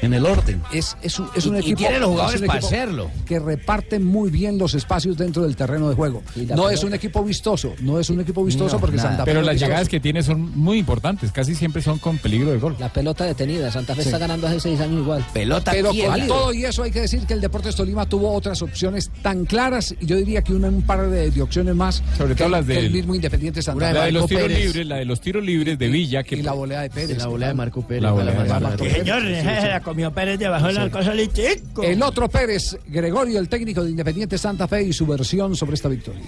En 0.03 0.15
el 0.15 0.27
orden. 0.27 0.63
Es, 0.73 0.97
es 1.03 1.19
un, 1.19 1.29
es 1.35 1.47
un 1.47 1.55
Y- 1.55 1.59
y 1.59 1.61
equipo. 1.61 1.79
tiene 1.79 1.99
los 1.99 2.11
jugadores 2.11 2.41
para 2.43 2.59
equipo 2.59 2.67
hacerlo. 2.67 3.11
Que 3.27 3.39
reparte 3.39 3.99
muy 3.99 4.31
bien 4.31 4.59
los 4.59 4.75
espacios 4.75 5.17
dentro 5.17 5.43
del 5.43 5.57
terreno 5.57 5.89
de 5.89 5.95
juego. 5.95 6.23
la 6.35 6.43
No 6.43 6.49
pelota. 6.49 6.73
es 6.75 6.85
un 6.85 6.95
equipo 6.95 7.23
vistoso, 7.25 7.75
no 7.81 7.99
es 7.99 8.11
un 8.11 8.21
equipo 8.21 8.45
vistoso 8.45 8.75
No, 8.77 8.81
porque 8.81 8.97
nada. 8.97 9.09
Santa 9.11 9.25
Fe. 9.25 9.31
Pero 9.31 9.43
las 9.43 9.55
vistoso. 9.55 9.69
llegadas 9.69 9.89
que 9.89 10.01
tiene 10.01 10.23
son 10.23 10.57
muy 10.59 10.79
importantes, 10.79 11.33
casi 11.33 11.55
siempre 11.55 11.83
son 11.83 11.99
con 11.99 12.19
peligro 12.19 12.51
de 12.51 12.59
gol. 12.59 12.77
La 12.79 12.93
pelota 12.93 13.25
detenida. 13.25 13.71
Santa 13.71 13.95
Fe 13.95 14.03
Sí. 14.03 14.09
está 14.09 14.19
ganando 14.19 14.47
hace 14.47 14.61
seis 14.61 14.81
años 14.81 15.01
igual. 15.03 15.25
Pelota 15.33 15.73
Pero 15.73 15.89
con 15.89 16.07
Válido. 16.09 16.35
todo 16.35 16.53
y 16.53 16.65
eso 16.65 16.83
hay 16.83 16.91
que 16.91 17.01
decir 17.01 17.27
que 17.27 17.35
el 17.35 17.41
Deportes 17.41 17.75
Tolima 17.75 18.07
tuvo 18.07 18.33
otras 18.33 18.61
opciones 18.63 19.11
tan 19.23 19.45
claras, 19.47 19.95
y 20.01 20.07
yo 20.07 20.17
diría 20.17 20.43
que 20.43 20.53
una, 20.53 20.69
un 20.69 20.83
par 20.83 21.09
de, 21.09 21.31
de 21.31 21.43
opciones 21.43 21.75
más 21.75 22.03
Sobre 22.17 22.35
que, 22.35 22.39
todo 22.45 22.49
las 22.51 22.67
del- 22.67 22.87
el 22.87 22.93
mismo 22.93 23.15
Independiente 23.15 23.63
Santa 23.63 23.93
La 23.93 24.01
Fe. 24.01 24.07
de 24.07 24.13
los 24.13 24.27
tiros 24.27 24.43
Pérez 24.45 24.59
libres, 24.67 24.87
la 24.87 24.97
de 24.97 25.05
los 25.05 25.21
tiros 25.21 25.43
libres 25.45 25.79
de 25.79 25.89
Villa 25.89 26.23
que 26.23 26.37
y 26.37 26.43
la 26.43 26.53
volea 26.53 26.81
de 26.83 26.91
Pérez. 26.91 27.19
La 27.19 27.27
volea 27.27 27.49
de 27.49 27.55
Marco 27.55 27.87
Pérez. 27.87 28.03
La 28.03 28.13
volea 28.13 28.33
de 28.35 28.49
Marco 28.49 28.85
grande. 28.85 28.91
Señor, 28.91 29.23
se 29.23 29.69
la 29.69 29.81
comió 29.87 30.11
Pérez 30.11 30.37
debajo 30.37 30.67
de 30.67 30.73
la 30.73 30.91
cosa 30.91 31.15
litico. 31.15 31.81
El 31.81 32.03
otro 32.03 32.29
Pérez, 32.29 32.77
Gregorio, 32.89 33.39
el 33.39 33.49
técnico 33.49 33.85
de 33.85 33.91
Independiente 33.91 34.37
Santa 34.37 34.67
Fe 34.67 34.83
y 34.83 34.93
su 34.93 35.07
versión 35.07 35.55
sobre 35.55 35.77
esta 35.77 35.89
victoria. 35.89 36.25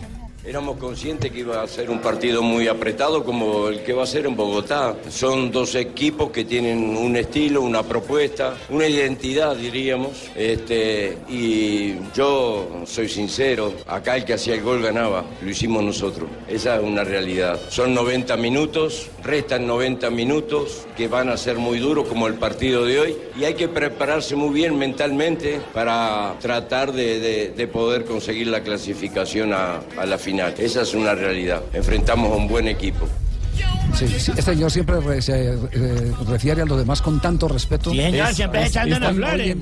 Éramos 0.49 0.79
conscientes 0.79 1.31
que 1.31 1.41
iba 1.41 1.61
a 1.61 1.67
ser 1.67 1.91
un 1.91 1.99
partido 1.99 2.41
muy 2.41 2.69
apretado 2.69 3.23
como 3.23 3.69
el 3.69 3.83
que 3.83 3.93
va 3.93 4.05
a 4.05 4.07
ser 4.07 4.25
en 4.25 4.35
Bogotá. 4.35 4.97
Son 5.11 5.51
dos 5.51 5.75
equipos 5.75 6.31
que 6.31 6.45
tienen 6.45 6.97
un 6.97 7.17
estilo, 7.17 7.61
una 7.61 7.83
propuesta, 7.83 8.57
una 8.71 8.87
identidad, 8.87 9.55
diríamos. 9.57 10.31
Este, 10.35 11.19
y 11.29 11.97
yo 12.15 12.83
soy 12.87 13.11
sincero, 13.11 13.75
acá 13.87 14.17
el 14.17 14.25
que 14.25 14.35
hacía 14.35 14.55
el 14.55 14.63
gol 14.63 14.81
ganaba, 14.81 15.23
lo 15.43 15.51
hicimos 15.51 15.83
nosotros. 15.83 16.31
Esa 16.49 16.77
es 16.77 16.83
una 16.83 17.05
realidad. 17.05 17.61
Son 17.69 17.93
90 17.93 18.35
minutos, 18.39 19.11
restan 19.23 19.67
90 19.67 20.09
minutos 20.09 20.87
que 20.97 21.09
van 21.09 21.29
a 21.29 21.37
ser 21.37 21.59
muy 21.59 21.79
duros 21.79 22.09
como 22.09 22.27
el 22.27 22.35
partido 22.35 22.87
de 22.87 23.01
hoy 23.01 23.17
y 23.39 23.45
hay 23.49 23.55
que 23.55 23.69
prepararse 23.69 24.37
muy 24.37 24.53
bien 24.53 24.77
mentalmente 24.77 25.59
para 25.73 26.35
tratar 26.39 26.93
de, 26.93 27.19
de- 27.19 27.49
de 27.57 27.67
poder 27.67 28.05
conseguir 28.05 28.47
la 28.49 28.61
clasificación 28.63 29.55
a 29.55 29.81
la 30.05 30.19
final. 30.19 30.55
Esa 30.59 30.83
es 30.83 30.93
una 30.93 31.15
realidad. 31.15 31.63
Enfrentamos 31.73 32.31
a 32.31 32.37
un 32.37 32.47
buen 32.47 32.69
equipo. 32.69 33.09
Sí, 33.95 34.07
sí, 34.07 34.31
este 34.31 34.43
señor 34.43 34.71
siempre 34.71 35.01
re- 35.01 35.21
se 35.23 35.53
eh, 35.55 36.13
refiere 36.29 36.63
a 36.63 36.65
los 36.65 36.79
demás 36.79 37.03
con 37.03 37.21
tanto 37.21 37.49
respeto. 37.49 37.91
Sí, 37.91 37.97
señor, 37.97 38.29
Es- 38.29 38.37
siempre 38.37 38.63
es- 38.63 38.69
echándonos 38.71 39.13
flores. 39.15 39.57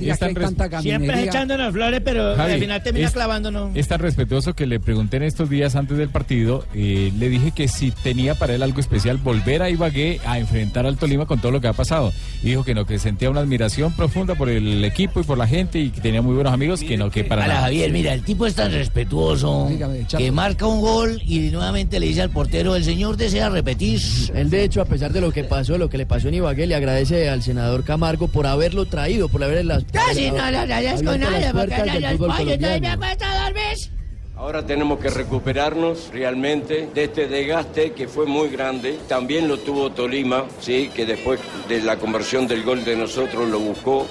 Siempre 0.83 1.23
echándonos 1.25 1.73
flores, 1.73 2.01
pero 2.05 2.37
Javi, 2.37 2.53
al 2.53 2.61
final 2.61 2.83
termina 2.83 3.07
es- 3.07 3.13
clavándonos. 3.13 3.75
Es 3.75 3.89
tan 3.89 4.01
respetuoso 4.01 4.55
que 4.55 4.67
le 4.67 4.79
pregunté 4.81 5.17
en 5.19 5.23
estos 5.23 5.49
días 5.49 5.75
antes 5.77 5.97
del 5.97 6.09
partido, 6.11 6.67
eh, 6.75 7.13
le 7.19 7.29
dije 7.29 7.53
que 7.53 7.69
si 7.69 7.91
tenía 7.93 8.35
para 8.35 8.55
él 8.55 8.63
algo 8.63 8.81
especial 8.81 9.17
volver 9.19 9.63
a 9.63 9.71
Ibagué 9.71 10.21
a 10.27 10.39
enfrentar 10.39 10.87
al 10.87 10.97
Tolima 10.99 11.27
con 11.27 11.41
todo 11.41 11.53
lo 11.53 11.61
que 11.61 11.69
ha 11.69 11.73
pasado. 11.73 12.13
Y 12.43 12.47
dijo 12.49 12.65
que 12.65 12.75
no, 12.75 12.85
que 12.85 12.99
sentía 12.99 13.31
una 13.31 13.41
admiración 13.41 13.93
profunda 13.93 14.35
por 14.35 14.49
el 14.51 14.85
equipo 14.85 15.21
y 15.21 15.23
por 15.23 15.39
la 15.39 15.47
gente 15.47 15.79
y 15.79 15.91
que 15.91 16.01
tenía 16.01 16.21
muy 16.21 16.35
buenos 16.35 16.53
amigos, 16.53 16.81
que 16.81 16.97
no, 16.97 17.11
que 17.11 17.25
para 17.25 17.47
nada. 17.47 17.61
Javier, 17.63 17.93
mira, 17.93 18.13
el 18.13 18.23
tipo 18.23 18.47
es 18.47 18.55
tan 18.55 18.71
respetuoso 18.73 19.69
que 20.19 20.31
marca 20.33 20.67
un 20.67 20.81
gol 20.81 21.23
y 21.25 21.39
nuevamente 21.51 21.99
le 22.01 22.07
dice 22.07 22.23
al 22.23 22.31
portero, 22.31 22.77
el 22.77 22.85
señor 22.85 23.17
desea 23.17 23.49
repetir. 23.49 23.86
Él, 24.35 24.51
de 24.51 24.65
hecho, 24.65 24.81
a 24.81 24.85
pesar 24.85 25.13
de 25.13 25.21
lo 25.21 25.31
que 25.31 25.45
pasó, 25.45 25.79
lo 25.79 25.89
que 25.89 25.99
le 25.99 26.07
pasó 26.07 26.29
en 26.29 26.35
Ibagué, 26.35 26.67
le 26.67 26.75
agradece 26.75 27.29
al 27.29 27.43
senador 27.43 27.85
Camargo 27.85 28.29
por 28.29 28.47
haberlo 28.47 28.87
traído, 28.87 29.29
por 29.29 29.45
haberle 29.45 29.65
las. 29.65 29.85
Casi 29.85 30.31
no 30.31 30.51
lo 30.51 30.59
agradezco 30.59 31.17
nada, 31.17 31.53
porque 31.53 31.77
me 32.81 32.89
a 32.89 33.45
dormir. 33.45 33.97
Ahora 34.37 34.67
tenemos 34.67 34.99
que 34.99 35.09
recuperarnos 35.09 36.11
realmente 36.13 36.89
de 36.95 37.05
este 37.05 37.27
desgaste 37.27 37.93
que 37.93 38.07
fue 38.07 38.27
muy 38.27 38.49
grande. 38.49 38.99
También 39.09 39.49
lo 39.49 39.59
tuvo 39.59 39.91
Tolima, 39.93 40.45
sí, 40.61 40.91
que 40.95 41.07
después 41.07 41.41
de 41.69 41.81
la 41.81 41.97
conversión 41.97 42.47
del 42.47 42.63
gol 42.63 42.85
de 42.85 42.97
nosotros 42.97 43.49
lo 43.49 43.61
buscó. 43.61 44.07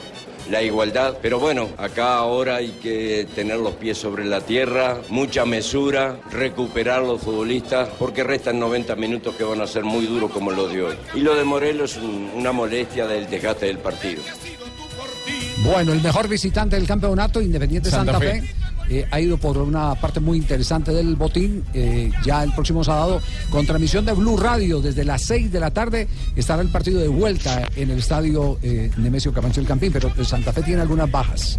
La 0.50 0.62
igualdad. 0.62 1.18
Pero 1.22 1.40
bueno, 1.40 1.70
acá 1.78 2.16
ahora 2.18 2.58
hay 2.58 2.70
que 2.82 3.28
tener 3.36 3.58
los 3.58 3.74
pies 3.76 3.98
sobre 3.98 4.26
la 4.26 4.42
tierra, 4.42 4.98
mucha 5.10 5.46
mesura, 5.46 6.18
recuperar 6.32 7.02
los 7.04 7.22
futbolistas, 7.22 7.90
porque 8.00 8.24
restan 8.24 8.60
90 8.60 8.96
minutos 8.96 9.36
que 9.36 9.44
van 9.44 9.62
a 9.62 9.68
ser 9.68 9.84
muy 9.84 10.06
duros 10.06 10.32
como 10.32 10.52
los 10.52 10.72
de 10.72 10.84
hoy. 10.84 10.96
Y 11.14 11.20
lo 11.22 11.36
de 11.36 11.44
Morelos 11.44 11.98
es 11.98 12.04
un- 12.04 12.32
una 12.36 12.52
molestia 12.52 13.08
del 13.08 13.30
desgaste 13.30 13.66
del 13.68 13.80
partido. 13.80 14.22
Bueno, 15.64 15.94
el 15.94 16.02
mejor 16.02 16.28
visitante 16.28 16.76
del 16.76 16.86
campeonato, 16.86 17.42
Independiente 17.42 17.90
Santa, 17.90 18.14
Santa. 18.14 18.28
Fe. 18.28 18.44
Eh, 18.90 19.06
ha 19.12 19.20
ido 19.20 19.38
por 19.38 19.58
una 19.58 19.96
parte 19.96 20.20
muy 20.20 20.38
interesante 20.38 20.92
del 20.92 21.16
botín. 21.16 21.64
eh, 21.74 22.12
ya 22.26 22.44
el 22.44 22.52
próximo 22.54 22.84
sábado, 22.84 23.22
con 23.50 23.66
transmisión 23.66 24.06
de 24.06 24.14
Blue 24.14 24.38
Radio, 24.38 24.82
desde 24.82 25.04
las 25.04 25.24
6 25.24 25.52
de 25.52 25.60
la 25.60 25.72
tarde, 25.72 26.08
estará 26.36 26.62
el 26.62 26.70
partido 26.70 27.00
de 27.00 27.08
vuelta 27.08 27.68
en 27.76 27.90
el 27.92 28.00
estadio 28.00 28.58
eh, 28.62 28.92
Nemesio 28.98 29.34
Camacho 29.34 29.62
del 29.62 29.68
Campín. 29.68 29.92
Pero 29.92 30.12
Santa 30.26 30.52
Fe 30.54 30.62
tiene 30.64 30.82
algunas 30.82 31.10
bajas. 31.10 31.58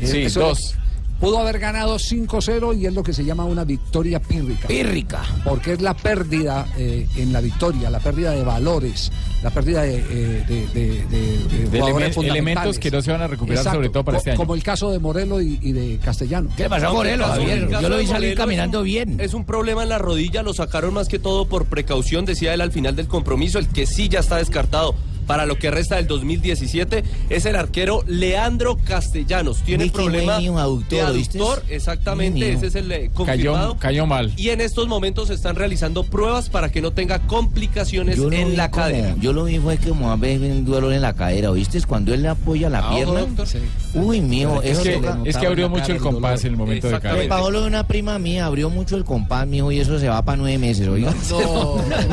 Eh, 0.00 0.06
Sí, 0.06 0.18
eso- 0.22 0.40
dos. 0.40 0.74
Pudo 1.20 1.38
haber 1.38 1.58
ganado 1.58 1.96
5-0 1.96 2.78
y 2.78 2.84
es 2.86 2.92
lo 2.92 3.02
que 3.02 3.14
se 3.14 3.24
llama 3.24 3.44
una 3.46 3.64
victoria 3.64 4.20
pírrica. 4.20 4.68
Pírrica. 4.68 5.22
Porque 5.44 5.72
es 5.72 5.80
la 5.80 5.94
pérdida 5.94 6.66
eh, 6.76 7.06
en 7.16 7.32
la 7.32 7.40
victoria, 7.40 7.88
la 7.88 8.00
pérdida 8.00 8.32
de 8.32 8.44
valores, 8.44 9.10
la 9.42 9.50
pérdida 9.50 9.82
de, 9.82 9.96
eh, 9.96 10.44
de- 10.46 10.66
de- 10.74 11.04
de- 11.06 11.38
de 11.48 11.70
De 11.70 11.80
jugadores 11.80 12.10
elemen- 12.10 12.14
fundamentales. 12.14 12.26
elementos 12.28 12.78
que 12.78 12.90
no 12.90 13.00
se 13.00 13.12
van 13.12 13.22
a 13.22 13.26
recuperar, 13.28 13.64
sobre 13.64 13.88
todo 13.88 14.04
para 14.04 14.16
co- 14.16 14.18
este 14.20 14.30
año. 14.32 14.38
Como 14.38 14.54
el 14.54 14.62
caso 14.62 14.90
de 14.90 14.98
Morelos 14.98 15.42
y, 15.42 15.58
y 15.62 15.72
de 15.72 15.98
Castellano. 16.04 16.50
¿Qué 16.54 16.64
le 16.64 16.68
pasó 16.68 16.88
a 16.88 16.92
Morelos, 16.92 17.26
Javier? 17.28 17.68
Yo 17.70 17.88
lo 17.88 17.96
vi 17.96 18.06
salir 18.06 18.36
caminando 18.36 18.82
bien. 18.82 19.18
Es 19.18 19.32
un 19.32 19.46
problema 19.46 19.84
en 19.84 19.88
la 19.88 19.98
rodilla, 19.98 20.42
lo 20.42 20.52
sacaron 20.52 20.92
más 20.92 21.08
que 21.08 21.18
todo 21.18 21.48
por 21.48 21.64
precaución, 21.64 22.26
decía 22.26 22.52
él 22.52 22.60
al 22.60 22.72
final 22.72 22.94
del 22.94 23.08
compromiso. 23.08 23.58
El 23.58 23.68
que 23.68 23.86
sí 23.86 24.10
ya 24.10 24.20
está 24.20 24.36
descartado 24.36 24.94
para 25.26 25.46
lo 25.46 25.58
que 25.58 25.70
resta 25.70 25.96
del 25.96 26.06
2017 26.06 27.04
es 27.30 27.46
el 27.46 27.56
arquero 27.56 28.02
Leandro 28.06 28.76
Castellanos. 28.76 29.62
Tiene 29.62 29.84
Viste, 29.84 29.96
problema 29.98 30.38
un 30.38 30.58
aductor, 30.58 30.88
de 30.98 31.00
aductor, 31.02 31.62
exactamente, 31.68 32.38
Mío. 32.40 32.56
ese 32.58 32.66
es 32.66 32.74
el 32.74 32.90
eh, 32.92 33.10
confirmado. 33.12 33.68
Cayó, 33.74 33.78
cayó 33.78 34.06
mal. 34.06 34.32
Y 34.36 34.48
en 34.50 34.60
estos 34.60 34.88
momentos 34.88 35.28
se 35.28 35.34
están 35.34 35.56
realizando 35.56 36.04
pruebas 36.04 36.48
para 36.48 36.70
que 36.70 36.80
no 36.80 36.92
tenga 36.92 37.20
complicaciones 37.26 38.16
Yo 38.16 38.30
en 38.32 38.56
la 38.56 38.70
como- 38.70 38.82
cadera. 38.84 39.14
Yo 39.20 39.32
lo 39.32 39.44
vi 39.44 39.58
fue 39.58 39.76
que 39.78 39.88
como 39.90 40.10
a 40.10 40.16
veces 40.16 40.50
un 40.52 40.64
dolor 40.64 40.92
en 40.92 41.02
la 41.02 41.12
cadera, 41.12 41.50
¿oíste? 41.50 41.76
Cuando 41.86 42.14
él 42.14 42.22
le 42.22 42.28
apoya 42.28 42.70
la 42.70 42.78
Ah, 42.78 42.86
ojo, 42.88 42.94
pierna. 42.96 43.20
doctor. 43.20 43.46
Uy, 43.94 44.20
mío, 44.20 44.62
Es 44.62 44.78
eso 44.78 44.82
que, 44.82 45.00
es 45.28 45.36
que 45.36 45.46
abrió 45.46 45.68
mucho 45.68 45.92
el 45.92 45.98
compás 45.98 46.44
en 46.44 46.52
el 46.52 46.56
momento 46.56 46.88
de 46.88 47.00
caer. 47.00 47.22
El 47.22 47.28
Paolo 47.28 47.60
de 47.62 47.66
una 47.66 47.86
prima 47.86 48.18
mía 48.18 48.46
abrió 48.46 48.70
mucho 48.70 48.96
el 48.96 49.04
compás, 49.04 49.46
mijo, 49.46 49.70
y 49.72 49.80
eso 49.80 49.98
se 49.98 50.08
va 50.08 50.22
para 50.22 50.36
nueve 50.38 50.58
meses, 50.58 50.86
oiga. 50.88 51.12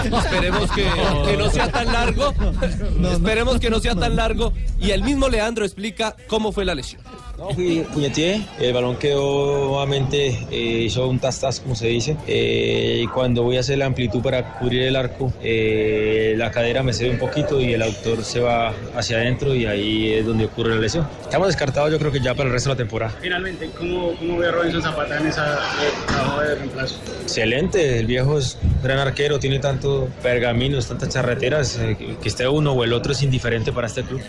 No, 0.10 0.20
esperemos 0.20 0.70
que, 0.72 0.84
que 1.30 1.38
no 1.38 1.50
sea 1.50 1.72
tan 1.72 1.86
largo. 1.88 2.34
esperemos 3.12 3.60
que 3.60 3.70
no 3.70 3.80
sea 3.80 3.96
tan 4.00 4.16
largo. 4.16 4.54
Y 4.80 4.92
el 4.92 5.04
mismo 5.04 5.30
Leandro 5.30 5.66
explica 5.66 6.16
cómo 6.28 6.52
fue 6.52 6.66
la 6.66 6.76
lesión. 6.76 7.02
No, 7.38 7.50
fui- 7.50 7.84
puñeteé, 7.92 8.42
el 8.60 8.74
balón 8.74 8.96
quedó 8.98 9.66
nuevamente, 9.70 10.28
eh, 10.52 10.84
hizo 10.86 11.08
un 11.08 11.20
tas-tas, 11.20 11.60
como 11.62 11.74
se 11.76 11.88
dice, 11.88 12.16
eh, 12.28 13.02
y 13.04 13.08
cuando 13.08 13.42
voy 13.42 13.58
a 13.58 13.62
hacer 13.62 13.80
la 13.80 13.88
amplitud 13.88 14.22
para 14.22 14.60
cubrir 14.60 14.84
el 14.84 14.96
arco, 14.96 15.34
eh, 15.42 16.36
la 16.38 16.52
cadera 16.52 16.84
me 16.84 16.94
cede 16.94 17.10
un 17.10 17.18
poquito 17.18 17.60
y 17.60 17.74
el 17.74 17.82
autor 17.82 18.24
se 18.24 18.40
va 18.40 18.72
hacia 18.96 19.18
adentro 19.18 19.56
y 19.56 19.66
ahí 19.66 20.14
es 20.14 20.26
donde 20.28 20.46
ocurre 20.46 20.76
la 20.76 20.82
lesión. 20.82 21.08
Estamos 21.24 21.48
descartados 21.48 21.92
yo 21.92 21.98
creo 21.98 22.12
que 22.12 22.20
ya 22.22 22.36
para 22.36 22.48
el 22.50 22.54
resto 22.54 22.70
de 22.70 22.76
la 22.76 22.78
temporada. 22.78 23.16
Finalmente, 23.20 23.68
¿cómo, 23.80 24.12
cómo 24.20 24.38
ve 24.38 24.50
a 24.50 24.52
Robinson 24.52 24.84
Zapata 24.84 25.18
en 25.20 25.26
esa 25.26 25.60
trabajo 26.06 26.42
de 26.42 26.54
reemplazo? 26.56 26.96
Excelente, 27.24 27.98
el 28.00 28.06
viejo 28.06 28.38
es 28.38 28.60
gran 28.84 29.00
arquero, 29.00 29.40
tiene 29.40 29.58
tantos 29.58 30.08
pergaminos, 30.22 30.88
tantas 30.88 31.10
charreteras, 31.10 31.80
que- 31.98 32.16
que 32.22 32.30
esté 32.30 32.48
uno 32.48 32.74
o 32.74 32.84
el 32.84 32.94
otro 32.94 33.12
es 33.14 33.24
indiferente 33.24 33.72
para 33.74 33.88
este 33.88 34.04
club. 34.04 34.22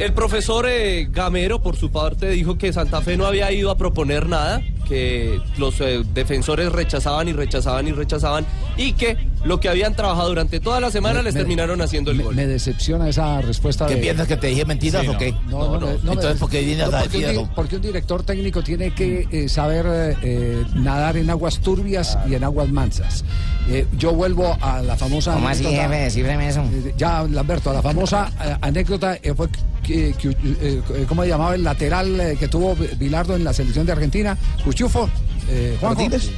El 0.00 0.14
profesor 0.14 0.64
eh, 0.66 1.08
Gamero, 1.10 1.60
por 1.60 1.76
su 1.76 1.92
parte, 1.92 2.30
dijo 2.30 2.56
que 2.56 2.72
Santa 2.72 3.02
Fe 3.02 3.18
no 3.18 3.26
había 3.26 3.52
ido 3.52 3.70
a 3.70 3.76
proponer 3.76 4.30
nada, 4.30 4.62
que 4.88 5.38
los 5.58 5.78
eh, 5.82 6.02
defensores 6.14 6.72
rechazaban 6.72 7.28
y 7.28 7.34
rechazaban 7.34 7.86
y 7.86 7.92
rechazaban, 7.92 8.46
y 8.78 8.94
que 8.94 9.18
lo 9.44 9.58
que 9.60 9.68
habían 9.68 9.94
trabajado 9.94 10.28
durante 10.28 10.60
toda 10.60 10.80
la 10.80 10.90
semana 10.90 11.18
Me- 11.18 11.24
les 11.24 11.34
me- 11.34 11.40
terminaron 11.40 11.80
haciendo 11.80 12.10
el 12.10 12.18
Me, 12.18 12.24
gol. 12.24 12.34
me 12.34 12.46
decepciona 12.46 13.08
esa 13.08 13.40
respuesta. 13.40 13.86
¿Qué 13.86 13.94
de- 13.96 14.00
piensas 14.00 14.26
que 14.28 14.36
te 14.36 14.48
dije 14.48 14.64
mentiras 14.64 15.02
Sí, 15.02 15.08
o 15.08 15.12
no. 15.12 15.18
qué? 15.18 15.32
No, 15.48 15.78
no, 15.78 15.80
no. 15.80 15.86
me- 15.86 15.92
Entonces, 15.94 16.36
¿por 16.38 16.50
qué 16.50 16.60
vienes 16.62 16.90
no, 16.90 16.96
a 16.96 17.02
decir 17.02 17.24
eso? 17.24 17.48
porque 17.54 17.76
un 17.76 17.82
director 17.82 18.22
técnico 18.22 18.62
tiene 18.62 18.92
que 18.94 19.26
eh, 19.30 19.48
saber 19.48 20.16
eh, 20.22 20.64
nadar 20.74 21.16
en 21.16 21.30
aguas 21.30 21.58
turbias 21.60 22.18
y 22.28 22.34
en 22.34 22.44
aguas 22.44 22.68
mansas. 22.70 23.24
Eh, 23.68 23.86
yo 23.96 24.12
vuelvo 24.12 24.56
a 24.60 24.82
la 24.82 24.96
famosa. 24.96 25.34
¿Cómo 25.34 25.48
así, 25.48 25.64
anécdota- 25.64 25.82
jefe? 25.94 26.46
Eso. 26.48 26.60
Eh, 26.60 26.94
Ya, 26.96 27.22
Lamberto, 27.30 27.72
la 27.72 27.82
famosa 27.82 28.30
eh, 28.44 28.56
anécdota 28.60 29.16
eh, 29.22 29.32
fue 29.34 29.48
que, 29.82 30.12
que, 30.20 30.36
eh, 30.60 30.82
¿cómo 31.08 31.22
se 31.22 31.28
llamaba 31.28 31.54
el 31.54 31.62
lateral 31.64 32.20
eh, 32.20 32.36
que 32.38 32.48
tuvo 32.48 32.76
Bilardo 32.98 33.36
en 33.36 33.44
la 33.44 33.52
selección 33.52 33.86
de 33.86 33.92
Argentina? 33.92 34.36
Cuchufo. 34.64 35.08
Eh. 35.48 35.76
¿Martínez? 35.80 36.30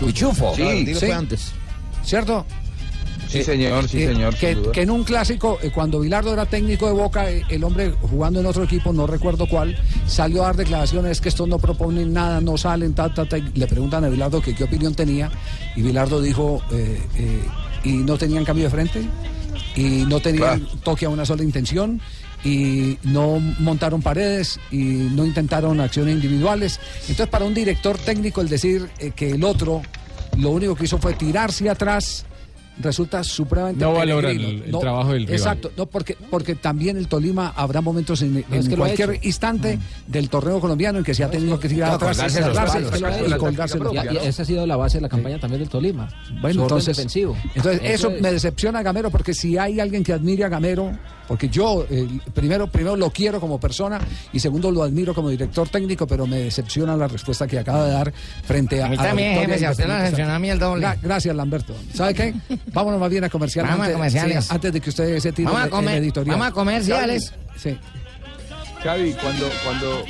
Cuchufo. 0.00 0.54
Sí, 0.56 0.86
sí. 0.86 0.94
fue 0.94 1.12
antes. 1.12 1.52
¿Cierto? 2.06 2.46
Sí, 3.28 3.42
señor, 3.42 3.88
sí, 3.88 4.06
señor, 4.06 4.36
Que, 4.36 4.82
en 4.82 4.90
un 4.90 5.02
clásico, 5.02 5.58
eh, 5.60 5.72
cuando 5.74 5.98
Bilardo 5.98 6.32
era 6.32 6.46
técnico 6.46 6.86
de 6.86 6.92
Boca, 6.92 7.28
eh, 7.28 7.42
el 7.48 7.64
hombre 7.64 7.92
jugando 8.08 8.38
en 8.38 8.46
otro 8.46 8.62
equipo, 8.62 8.92
no 8.92 9.08
recuerdo 9.08 9.48
cuál, 9.48 9.76
salió 10.06 10.44
a 10.44 10.46
dar 10.46 10.56
declaraciones 10.56 11.20
que 11.20 11.28
estos 11.28 11.48
no 11.48 11.58
proponen 11.58 12.12
nada, 12.12 12.40
no 12.40 12.56
salen, 12.56 12.94
ta, 12.94 13.12
ta, 13.12 13.28
ta. 13.28 13.36
y 13.38 13.50
Le 13.54 13.66
preguntan 13.66 14.04
a 14.04 14.08
Bilardo 14.08 14.40
que 14.40 14.54
qué 14.54 14.62
opinión 14.62 14.94
tenía, 14.94 15.30
y 15.74 15.82
Bilardo 15.82 16.20
dijo, 16.20 16.62
eh, 16.70 17.00
eh, 17.16 17.42
y 17.82 17.94
no 17.94 18.16
tenían 18.16 18.44
cambio 18.44 18.66
de 18.66 18.70
frente, 18.70 19.04
y 19.74 20.04
no 20.06 20.20
tenían 20.20 20.64
toque 20.84 21.06
a 21.06 21.08
una 21.08 21.26
sola 21.26 21.42
intención, 21.42 22.00
y 22.44 22.96
no 23.02 23.40
montaron 23.58 24.02
paredes, 24.02 24.60
y 24.70 24.76
no 24.76 25.26
intentaron 25.26 25.80
acciones 25.80 26.14
individuales. 26.14 26.78
Entonces, 27.00 27.26
para 27.26 27.44
un 27.44 27.54
director 27.54 27.98
técnico, 27.98 28.40
el 28.40 28.48
decir 28.48 28.88
eh, 29.00 29.10
que 29.16 29.32
el 29.32 29.42
otro 29.42 29.82
lo 30.38 30.50
único 30.50 30.74
que 30.74 30.84
hizo 30.84 30.98
fue 30.98 31.14
tirarse 31.14 31.68
atrás 31.68 32.24
resulta 32.78 33.24
supremamente 33.24 33.82
No 33.82 33.94
valora 33.94 34.28
peregrino. 34.28 34.64
el- 34.66 34.74
el 34.74 34.80
trabajo 34.80 35.12
del 35.14 35.22
rival. 35.22 35.34
Exacto, 35.34 35.72
no 35.78 35.86
porque 35.86 36.14
porque 36.30 36.54
también 36.56 36.98
el 36.98 37.08
Tolima 37.08 37.54
habrá 37.56 37.80
momentos 37.80 38.20
en, 38.20 38.36
en 38.36 38.44
es 38.52 38.68
que 38.68 38.76
lo 38.76 38.84
ha 38.84 38.88
cualquier 38.88 39.18
instante 39.24 39.78
del 40.06 40.28
torneo 40.28 40.60
colombiano 40.60 40.98
en 40.98 41.04
que 41.04 41.14
se 41.14 41.24
ha 41.24 41.30
tenido 41.30 41.58
que 41.58 41.70
tirar 41.70 41.92
atrás, 41.92 42.18
los 42.18 42.32
cerrarse 42.32 42.80
y 42.80 43.32
colgarse 43.38 43.78
Y- 43.78 44.14
y 44.14 44.28
esa 44.28 44.42
ha 44.42 44.44
sido 44.44 44.66
la 44.66 44.76
base 44.76 44.98
de 44.98 45.00
la 45.02 45.08
campaña 45.08 45.38
también 45.40 45.60
del 45.60 45.70
Tolima. 45.70 46.06
Bueno, 46.42 46.62
entonces, 46.64 46.94
defensivo. 46.98 47.34
entonces 47.54 47.80
eso, 47.82 48.10
es. 48.10 48.20
me 48.20 48.30
decepciona 48.30 48.80
a 48.80 48.82
Gamero 48.82 49.10
porque 49.10 49.32
si 49.32 49.56
hay 49.56 49.80
alguien 49.80 50.04
que 50.04 50.12
admire 50.12 50.44
a 50.44 50.50
Gamero, 50.50 50.92
porque 51.28 51.48
yo 51.48 51.86
eh, 51.90 52.06
primero, 52.34 52.66
primero 52.68 52.96
lo 52.96 53.10
quiero 53.10 53.40
como 53.40 53.58
persona 53.58 53.98
y 54.32 54.40
segundo 54.40 54.70
lo 54.70 54.82
admiro 54.82 55.14
como 55.14 55.28
director 55.30 55.68
técnico, 55.68 56.06
pero 56.06 56.26
me 56.26 56.38
decepciona 56.38 56.96
la 56.96 57.08
respuesta 57.08 57.46
que 57.46 57.58
acaba 57.58 57.84
de 57.86 57.92
dar 57.92 58.12
frente 58.44 58.82
a. 58.82 58.86
A 58.86 58.88
mí 58.88 58.96
la 58.96 59.02
también, 59.08 59.40
jefe, 59.40 59.58
si 59.58 59.64
a 59.64 59.70
usted 59.70 59.84
independiente. 59.84 60.02
decepcionó, 60.02 60.32
a 60.34 60.38
mí 60.38 60.50
el 60.50 60.58
doble. 60.58 60.86
Gra- 60.86 60.98
gracias, 61.02 61.34
Lamberto. 61.36 61.74
¿Sabe 61.94 62.14
qué? 62.14 62.34
Vámonos 62.72 63.00
más 63.00 63.10
bien 63.10 63.24
a 63.24 63.28
comerciales. 63.28 63.70
Vamos 63.70 63.84
a 63.84 63.86
antes- 63.86 63.96
comerciales. 63.96 64.44
sí, 64.44 64.54
antes 64.54 64.72
de 64.72 64.80
que 64.80 64.90
usted 64.90 65.18
se 65.20 65.32
tire 65.32 65.46
Vamos 65.50 65.66
a 65.66 65.70
comer- 65.70 65.98
editorial. 65.98 66.34
vamos 66.36 66.48
a 66.48 66.52
comerciales. 66.54 67.32
Sí. 67.56 67.76
Xavi, 68.82 69.12
cuando, 69.14 69.48
cuando, 69.64 70.04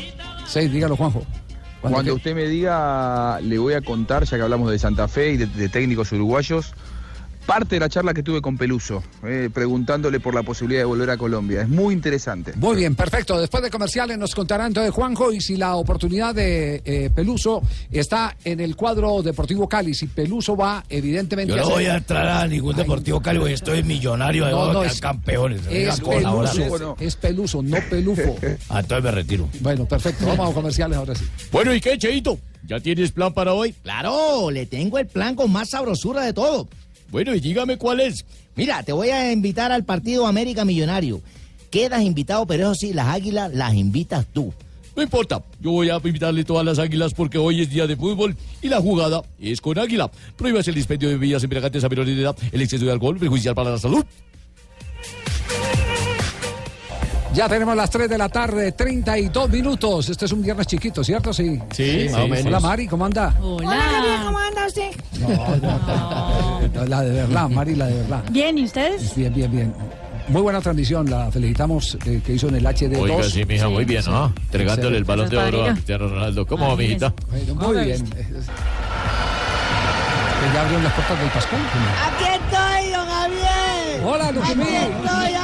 Sí, 0.46 0.68
dígalo, 0.68 0.96
Juanjo. 0.96 1.22
cuando, 1.80 2.14
usted 2.14 2.34
me 2.34 2.46
diga, 2.46 3.40
le 3.40 3.58
voy 3.58 3.74
a 3.74 3.80
contar, 3.80 4.24
ya 4.24 4.36
que 4.36 4.42
hablamos 4.42 4.70
de 4.70 4.78
Santa 4.78 5.08
Fe 5.08 5.32
y 5.32 5.36
de, 5.36 5.46
de 5.46 5.68
técnicos 5.68 6.12
uruguayos, 6.12 6.74
parte 7.46 7.76
de 7.76 7.80
la 7.80 7.88
charla 7.88 8.12
que 8.12 8.22
tuve 8.22 8.42
con 8.42 8.58
Peluso, 8.58 9.02
eh, 9.24 9.48
preguntándole 9.52 10.18
por 10.20 10.34
la 10.34 10.42
posibilidad 10.42 10.80
de 10.80 10.84
volver 10.86 11.10
a 11.10 11.16
Colombia. 11.16 11.62
Es 11.62 11.68
muy 11.68 11.94
interesante. 11.94 12.52
Muy 12.56 12.76
bien, 12.76 12.94
perfecto. 12.94 13.38
Después 13.40 13.62
de 13.62 13.70
comerciales 13.70 14.18
nos 14.18 14.34
contará 14.34 14.66
entonces 14.66 14.92
Juanjo 14.92 15.32
y 15.32 15.40
si 15.40 15.56
la 15.56 15.76
oportunidad 15.76 16.34
de 16.34 16.82
eh, 16.84 17.10
Peluso 17.14 17.62
está 17.90 18.36
en 18.44 18.60
el 18.60 18.74
cuadro 18.76 19.22
Deportivo 19.22 19.68
Cali. 19.68 19.94
Si 19.94 20.08
Peluso 20.08 20.56
va, 20.56 20.84
evidentemente. 20.88 21.50
Yo 21.52 21.56
no 21.56 21.62
hacer- 21.62 21.74
voy 21.74 21.86
a 21.86 21.96
entrar 21.96 22.26
a 22.28 22.46
ningún 22.46 22.74
Deportivo 22.76 23.20
Cali, 23.20 23.38
porque 23.38 23.54
estoy 23.54 23.82
millonario, 23.82 24.44
ahí 24.46 24.52
No, 24.52 24.72
no, 24.72 24.82
es- 24.82 25.00
campeones. 25.00 25.60
Es. 25.70 26.00
Peluso, 26.00 26.96
es 27.00 27.16
Peluso, 27.16 27.62
no 27.62 27.76
Pelufo. 27.88 28.36
Ah, 28.68 28.80
entonces 28.80 29.04
me 29.04 29.10
retiro. 29.12 29.48
Bueno, 29.60 29.86
perfecto. 29.86 30.26
Vamos 30.26 30.50
a 30.50 30.54
comerciales 30.54 30.98
ahora 30.98 31.14
sí. 31.14 31.24
Bueno, 31.52 31.72
¿y 31.74 31.80
qué, 31.80 31.96
Cheito? 31.96 32.38
¿Ya 32.66 32.80
tienes 32.80 33.12
plan 33.12 33.32
para 33.32 33.52
hoy? 33.52 33.72
Claro, 33.84 34.50
le 34.50 34.66
tengo 34.66 34.98
el 34.98 35.06
plan 35.06 35.36
con 35.36 35.52
más 35.52 35.70
sabrosura 35.70 36.22
de 36.22 36.32
todo. 36.32 36.66
Bueno, 37.10 37.34
y 37.34 37.40
dígame 37.40 37.76
cuál 37.76 38.00
es. 38.00 38.24
Mira, 38.54 38.82
te 38.82 38.92
voy 38.92 39.10
a 39.10 39.32
invitar 39.32 39.72
al 39.72 39.84
partido 39.84 40.26
América 40.26 40.64
Millonario. 40.64 41.20
Quedas 41.70 42.02
invitado, 42.02 42.46
pero 42.46 42.64
eso 42.64 42.74
sí, 42.74 42.92
las 42.92 43.08
águilas 43.08 43.52
las 43.52 43.74
invitas 43.74 44.26
tú. 44.32 44.52
No 44.96 45.02
importa, 45.02 45.42
yo 45.60 45.72
voy 45.72 45.90
a 45.90 45.96
invitarle 45.96 46.42
todas 46.42 46.64
las 46.64 46.78
águilas 46.78 47.12
porque 47.12 47.36
hoy 47.36 47.60
es 47.60 47.68
día 47.68 47.86
de 47.86 47.96
fútbol 47.96 48.34
y 48.62 48.68
la 48.68 48.80
jugada 48.80 49.22
es 49.38 49.60
con 49.60 49.78
águila. 49.78 50.10
Prohíbas 50.38 50.66
el 50.68 50.74
dispendio 50.74 51.10
de 51.10 51.16
bebidas 51.16 51.42
embriagantes 51.44 51.84
a 51.84 51.88
menores 51.90 52.16
edad, 52.16 52.34
el 52.50 52.62
exceso 52.62 52.86
de 52.86 52.92
alcohol 52.92 53.18
perjudicial 53.18 53.54
para 53.54 53.72
la 53.72 53.78
salud. 53.78 54.02
Ya 57.36 57.48
tenemos 57.50 57.76
las 57.76 57.90
3 57.90 58.08
de 58.08 58.16
la 58.16 58.30
tarde, 58.30 58.72
32 58.72 59.50
minutos. 59.50 60.08
Este 60.08 60.24
es 60.24 60.32
un 60.32 60.40
viernes 60.40 60.66
chiquito, 60.66 61.04
¿cierto? 61.04 61.34
Sí. 61.34 61.60
Sí, 61.70 62.06
más 62.10 62.22
o 62.22 62.28
menos. 62.28 62.46
Hola, 62.46 62.60
Mari, 62.60 62.86
¿cómo 62.86 63.04
anda? 63.04 63.34
Hola, 63.42 63.78
Javier, 63.78 64.20
¿cómo 64.24 64.38
anda 64.38 64.66
usted? 64.66 64.90
No, 66.72 66.86
la 66.86 67.02
de 67.02 67.12
verdad, 67.12 67.50
Mari, 67.50 67.74
la 67.74 67.88
de 67.88 67.94
verdad. 67.96 68.24
Bien, 68.30 68.56
¿y 68.56 68.64
ustedes? 68.64 69.14
Bien, 69.14 69.34
bien, 69.34 69.50
bien. 69.50 69.74
muy 70.28 70.40
buena 70.40 70.62
transmisión, 70.62 71.10
la 71.10 71.30
felicitamos 71.30 71.98
eh, 72.06 72.22
que 72.24 72.32
hizo 72.32 72.48
en 72.48 72.54
el 72.54 72.64
HD2. 72.64 73.00
Oiga, 73.00 73.22
sí, 73.24 73.44
mija, 73.44 73.68
muy 73.68 73.84
bien, 73.84 74.02
¿no? 74.06 74.32
Entregándole 74.44 74.96
el 74.96 75.04
balón 75.04 75.28
de 75.28 75.36
oro 75.36 75.66
a 75.66 75.72
Cristiano 75.72 76.08
Ronaldo. 76.08 76.46
¿Cómo 76.46 76.68
va, 76.68 76.76
mijita? 76.76 77.12
Bueno, 77.30 77.54
muy 77.54 77.84
bien. 77.84 78.02
Que 78.06 78.24
ya 80.54 80.62
abrieron 80.62 80.84
las 80.84 80.92
puertas 80.94 81.20
del 81.20 81.28
Pascual. 81.28 81.60
Aquí 82.02 82.24
estoy, 82.24 82.92
don 82.92 83.06
Javier. 83.06 84.00
Hola, 84.06 84.32
Lucumí. 84.32 84.62
Aquí 84.62 84.74
estoy. 84.74 85.35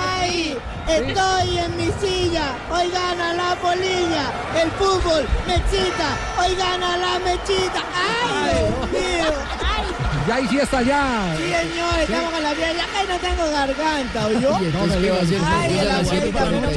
Estoy 0.88 1.58
en 1.58 1.76
mi 1.76 1.90
silla. 2.00 2.56
Hoy 2.70 2.90
gana 2.90 3.34
la 3.34 3.54
polilla. 3.56 4.32
El 4.60 4.70
fútbol 4.72 5.26
me 5.46 5.56
excita. 5.56 6.16
Hoy 6.38 6.54
gana 6.56 6.96
la 6.96 7.18
mechita. 7.20 7.82
¡Ay, 7.94 8.54
Dios 8.54 8.90
mío! 8.90 9.32
¡Ay! 9.64 9.84
Ya 10.26 10.34
hay 10.36 10.46
fiesta 10.46 10.82
ya. 10.82 11.34
Sí, 11.36 11.44
señor, 11.44 11.98
estamos 12.00 12.30
con 12.32 12.42
la 12.42 12.50
fiesta. 12.50 12.84
Ay, 12.96 13.06
no 13.08 13.18
tengo 13.18 13.50
garganta, 13.50 14.26
¿oyó? 14.26 14.56
Abuelita, 14.56 16.38
por 16.38 16.52
la 16.52 16.60
no 16.60 16.68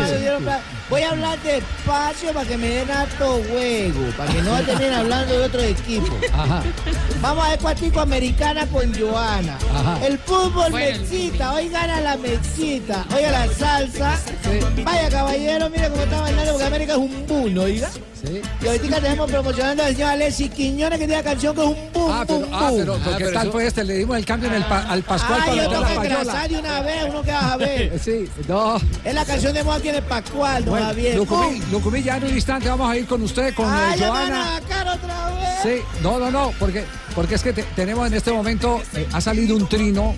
Voy 0.90 1.02
a 1.02 1.10
hablar 1.10 1.40
despacio 1.42 2.32
para 2.32 2.48
que 2.48 2.58
me 2.58 2.70
den 2.70 2.92
harto 2.92 3.42
juego, 3.50 4.02
para 4.16 4.32
que 4.32 4.42
no 4.44 4.56
terminen 4.62 4.94
hablando 4.94 5.34
de 5.40 5.46
otro 5.46 5.60
equipo. 5.62 6.16
Ajá. 6.32 6.62
Vamos 7.22 7.44
a 7.46 7.50
ver 7.50 7.60
cuatico 7.60 8.02
americana 8.02 8.68
con 8.68 8.94
Joana. 8.94 9.58
Ajá. 9.74 10.06
El 10.06 10.20
fútbol 10.20 10.70
Bueno, 10.70 11.00
mexita, 11.00 11.54
hoy 11.54 11.70
gana 11.70 12.02
la 12.02 12.18
mexita. 12.18 13.04
Oiga 13.16 13.32
la 13.32 13.48
salsa. 13.52 14.20
Vaya 14.84 15.10
caballero, 15.10 15.70
mire 15.72 15.90
cómo 15.90 16.04
está 16.04 16.22
bailando 16.22 16.52
porque 16.52 16.66
América 16.68 16.92
es 16.94 17.00
un 17.00 17.26
boom, 17.28 17.58
oiga. 17.58 17.90
Y 18.62 18.68
ahorita 18.68 19.02
tenemos 19.02 19.30
promocionando 19.30 19.84
al 19.84 19.94
señor 19.96 20.10
Alexis 20.10 20.50
Quiñones 20.50 20.98
que 20.98 21.06
tiene 21.06 21.22
una 21.22 21.24
canción 21.32 21.54
que 21.56 21.62
es 21.62 21.68
un 21.68 21.76
boom, 21.94 22.12
Ah, 22.12 22.24
pero, 22.26 22.40
boom, 22.40 22.50
ah, 22.54 22.70
boom. 22.72 22.80
pero, 22.80 23.00
pero 23.04 23.18
¿qué 23.18 23.26
tal 23.28 23.52
fue 23.52 23.68
este? 23.68 23.84
Le 23.84 23.94
dimos 23.98 24.18
el 24.18 24.26
cambio 24.26 24.50
en 24.50 24.56
el 24.56 24.66
pa- 24.66 24.80
al 24.90 25.04
Pascual 25.04 25.40
Ay, 25.44 25.50
para 25.50 25.56
yo 25.64 25.70
tengo 25.70 25.82
la 25.82 25.88
que 25.88 26.54
de 26.54 26.60
una 26.60 26.80
vez, 26.82 27.04
uno 27.08 27.22
que 27.22 27.32
vas 27.32 27.44
a 27.44 27.58
ver. 27.58 28.00
Sí, 28.04 28.28
no. 28.48 28.78
Es 29.04 29.14
la 29.14 29.26
canción 29.26 29.54
de 29.54 29.64
moda 29.64 29.80
tiene 29.80 30.02
Pascual, 30.02 30.66
don 30.66 30.75
Bueno. 30.80 31.60
Lucumí, 31.72 32.04
ya 32.04 32.18
en 32.18 32.24
un 32.26 32.36
instante 32.36 32.70
vamos 32.70 32.90
a 32.90 32.98
ir 32.98 33.06
con 33.06 33.22
usted, 33.22 33.54
con 33.56 33.66
eh, 33.66 33.96
me 34.00 34.08
van 34.10 34.28
Joana. 34.30 34.60
otra 34.94 35.30
vez. 35.30 35.50
Sí, 35.64 35.82
no, 36.04 36.20
no, 36.20 36.30
no, 36.32 36.52
porque, 36.60 36.84
porque 37.16 37.36
es 37.36 37.44
que 37.44 37.54
te- 37.54 37.64
tenemos 37.76 38.08
en 38.08 38.14
este 38.14 38.32
momento, 38.32 38.82
eh, 38.94 39.08
ha 39.14 39.22
salido 39.22 39.56
un 39.56 39.68
trino 39.68 40.16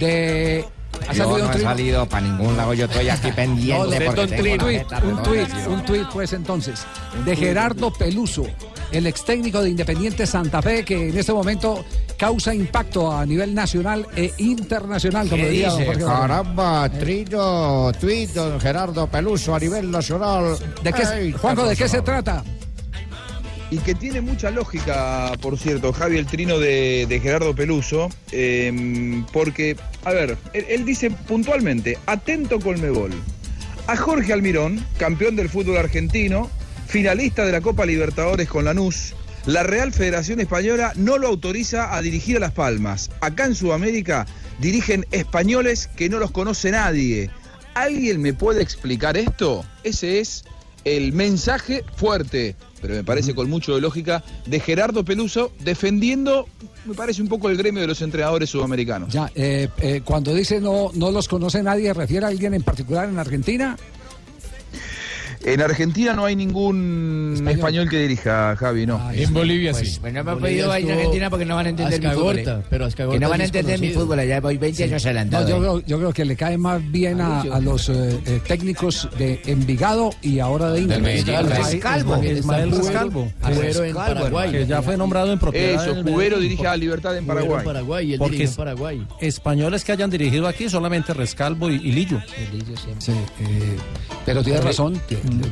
de... 0.00 0.64
Ha 1.08 1.12
Yo 1.14 1.24
salido 1.24 1.38
no 1.38 1.44
un 1.44 1.50
he 1.50 1.54
trino. 1.54 1.68
salido 1.70 2.08
para 2.08 2.26
ningún 2.26 2.56
lado, 2.56 2.74
yo 2.74 2.84
estoy 2.84 3.08
aquí 3.08 3.32
pendiente 3.36 3.98
No, 3.98 4.04
porque 4.06 4.20
un 4.22 4.28
tengo 4.28 4.66
de 4.66 4.78
un 5.08 5.22
donación. 5.22 5.72
un 5.72 5.84
tuit, 5.84 6.06
pues 6.12 6.32
entonces, 6.32 6.80
de 7.24 7.34
Gerardo 7.36 7.92
Peluso, 7.92 8.44
el 8.92 9.06
ex 9.06 9.24
técnico 9.24 9.62
de 9.62 9.70
Independiente 9.70 10.26
Santa 10.26 10.60
Fe, 10.60 10.84
que 10.84 11.08
en 11.08 11.18
este 11.18 11.32
momento 11.32 11.84
causa 12.16 12.54
impacto 12.54 13.10
a 13.10 13.24
nivel 13.24 13.54
nacional 13.54 14.06
e 14.14 14.32
internacional, 14.38 15.28
como 15.28 15.42
¿Qué 15.42 15.50
diría 15.50 15.74
dice? 15.74 16.04
Caramba, 16.04 16.88
trillo, 16.90 17.90
tuit, 17.98 18.30
don 18.30 18.60
Gerardo 18.60 19.06
Peluso 19.06 19.54
a 19.54 19.58
nivel 19.58 19.90
nacional. 19.90 20.56
¿De 20.82 20.92
qué, 20.92 21.32
Juanjo, 21.32 21.66
¿de 21.66 21.74
qué 21.74 21.88
se 21.88 22.02
trata? 22.02 22.44
Y 23.70 23.78
que 23.78 23.94
tiene 23.94 24.20
mucha 24.20 24.50
lógica, 24.50 25.32
por 25.40 25.58
cierto, 25.58 25.94
Javi, 25.94 26.18
el 26.18 26.26
trino 26.26 26.58
de, 26.58 27.06
de 27.08 27.20
Gerardo 27.20 27.54
Peluso, 27.54 28.10
eh, 28.30 29.24
porque, 29.32 29.76
a 30.04 30.12
ver, 30.12 30.36
él, 30.52 30.66
él 30.68 30.84
dice 30.84 31.10
puntualmente, 31.10 31.98
atento 32.04 32.60
Colmebol, 32.60 33.12
a 33.86 33.96
Jorge 33.96 34.34
Almirón, 34.34 34.84
campeón 34.98 35.36
del 35.36 35.48
fútbol 35.48 35.78
argentino, 35.78 36.50
finalista 36.92 37.46
de 37.46 37.52
la 37.52 37.62
Copa 37.62 37.86
Libertadores 37.86 38.50
con 38.50 38.66
Lanús, 38.66 39.14
la 39.46 39.62
Real 39.62 39.94
Federación 39.94 40.40
Española 40.40 40.92
no 40.94 41.16
lo 41.16 41.26
autoriza 41.26 41.96
a 41.96 42.02
dirigir 42.02 42.36
a 42.36 42.40
Las 42.40 42.52
Palmas. 42.52 43.10
Acá 43.22 43.46
en 43.46 43.54
Sudamérica 43.54 44.26
dirigen 44.58 45.06
españoles 45.10 45.88
que 45.96 46.10
no 46.10 46.18
los 46.18 46.32
conoce 46.32 46.70
nadie. 46.70 47.30
¿Alguien 47.72 48.20
me 48.20 48.34
puede 48.34 48.60
explicar 48.62 49.16
esto? 49.16 49.64
Ese 49.84 50.20
es 50.20 50.44
el 50.84 51.14
mensaje 51.14 51.82
fuerte, 51.96 52.56
pero 52.82 52.92
me 52.92 53.04
parece 53.04 53.34
con 53.34 53.48
mucho 53.48 53.74
de 53.74 53.80
lógica, 53.80 54.22
de 54.44 54.60
Gerardo 54.60 55.02
Peluso 55.02 55.50
defendiendo, 55.60 56.46
me 56.84 56.92
parece 56.92 57.22
un 57.22 57.28
poco 57.28 57.48
el 57.48 57.56
gremio 57.56 57.80
de 57.80 57.86
los 57.86 58.02
entrenadores 58.02 58.50
sudamericanos. 58.50 59.10
Ya, 59.10 59.32
eh, 59.34 59.70
eh, 59.78 60.02
cuando 60.04 60.34
dice 60.34 60.60
no, 60.60 60.90
no 60.92 61.10
los 61.10 61.26
conoce 61.26 61.62
nadie, 61.62 61.94
¿refiere 61.94 62.26
a 62.26 62.28
alguien 62.28 62.52
en 62.52 62.62
particular 62.62 63.08
en 63.08 63.18
Argentina? 63.18 63.78
En 65.44 65.60
Argentina 65.60 66.12
no 66.14 66.24
hay 66.24 66.36
ningún 66.36 67.44
español, 67.48 67.88
que 67.88 67.98
dirija, 67.98 68.54
Javi, 68.56 68.86
no. 68.86 69.00
En 69.12 69.32
Bolivia 69.34 69.72
Pues, 69.72 69.94
sí. 69.94 69.98
pues 70.00 70.12
no 70.12 70.22
me 70.24 70.32
he 70.32 70.36
podido 70.36 70.78
ir 70.78 70.90
a 70.90 70.94
Argentina 70.94 71.30
porque 71.30 71.44
no 71.44 71.56
van 71.56 71.66
a 71.66 71.68
entender 71.70 72.00
mi 72.00 72.06
fútbol. 72.10 72.38
Ascagorta, 72.38 72.60
¿eh? 72.60 72.66
pero 72.70 72.84
Ascagorta 72.86 73.16
Que 73.18 73.24
no 73.24 73.28
van 73.30 73.40
a 73.40 73.44
entender 73.44 73.80
mi 73.80 73.90
fútbol, 73.90 74.18
allá 74.20 74.40
voy 74.40 74.56
20 74.58 74.84
años 74.84 75.02
No, 75.04 75.08
adelantado. 75.10 75.48
yo, 75.48 75.56
¿eh? 75.56 75.58
creo, 75.60 75.80
yo 75.86 75.98
creo 75.98 76.12
que 76.12 76.24
le 76.24 76.36
cae 76.36 76.58
más 76.58 76.90
bien 76.92 77.20
a, 77.20 77.40
a 77.42 77.60
los 77.60 77.88
eh, 77.88 78.20
eh, 78.26 78.40
técnicos 78.46 79.08
de 79.18 79.40
Envigado 79.46 80.10
y 80.22 80.38
ahora 80.38 80.70
de. 80.70 80.82
Medellín, 80.82 81.34
Ismael- 81.34 81.46
Rescalvo. 81.48 82.22
Ismael 82.24 82.70
Rescalvo. 82.70 83.32
Cubero 83.40 83.60
en 83.62 83.94
Rescalvo, 83.94 83.94
Paraguay. 84.14 84.50
Que 84.52 84.66
ya 84.66 84.82
fue 84.82 84.96
nombrado 84.96 85.32
en 85.32 85.38
propiedad. 85.38 85.84
Eso, 85.84 85.94
del 85.94 86.04
Cubero 86.04 86.38
dirige 86.38 86.66
a 86.66 86.76
Libertad 86.76 87.16
en 87.16 87.26
Paraguay. 87.26 87.64
Paraguay, 87.64 88.16
Porque 88.16 88.48
Paraguay. 88.56 89.06
Españoles 89.20 89.84
que 89.84 89.92
hayan 89.92 90.10
dirigido 90.10 90.46
aquí, 90.46 90.68
solamente 90.68 91.12
Rescalvo 91.14 91.68
y, 91.70 91.74
y 91.76 91.92
Lillo. 91.92 92.20
Sí, 92.98 93.12
eh, 93.40 93.76
pero 94.24 94.42
tiene 94.42 94.60
razón, 94.60 95.00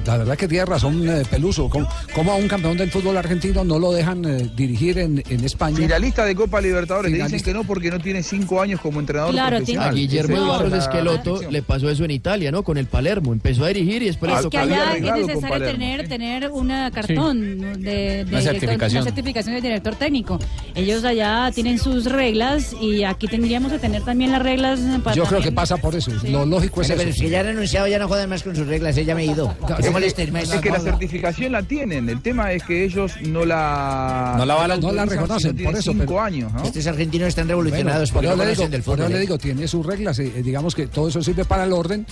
la 0.06 0.16
verdad 0.18 0.36
que 0.36 0.48
tiene 0.48 0.64
razón 0.64 1.08
eh, 1.08 1.22
Peluso. 1.30 1.68
¿Cómo, 1.68 1.88
cómo 2.14 2.32
a 2.32 2.36
un 2.36 2.48
campeón 2.48 2.76
del 2.76 2.90
fútbol 2.90 3.16
argentino 3.16 3.64
no 3.64 3.78
lo 3.78 3.92
dejan 3.92 4.24
eh, 4.24 4.50
dirigir 4.56 4.98
en, 4.98 5.22
en 5.28 5.44
España? 5.44 5.76
Finalista 5.76 6.24
de 6.24 6.34
Copa 6.34 6.60
Libertadores, 6.60 7.10
le 7.10 7.16
dicen 7.18 7.28
Finalista. 7.28 7.50
que 7.50 7.54
no 7.58 7.64
porque 7.64 7.90
no 7.90 7.98
tiene 8.00 8.22
cinco 8.22 8.60
años 8.60 8.80
como 8.80 9.00
entrenador 9.00 9.38
A 9.38 9.48
profesional. 9.48 9.94
Guillermo 9.94 10.36
es 10.36 10.42
Eduardo 10.42 10.68
la- 10.68 10.78
Esqueloto 10.78 11.40
le 11.50 11.62
pasó 11.62 11.88
eso 11.90 12.04
en 12.04 12.10
Italia, 12.10 12.50
¿no? 12.52 12.62
Con 12.62 12.76
el 12.78 12.86
Palermo. 12.86 13.32
Empezó 13.32 13.64
a 13.64 13.68
dirigir 13.68 14.02
y 14.02 14.06
después 14.06 14.30
le 14.30 14.36
Es 14.36 14.42
tocó 14.42 14.50
que 14.50 14.58
allá 14.58 14.96
es 14.96 15.02
necesario 15.26 15.66
tener, 15.66 16.08
tener 16.08 16.50
una 16.50 16.90
cartón 16.90 17.60
de, 17.60 18.24
de 18.24 18.24
Una 18.28 18.40
director- 18.40 18.42
certificación. 18.42 19.02
una 19.02 19.10
certificación 19.10 19.54
de 19.56 19.60
director 19.60 19.94
técnico. 19.96 20.38
Ellos 20.74 21.04
allá 21.04 21.50
tienen 21.54 21.78
sus 21.78 22.04
reglas 22.06 22.74
y 22.80 23.04
aquí 23.04 23.26
tendríamos 23.28 23.72
que 23.72 23.78
tener 23.78 24.02
también 24.02 24.32
las 24.32 24.42
reglas 24.42 24.80
para 25.02 25.16
Yo 25.16 25.24
creo 25.24 25.40
que 25.40 25.52
pasa 25.52 25.76
por 25.76 25.94
eso. 25.94 26.10
Lo 26.28 26.44
lógico 26.46 26.82
es 26.82 26.88
pero 26.88 27.00
eso. 27.02 27.10
es 27.10 27.16
que 27.20 27.30
ya 27.30 27.40
han 27.40 27.46
renunciado, 27.46 27.86
ya 27.86 27.98
no 27.98 28.08
jodan 28.08 28.28
más 28.28 28.42
con 28.42 28.54
sus 28.56 28.66
reglas, 28.66 28.96
ella 28.96 29.14
me 29.14 29.22
he 29.22 29.26
ido. 29.26 29.54
Es 29.74 29.78
No 29.80 29.84
que- 29.86 29.90
molesten 29.90 30.32
más. 30.32 30.52
es 30.52 30.60
que 30.60 30.70
la 30.70 30.80
certificación 30.80 31.52
la 31.52 31.62
tienen, 31.62 32.08
el 32.08 32.20
tema 32.22 32.52
es 32.52 32.62
que 32.64 32.84
ellos 32.84 33.12
no 33.22 33.44
la 33.44 34.34
No 34.38 34.44
la 34.44 34.54
avalan, 34.54 34.80
no 34.80 34.92
la 34.92 35.04
reconocen, 35.06 35.56
por 35.56 35.74
eso, 35.74 35.92
cinco 35.92 36.04
pero- 36.06 36.20
años, 36.20 36.52
¿no? 36.52 36.62
Estos 36.64 36.86
argentinos 36.86 37.28
están 37.28 37.48
revolucionados 37.48 38.12
Bueno, 38.12 38.30
por 38.30 38.40
eso 38.40 38.44
le 38.44 38.50
digo, 38.56 38.68
del 38.68 38.82
fútbol. 38.82 39.10
le 39.12 39.16
¿eh? 39.16 39.20
digo, 39.20 39.38
tiene 39.38 39.68
sus 39.68 39.84
reglas, 39.86 40.18
eh, 40.18 40.32
eh, 40.36 40.42
digamos 40.42 40.74
que 40.74 40.86
todo 40.86 41.08
eso 41.08 41.22
sirve 41.22 41.44
para 41.44 41.64
el 41.64 41.72
orden, 41.72 42.06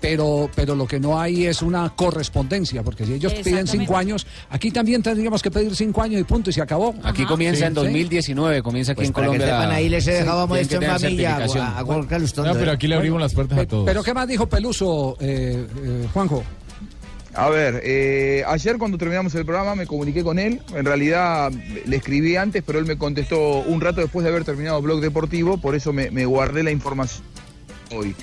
pero, 0.00 0.50
pero 0.54 0.74
lo 0.74 0.86
que 0.86 1.00
no 1.00 1.18
hay 1.20 1.46
es 1.46 1.62
una 1.62 1.90
correspondencia, 1.94 2.82
porque 2.82 3.06
si 3.06 3.14
ellos 3.14 3.32
piden 3.34 3.66
cinco 3.66 3.96
años, 3.96 4.26
aquí 4.50 4.70
también 4.70 5.02
tendríamos 5.02 5.42
que 5.42 5.50
pedir 5.50 5.74
cinco 5.74 6.02
años 6.02 6.20
y 6.20 6.24
punto, 6.24 6.50
y 6.50 6.52
se 6.52 6.60
acabó. 6.62 6.94
Aquí 7.02 7.24
comienza 7.24 7.60
Sí, 7.60 7.64
en 7.64 7.70
sí. 7.70 7.74
2019, 7.74 8.62
comienza 8.62 8.92
aquí 8.92 8.96
Pues 8.98 9.08
en 9.08 9.14
para 9.14 9.26
que 9.28 9.32
Colombia. 9.38 9.56
sepan, 9.60 9.70
ahí 9.74 9.88
les 9.88 10.06
he 10.06 10.12
dejado 10.12 10.42
a 10.42 10.46
tienen 10.46 10.68
que 10.68 10.74
Modesto 10.78 10.92
en 10.94 11.00
familia 11.00 11.36
a, 11.36 11.78
a, 11.78 12.16
a 12.16 12.18
Lustondo, 12.18 12.52
No, 12.52 12.58
pero 12.58 12.70
¿eh? 12.70 12.74
aquí 12.74 12.86
le 12.88 12.94
abrimos 12.96 13.20
las 13.20 13.32
puertas 13.34 13.58
a 13.58 13.66
todos. 13.66 13.84
Pero 13.86 14.02
¿qué 14.02 14.12
más 14.14 14.28
dijo 14.28 14.46
Peluso, 14.46 15.16
eh, 15.20 15.66
eh, 15.84 16.08
Juanjo? 16.12 16.42
A 17.36 17.50
ver, 17.50 17.80
eh, 17.84 18.44
ayer 18.46 18.78
cuando 18.78 18.96
terminamos 18.96 19.34
el 19.34 19.44
programa 19.44 19.74
me 19.74 19.86
comuniqué 19.86 20.22
con 20.22 20.38
él. 20.38 20.60
En 20.74 20.84
realidad 20.84 21.50
le 21.84 21.96
escribí 21.96 22.36
antes, 22.36 22.62
pero 22.64 22.78
él 22.78 22.86
me 22.86 22.96
contestó 22.96 23.58
un 23.62 23.80
rato 23.80 24.00
después 24.00 24.22
de 24.22 24.30
haber 24.30 24.44
terminado 24.44 24.80
Blog 24.80 25.00
Deportivo, 25.00 25.56
por 25.58 25.74
eso 25.74 25.92
me, 25.92 26.10
me 26.12 26.26
guardé 26.26 26.62
la 26.62 26.70
información 26.70 27.24
hoy. 27.92 28.14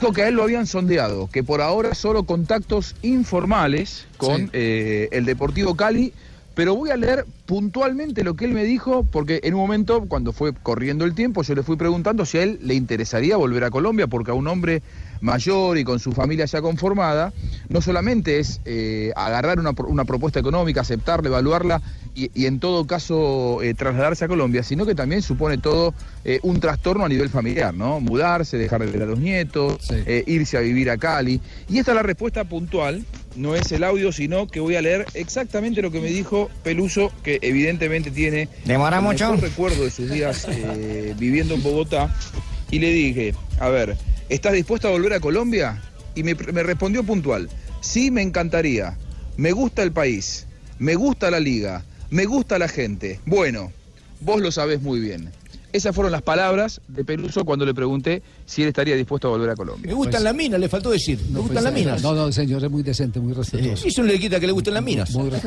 Dijo 0.00 0.12
que 0.12 0.22
a 0.22 0.28
él 0.28 0.34
lo 0.34 0.42
habían 0.42 0.66
sondeado, 0.66 1.28
que 1.28 1.44
por 1.44 1.60
ahora 1.60 1.94
solo 1.94 2.24
contactos 2.24 2.96
informales 3.02 4.06
con 4.16 4.46
Sí. 4.46 4.50
eh, 4.54 5.08
el 5.12 5.24
Deportivo 5.24 5.76
Cali, 5.76 6.12
pero 6.54 6.74
voy 6.74 6.90
a 6.90 6.96
leer 6.96 7.26
puntualmente 7.46 8.24
lo 8.24 8.34
que 8.34 8.44
él 8.44 8.52
me 8.52 8.64
dijo, 8.64 9.04
porque 9.04 9.38
en 9.44 9.54
un 9.54 9.60
momento, 9.60 10.06
cuando 10.08 10.32
fue 10.32 10.52
corriendo 10.52 11.04
el 11.04 11.14
tiempo, 11.14 11.42
yo 11.44 11.54
le 11.54 11.62
fui 11.62 11.76
preguntando 11.76 12.24
si 12.26 12.38
a 12.38 12.42
él 12.42 12.58
le 12.62 12.74
interesaría 12.74 13.36
volver 13.36 13.62
a 13.62 13.70
Colombia, 13.70 14.08
porque 14.08 14.32
a 14.32 14.34
un 14.34 14.48
hombre 14.48 14.82
mayor 15.20 15.78
y 15.78 15.84
con 15.84 15.98
su 15.98 16.12
familia 16.12 16.44
ya 16.44 16.60
conformada, 16.62 17.32
no 17.68 17.80
solamente 17.80 18.38
es 18.38 18.60
eh, 18.64 19.12
agarrar 19.16 19.58
una, 19.58 19.70
una 19.86 20.04
propuesta 20.04 20.40
económica, 20.40 20.80
aceptarla, 20.82 21.28
evaluarla 21.28 21.82
y, 22.14 22.30
y 22.34 22.46
en 22.46 22.60
todo 22.60 22.86
caso 22.86 23.62
eh, 23.62 23.74
trasladarse 23.74 24.24
a 24.24 24.28
Colombia, 24.28 24.62
sino 24.62 24.86
que 24.86 24.94
también 24.94 25.22
supone 25.22 25.58
todo 25.58 25.94
eh, 26.24 26.40
un 26.42 26.60
trastorno 26.60 27.04
a 27.04 27.08
nivel 27.08 27.28
familiar, 27.28 27.74
¿no? 27.74 28.00
Mudarse, 28.00 28.56
dejar 28.58 28.84
de 28.84 28.90
ver 28.90 29.02
a 29.02 29.06
los 29.06 29.18
nietos, 29.18 29.90
irse 30.26 30.56
a 30.56 30.60
vivir 30.60 30.90
a 30.90 30.96
Cali. 30.98 31.40
Y 31.68 31.78
esta 31.78 31.92
es 31.92 31.96
la 31.96 32.02
respuesta 32.02 32.44
puntual, 32.44 33.04
no 33.36 33.54
es 33.54 33.70
el 33.72 33.84
audio, 33.84 34.12
sino 34.12 34.46
que 34.48 34.60
voy 34.60 34.76
a 34.76 34.82
leer 34.82 35.06
exactamente 35.14 35.82
lo 35.82 35.90
que 35.90 36.00
me 36.00 36.08
dijo 36.08 36.50
Peluso, 36.64 37.12
que 37.22 37.38
evidentemente 37.42 38.10
tiene 38.10 38.48
¿Demora 38.64 39.00
mucho? 39.00 39.36
recuerdo 39.36 39.84
de 39.84 39.90
sus 39.90 40.10
días 40.10 40.46
viviendo 41.18 41.54
en 41.54 41.62
Bogotá. 41.62 42.14
Y 42.70 42.80
le 42.80 42.90
dije, 42.92 43.34
a 43.60 43.68
ver, 43.68 43.96
¿estás 44.28 44.52
dispuesto 44.52 44.88
a 44.88 44.90
volver 44.90 45.14
a 45.14 45.20
Colombia? 45.20 45.80
Y 46.14 46.22
me, 46.22 46.34
me 46.34 46.62
respondió 46.62 47.02
puntual, 47.04 47.48
sí, 47.80 48.10
me 48.10 48.22
encantaría. 48.22 48.96
Me 49.36 49.52
gusta 49.52 49.82
el 49.82 49.92
país, 49.92 50.46
me 50.78 50.94
gusta 50.96 51.30
la 51.30 51.40
liga, 51.40 51.84
me 52.10 52.24
gusta 52.24 52.58
la 52.58 52.68
gente. 52.68 53.20
Bueno, 53.24 53.72
vos 54.20 54.40
lo 54.40 54.50
sabés 54.50 54.82
muy 54.82 55.00
bien. 55.00 55.30
Esas 55.70 55.94
fueron 55.94 56.10
las 56.12 56.22
palabras 56.22 56.80
de 56.88 57.04
Peluso 57.04 57.44
cuando 57.44 57.66
le 57.66 57.74
pregunté 57.74 58.22
si 58.46 58.62
él 58.62 58.68
estaría 58.68 58.96
dispuesto 58.96 59.28
a 59.28 59.32
volver 59.32 59.50
a 59.50 59.54
Colombia. 59.54 59.88
Me 59.88 59.92
gustan 59.94 60.24
las 60.24 60.34
minas, 60.34 60.58
le 60.58 60.66
faltó 60.68 60.88
decir. 60.90 61.20
Me 61.30 61.40
gustan 61.40 61.62
las 61.62 61.74
minas. 61.74 62.02
No, 62.02 62.14
no, 62.14 62.32
señor, 62.32 62.64
es 62.64 62.70
muy 62.70 62.82
decente, 62.82 63.20
muy 63.20 63.34
respetuoso. 63.34 63.84
Y 63.84 63.88
eso 63.90 64.00
no 64.02 64.08
le 64.08 64.18
quita 64.18 64.40
que 64.40 64.46
le 64.46 64.52
gusten 64.52 64.72
las 64.72 64.82
minas. 64.82 65.10
Muy 65.10 65.28
Él 65.30 65.40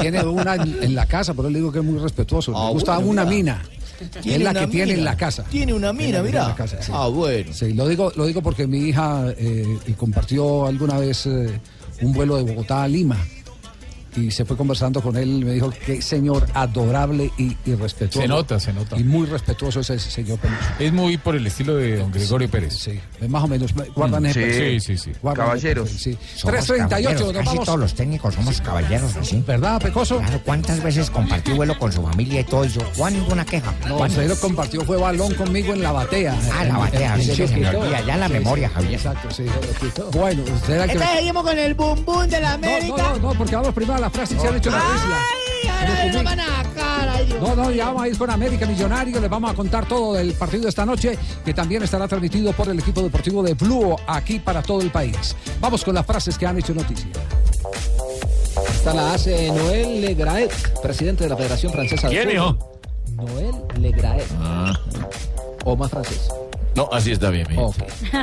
tiene 0.00 0.22
una 0.24 0.54
en 0.54 0.94
la 0.94 1.06
casa, 1.06 1.34
pero 1.34 1.50
le 1.50 1.58
digo 1.58 1.72
que 1.72 1.80
es 1.80 1.84
muy 1.84 1.98
respetuoso. 1.98 2.56
Ah, 2.56 2.68
Le 2.68 2.72
gusta 2.74 2.94
bueno, 2.98 3.10
una 3.10 3.24
mira. 3.24 3.36
mina. 3.36 3.62
Es 4.24 4.40
la 4.40 4.54
que 4.54 4.66
tiene 4.66 4.94
en 4.94 5.04
la 5.04 5.16
casa. 5.16 5.44
Tiene 5.44 5.72
una 5.72 5.92
mina, 5.92 6.22
sí. 6.80 6.92
Ah, 6.92 7.08
bueno. 7.08 7.52
Sí, 7.52 7.72
lo 7.72 7.88
digo, 7.88 8.12
lo 8.16 8.26
digo 8.26 8.42
porque 8.42 8.66
mi 8.66 8.88
hija 8.88 9.32
eh, 9.36 9.78
compartió 9.96 10.66
alguna 10.66 10.98
vez 10.98 11.26
eh, 11.26 11.60
un 12.00 12.12
vuelo 12.12 12.36
de 12.36 12.42
Bogotá 12.42 12.84
a 12.84 12.88
Lima. 12.88 13.16
Y 14.16 14.30
se 14.30 14.44
fue 14.44 14.56
conversando 14.56 15.00
con 15.00 15.16
él 15.16 15.28
y 15.40 15.44
me 15.44 15.52
dijo 15.52 15.72
qué 15.86 16.00
señor 16.02 16.46
adorable 16.54 17.30
y, 17.38 17.56
y 17.64 17.74
respetuoso. 17.74 18.20
Se 18.22 18.28
nota, 18.28 18.60
se 18.60 18.72
nota. 18.72 18.98
Y 18.98 19.04
muy 19.04 19.26
respetuoso 19.26 19.80
ese 19.80 19.98
señor 19.98 20.38
Peluso. 20.38 20.60
Es 20.78 20.92
muy 20.92 21.16
por 21.16 21.34
el 21.36 21.46
estilo 21.46 21.76
de 21.76 21.96
don 21.96 22.10
Gregorio 22.12 22.48
Pérez. 22.50 22.74
Sí, 22.74 23.00
más 23.28 23.44
o 23.44 23.48
menos. 23.48 23.72
Guardan 23.94 24.22
Mm, 24.22 24.32
sí, 24.32 24.80
sí, 24.80 24.98
sí. 24.98 25.12
Caballeros. 25.34 25.90
Sí. 25.90 26.16
Somos 26.36 26.64
338, 26.64 26.88
caballeros, 26.88 27.20
nos 27.22 27.32
casi 27.32 27.46
vamos. 27.48 27.64
todos 27.66 27.80
los 27.80 27.94
técnicos 27.94 28.34
somos 28.34 28.60
caballeros, 28.60 29.16
así. 29.16 29.42
¿Verdad, 29.46 29.80
Pecoso? 29.80 30.18
Claro, 30.18 30.40
¿cuántas 30.44 30.82
veces 30.82 31.10
compartí 31.10 31.52
vuelo 31.52 31.78
con 31.78 31.92
su 31.92 32.02
familia 32.02 32.40
y 32.40 32.44
todo? 32.44 32.64
Y 32.64 32.68
yo, 32.68 32.80
Juan, 32.96 33.14
ninguna 33.14 33.44
queja. 33.44 33.74
No, 33.88 34.06
lo 34.06 34.36
compartió, 34.36 34.82
fue 34.82 34.96
balón 34.96 35.34
conmigo 35.34 35.72
en 35.72 35.82
la 35.82 35.92
batea. 35.92 36.36
Ah, 36.52 36.64
la 36.64 36.78
batea, 36.78 37.18
sí, 37.18 37.34
se 37.34 37.56
me 37.56 37.68
olvida, 37.68 38.00
ya 38.02 38.16
la 38.16 38.28
memoria, 38.28 38.68
Javier. 38.68 38.94
Exacto, 38.94 39.30
sí. 39.30 39.44
Bueno, 40.12 40.42
usted 40.42 40.84
que... 40.86 40.92
Entonces 40.92 41.16
seguimos 41.16 41.42
con 41.44 41.58
el 41.58 41.74
bum 41.74 42.04
bum 42.04 42.26
de 42.26 42.40
la 42.40 42.52
América. 42.52 42.96
no, 42.96 43.16
no, 43.16 43.32
no, 43.32 43.38
porque 43.38 43.56
vamos 43.56 43.74
primero 43.74 44.01
las 44.02 44.12
frases 44.12 44.36
que 44.36 44.42
se 44.42 44.48
han 44.48 44.56
hecho 44.56 44.68
en 44.68 44.74
la 44.74 44.80
isla. 44.80 45.18
Ay, 45.62 45.68
ahora 45.68 46.12
nos 46.12 46.24
van 46.24 46.40
a. 46.40 46.62
No, 47.40 47.56
no, 47.56 47.70
ya 47.70 47.86
vamos 47.86 48.02
a 48.02 48.08
ir 48.08 48.18
con 48.18 48.30
América 48.30 48.66
Millonario, 48.66 49.20
les 49.20 49.30
vamos 49.30 49.50
a 49.50 49.54
contar 49.54 49.86
todo 49.86 50.14
del 50.14 50.32
partido 50.34 50.62
de 50.64 50.68
esta 50.68 50.86
noche, 50.86 51.18
que 51.44 51.52
también 51.52 51.82
estará 51.82 52.06
transmitido 52.06 52.52
por 52.52 52.68
el 52.68 52.78
equipo 52.78 53.02
deportivo 53.02 53.42
de 53.42 53.54
Blue 53.54 53.96
aquí 54.06 54.38
para 54.38 54.62
todo 54.62 54.80
el 54.80 54.90
país. 54.90 55.34
Vamos 55.60 55.84
con 55.84 55.94
las 55.94 56.06
frases 56.06 56.38
que 56.38 56.46
han 56.46 56.58
hecho 56.58 56.72
noticia. 56.72 57.10
Esta 58.74 58.94
la 58.94 59.14
hace 59.14 59.48
Noel 59.48 60.00
Legraet, 60.00 60.52
presidente 60.80 61.24
de 61.24 61.30
la 61.30 61.36
Federación 61.36 61.72
Francesa 61.72 62.08
de 62.08 62.14
¿Quién, 62.14 62.30
hijo? 62.30 62.58
Noel 63.16 63.54
Legraet. 63.80 64.26
O 65.64 65.76
más 65.76 65.90
francés. 65.90 66.28
No, 66.74 66.88
así 66.90 67.12
está 67.12 67.28
bien. 67.30 67.46
mijo. 67.50 67.66
Ok. 67.66 67.76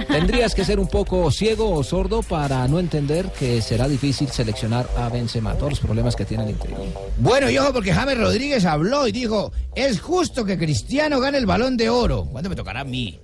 Tendrías 0.08 0.56
que 0.56 0.66
ser 0.66 0.80
un 0.80 0.88
poco 0.88 1.30
ciego 1.32 1.70
o 1.72 1.84
sordo 1.84 2.24
para 2.24 2.68
no 2.68 2.80
entender 2.80 3.28
que 3.32 3.62
será 3.62 3.88
difícil 3.88 4.28
seleccionar 4.30 4.88
a 4.98 5.08
Benzema. 5.10 5.54
Todos 5.54 5.72
los 5.74 5.80
problemas 5.80 6.16
que 6.16 6.26
tiene 6.26 6.46
el 6.46 6.50
interior. 6.52 6.80
Bueno, 7.18 7.50
y 7.50 7.58
ojo, 7.60 7.74
porque 7.74 7.94
James 7.94 8.18
Rodríguez 8.18 8.66
habló 8.66 9.08
y 9.08 9.12
dijo, 9.12 9.52
es 9.76 10.00
justo 10.02 10.46
que 10.46 10.58
Cristiano 10.58 11.20
gane 11.20 11.38
el 11.38 11.46
balón 11.46 11.78
de 11.78 11.90
oro. 11.90 12.26
¿Cuándo 12.26 12.50
me 12.50 12.56
tocará 12.56 12.80
a 12.82 12.84
mí? 12.86 13.20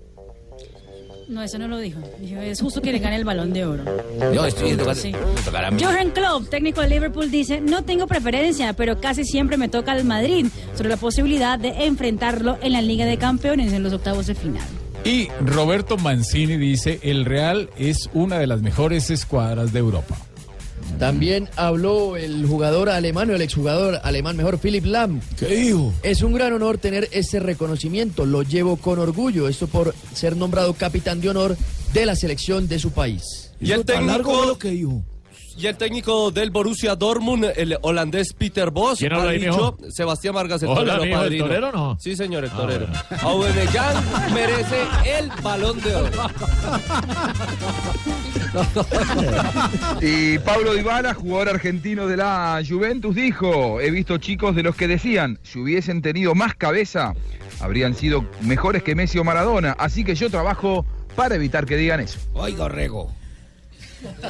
No, 1.28 1.42
eso 1.42 1.58
no 1.58 1.68
lo 1.68 1.80
dijo. 1.80 2.00
Dijo, 2.20 2.40
es 2.40 2.62
justo 2.62 2.84
que 2.84 2.92
le 2.92 3.00
gane 3.00 3.16
el 3.16 3.24
balón 3.26 3.52
de 3.52 3.66
oro. 3.66 3.84
Yo 4.32 4.46
estoy 4.46 4.78
Sí. 4.94 5.12
me 5.12 5.42
tocará 5.44 5.70
a 5.70 5.72
mí. 5.72 5.82
Johan 5.84 6.12
Klopp, 6.12 6.50
técnico 6.50 6.82
de 6.82 6.88
Liverpool, 6.90 7.32
dice, 7.32 7.62
no 7.62 7.84
tengo 7.84 8.06
preferencia, 8.06 8.74
pero 8.74 9.02
casi 9.02 9.26
siempre 9.26 9.58
me 9.58 9.68
toca 9.70 9.92
al 9.94 10.04
Madrid 10.06 10.46
sobre 10.76 10.90
la 10.90 10.98
posibilidad 10.98 11.58
de 11.58 11.86
enfrentarlo 11.88 12.60
en 12.62 12.74
la 12.74 12.84
Liga 12.84 13.08
de 13.08 13.18
Campeones 13.18 13.74
en 13.74 13.82
los 13.82 13.92
octavos 13.92 14.28
de 14.28 14.36
final. 14.36 14.68
Y 15.06 15.28
Roberto 15.46 15.98
Mancini 15.98 16.58
dice, 16.58 17.00
el 17.04 17.26
Real 17.26 17.70
es 17.78 18.10
una 18.16 18.40
de 18.40 18.48
las 18.48 18.64
mejores 18.64 19.12
escuadras 19.12 19.72
de 19.72 19.78
Europa. 19.78 20.18
También 20.98 21.48
habló 21.58 22.18
el 22.18 22.48
jugador 22.48 22.90
alemán, 22.90 23.30
o 23.30 23.36
el 23.36 23.42
exjugador 23.44 24.00
alemán 24.02 24.36
mejor, 24.36 24.58
Philip 24.58 24.84
Lam. 24.86 25.22
¿Qué 25.38 25.46
dijo? 25.46 25.94
Es 26.02 26.24
un 26.24 26.34
gran 26.34 26.54
honor 26.54 26.80
tener 26.80 27.08
ese 27.12 27.40
reconocimiento, 27.40 28.26
lo 28.26 28.42
llevo 28.42 28.78
con 28.78 28.98
orgullo, 28.98 29.48
esto 29.48 29.68
por 29.68 29.94
ser 30.16 30.36
nombrado 30.36 30.74
capitán 30.74 31.22
de 31.22 31.30
honor 31.30 31.56
de 31.94 32.06
la 32.08 32.16
selección 32.16 32.68
de 32.68 32.80
su 32.80 32.90
país. 32.90 33.52
Y 33.62 33.74
el 33.74 33.86
técnico, 33.86 34.46
lo 34.46 34.58
que 34.58 34.72
dijo. 34.72 35.04
Y 35.58 35.68
el 35.68 35.78
técnico 35.78 36.32
del 36.32 36.52
Borussia 36.52 36.96
Dortmund, 36.96 37.46
el 37.56 37.78
holandés 37.82 38.34
Peter 38.34 38.72
Bosz, 38.72 39.00
¿Quién 39.00 39.14
habla 39.14 39.30
ha 39.30 39.34
dicho, 39.34 39.78
mijo? 39.80 39.92
Sebastián 39.92 40.36
Vargas, 40.36 40.62
el 40.64 40.70
Hola, 40.70 40.98
torero 40.98 41.06
mijo, 41.06 41.24
¿el 41.24 41.38
torero 41.38 41.72
no? 41.72 41.98
Sí, 42.00 42.16
señor, 42.16 42.44
el 42.44 42.50
Ah, 42.52 42.58
torero. 42.58 42.88
bueno. 42.88 43.02
Aubameyang 43.22 44.34
merece 44.34 44.82
el 45.18 45.32
balón 45.42 45.80
de 45.82 45.96
oro. 45.96 46.12
Y 50.02 50.38
Pablo 50.40 50.74
Dybala, 50.74 51.14
jugador 51.14 51.50
argentino 51.50 52.08
de 52.08 52.18
la 52.18 52.62
Juventus, 52.68 53.16
dijo, 53.16 53.80
he 53.82 53.92
visto 53.92 54.18
chicos 54.18 54.56
de 54.56 54.64
los 54.64 54.76
que 54.76 54.88
decían, 54.88 55.40
si 55.44 55.60
hubiesen 55.60 56.02
tenido 56.02 56.36
más 56.36 56.56
cabeza, 56.56 57.14
habrían 57.60 57.96
sido 57.96 58.26
mejores 58.42 58.84
que 58.84 58.96
Messi 58.96 59.18
o 59.18 59.24
Maradona, 59.24 59.76
así 59.78 60.04
que 60.04 60.16
yo 60.16 60.30
trabajo 60.30 60.86
para 61.16 61.36
evitar 61.36 61.66
que 61.66 61.78
digan 61.78 62.00
eso. 62.00 62.20
Oiga, 62.34 62.66
Orrego. 62.66 63.12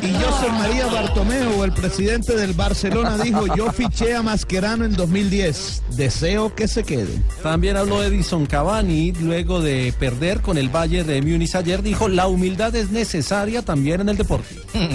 Y 0.02 0.12
José 0.14 0.52
María 0.52 0.88
Bartomeu, 0.88 1.64
el 1.64 1.72
presidente 1.74 2.36
del 2.36 2.54
Barcelona, 2.54 3.18
dijo, 3.18 3.46
yo 3.56 3.72
fiché 3.72 4.16
a 4.16 4.22
Mascherano 4.22 4.86
en 4.86 4.94
2010. 4.94 5.84
Deseo 5.96 6.54
que 6.56 6.68
se 6.68 6.84
quede. 6.84 7.22
También 7.44 7.78
habló 7.78 8.04
Edison 8.04 8.46
Cavani 8.46 9.12
luego 9.14 9.62
de 9.62 9.94
perder 10.00 10.42
con 10.42 10.58
el 10.58 10.70
Valle 10.70 11.04
de 11.04 11.22
Múnich 11.22 11.56
ayer. 11.56 11.82
Dijo, 11.82 12.08
la 12.10 12.28
humildad 12.28 12.76
es 12.76 12.92
necesaria 12.92 13.62
también 13.62 14.02
en 14.02 14.10
el 14.10 14.18
deporte. 14.18 14.56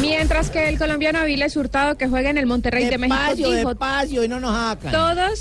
Mientras 0.00 0.50
que 0.50 0.68
el 0.68 0.78
colombiano 0.78 1.20
Aviles 1.20 1.56
Hurtado, 1.56 1.96
que 1.96 2.08
juega 2.08 2.30
en 2.30 2.38
el 2.38 2.46
Monterrey 2.46 2.86
de 2.86 2.98
México, 2.98 3.32
dijo, 3.34 4.24
y 4.24 4.28
no 4.28 4.40
nos 4.40 4.78
todos, 4.90 5.40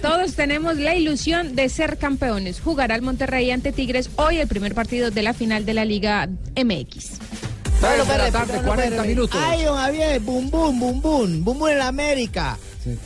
todos 0.00 0.34
tenemos 0.34 0.76
la 0.76 0.94
ilusión 0.94 1.54
de 1.54 1.68
ser 1.68 1.98
campeones. 1.98 2.60
Jugará 2.60 2.94
el 2.94 3.02
Monterrey 3.02 3.50
ante 3.50 3.72
Tigres 3.72 4.10
hoy 4.16 4.38
el 4.38 4.48
primer 4.48 4.74
partido 4.74 5.10
de 5.10 5.22
la 5.22 5.34
final 5.34 5.64
de 5.64 5.74
la 5.74 5.84
Liga 5.84 6.28
MX. 6.56 7.41
Tres 7.82 8.06
de 8.08 8.18
la 8.18 8.30
tarde, 8.30 8.58
no, 8.58 8.62
40 8.62 8.84
espere. 8.94 9.08
minutos. 9.08 9.40
Ay, 9.44 9.64
don 9.64 9.76
Javier, 9.76 10.20
bum 10.20 10.48
bum, 10.50 10.78
bum 10.78 11.00
bum, 11.00 11.44
bum 11.44 11.58
bum 11.58 11.68
en 11.68 11.78
la 11.78 11.88
América. 11.88 12.56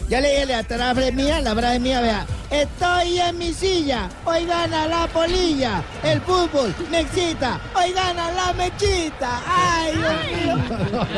Ya 0.09 0.21
le 0.21 0.31
dije 0.31 0.47
la 0.47 0.65
frase 0.95 1.13
mía, 1.13 1.41
la 1.41 1.55
frase 1.55 1.79
mía, 1.81 2.01
vea. 2.01 2.27
Estoy 2.51 3.19
en 3.21 3.39
mi 3.39 3.53
silla, 3.53 4.09
hoy 4.25 4.45
gana 4.47 4.87
la 4.87 5.07
polilla. 5.09 5.83
El 6.03 6.21
fútbol 6.21 6.75
me 6.91 7.01
excita, 7.01 7.59
hoy 7.75 7.93
gana 7.93 8.31
la 8.33 8.53
mechita. 8.53 9.43
Ay, 9.47 9.93
Dios 9.97 10.57
mío. 10.59 10.65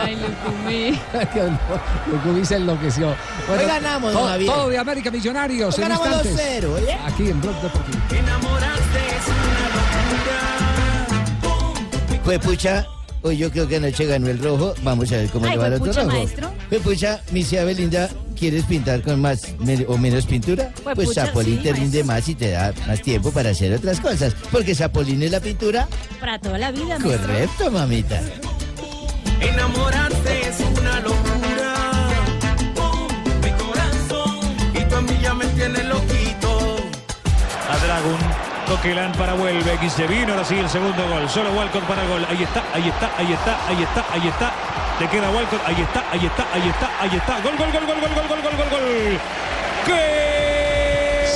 Ay, 0.02 0.16
Lucumí. 0.16 1.00
Lucumí 2.12 2.44
se 2.44 2.56
enloqueció. 2.56 3.08
Hoy 3.08 3.64
ganamos, 3.66 4.12
don 4.12 4.22
todo, 4.22 4.28
Javier. 4.30 4.52
todo 4.52 4.68
de 4.70 4.78
América 4.78 5.10
Millonarios 5.10 5.76
Hoy 5.78 5.82
en 5.84 5.88
ganamos 5.88 6.24
instantes. 6.26 6.62
2-0, 6.64 6.74
¿oye? 6.74 6.98
Aquí 7.06 7.30
en 7.30 7.40
Blog 7.40 7.60
Deportivo. 7.60 7.98
Pues 12.24 12.38
pucha, 12.40 12.86
hoy 13.22 13.36
yo 13.36 13.50
creo 13.50 13.66
que 13.68 13.76
anoche 13.76 14.06
ganó 14.06 14.28
el 14.28 14.38
rojo. 14.38 14.74
Vamos 14.82 15.10
a 15.12 15.16
ver 15.16 15.28
cómo 15.30 15.46
Ay, 15.46 15.52
le 15.52 15.56
va 15.58 15.66
al 15.66 15.74
otro 15.74 15.92
rojo. 15.92 16.06
maestro. 16.06 16.50
Pues 16.68 16.80
pucha, 16.82 17.20
mi 17.32 17.42
cia 17.44 17.64
Belinda, 17.64 18.08
¿quieres 18.38 18.64
pintar 18.64 19.02
con 19.02 19.20
más 19.20 19.42
me- 19.58 19.84
o 19.88 19.96
menos 19.98 20.26
pintura? 20.26 20.70
Pues, 20.82 20.94
Pues 20.96 21.08
pucha, 21.08 21.26
Zapolín 21.26 21.56
sí, 21.58 21.62
te 21.62 21.72
rinde 21.72 22.04
maestro. 22.04 22.06
más 22.06 22.28
y 22.28 22.34
te 22.34 22.50
da 22.50 22.72
más 22.86 23.02
tiempo 23.02 23.30
para 23.32 23.50
hacer 23.50 23.72
otras 23.74 24.00
cosas. 24.00 24.34
Porque 24.50 24.74
Zapolín 24.74 25.22
es 25.22 25.30
la 25.30 25.40
pintura. 25.40 25.88
Para 26.20 26.38
toda 26.38 26.58
la 26.58 26.70
vida, 26.72 26.98
maestro. 26.98 27.10
Correcto, 27.28 27.70
mamita. 27.70 28.20
Enamorarte 29.40 30.48
es 30.48 30.56
una 30.78 31.00
locura. 31.00 31.47
Coquelán 38.78 39.10
para 39.12 39.34
Welbeck 39.34 39.82
y 39.82 39.90
se 39.90 40.06
vino 40.06 40.32
ahora 40.32 40.44
sí 40.44 40.56
el 40.56 40.68
segundo 40.70 41.08
gol. 41.08 41.28
Solo 41.28 41.50
Walcott 41.50 41.82
para 41.82 42.02
el 42.02 42.08
gol. 42.08 42.24
Ahí 42.28 42.44
está, 42.44 42.62
ahí 42.72 42.88
está, 42.88 43.10
ahí 43.18 43.32
está, 43.32 43.58
ahí 43.66 43.82
está, 43.82 44.04
ahí 44.12 44.28
está. 44.28 44.52
Le 45.00 45.08
queda 45.08 45.30
Walcott. 45.30 45.60
Ahí 45.66 45.82
está, 45.82 46.04
ahí 46.12 46.24
está, 46.24 46.46
ahí 46.52 46.68
está, 46.68 46.90
ahí 47.00 47.16
está. 47.16 47.40
Gol, 47.40 47.56
gol, 47.56 47.72
gol, 47.72 47.86
gol, 47.86 48.00
gol, 48.00 48.14
gol, 48.14 48.28
gol, 48.28 48.40
gol, 48.40 48.56
gol, 48.56 48.70
gol. 48.70 49.20
¡Qué! 49.84 50.37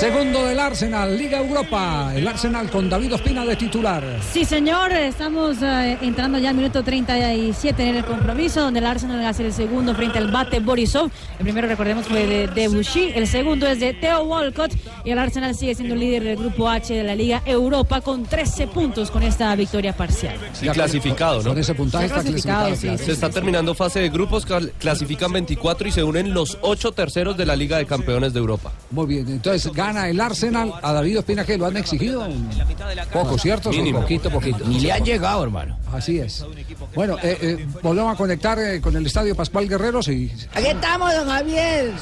Segundo 0.02 0.46
del 0.46 0.58
Arsenal, 0.58 1.16
Liga 1.16 1.38
Europa. 1.38 2.10
El 2.12 2.26
Arsenal 2.26 2.68
con 2.68 2.90
David 2.90 3.14
Ospina 3.14 3.44
de 3.44 3.54
titular. 3.54 4.02
Sí, 4.32 4.44
señor, 4.44 4.90
estamos 4.90 5.58
eh, 5.62 5.96
entrando 6.02 6.38
ya 6.40 6.48
al 6.50 6.56
minuto 6.56 6.82
37 6.82 7.88
en 7.88 7.94
el 7.98 8.04
compromiso, 8.04 8.62
donde 8.62 8.80
el 8.80 8.86
Arsenal 8.86 9.24
hace 9.24 9.46
el 9.46 9.52
segundo 9.52 9.94
frente 9.94 10.18
al 10.18 10.32
Bate 10.32 10.58
Borisov. 10.58 11.08
El 11.38 11.44
primero, 11.44 11.68
recordemos, 11.68 12.06
fue 12.08 12.26
de 12.26 12.48
Debussy, 12.48 13.12
el 13.14 13.28
segundo 13.28 13.68
es 13.68 13.78
de 13.78 13.94
Theo 13.94 14.24
Walcott, 14.24 14.72
y 15.04 15.12
el 15.12 15.20
Arsenal 15.20 15.54
sigue 15.54 15.76
siendo 15.76 15.94
líder 15.94 16.24
del 16.24 16.36
grupo 16.36 16.68
H 16.68 16.92
de 16.92 17.04
la 17.04 17.14
Liga 17.14 17.40
Europa 17.46 18.00
con 18.00 18.24
13 18.24 18.66
puntos 18.66 19.08
con 19.08 19.22
esta 19.22 19.54
victoria 19.54 19.92
parcial. 19.96 20.34
Y 20.60 20.66
clasificado, 20.70 21.44
¿no? 21.44 21.50
Con 21.50 21.58
ese 21.58 21.74
puntaje 21.76 22.06
Está 22.06 22.22
clasificado, 22.22 22.66
clasificado. 22.66 22.98
sí, 22.98 23.04
Se 23.04 23.12
está 23.12 23.30
terminando 23.30 23.72
fase 23.72 24.00
de 24.00 24.08
grupos, 24.08 24.46
cal- 24.46 24.72
clasifican 24.80 25.30
24 25.32 25.86
y 25.86 25.92
se 25.92 26.02
unen 26.02 26.34
los 26.34 26.58
8 26.62 26.90
terceros 26.90 27.36
de 27.36 27.46
la 27.46 27.54
Liga 27.54 27.76
de 27.78 27.86
Campeones 27.86 28.32
de 28.32 28.40
Europa. 28.40 28.72
Muy 28.90 29.06
bien, 29.06 29.28
entonces 29.28 29.72
gana 29.72 29.91
gana 29.92 30.08
el 30.08 30.20
Arsenal 30.20 30.72
a 30.82 30.92
David 30.92 31.18
Ospina 31.18 31.44
que 31.44 31.58
lo 31.58 31.66
han 31.66 31.76
exigido 31.76 32.26
poco, 33.12 33.38
¿cierto? 33.38 33.70
Mínimo. 33.70 34.00
Poquito, 34.00 34.30
poquito. 34.30 34.64
Ni 34.66 34.80
le 34.80 34.92
han 34.92 35.04
llegado, 35.04 35.44
hermano. 35.44 35.78
Así 35.92 36.18
es. 36.18 36.44
Bueno, 36.94 37.16
eh, 37.22 37.38
eh, 37.40 37.66
volvemos 37.82 38.14
a 38.14 38.16
conectar 38.16 38.58
eh, 38.58 38.80
con 38.80 38.96
el 38.96 39.06
estadio 39.06 39.34
Pascual 39.34 39.68
Guerrero. 39.68 40.02
Sí. 40.02 40.32
Aquí 40.54 40.66
estamos, 40.66 41.14
don 41.14 41.28
Javier. 41.28 41.92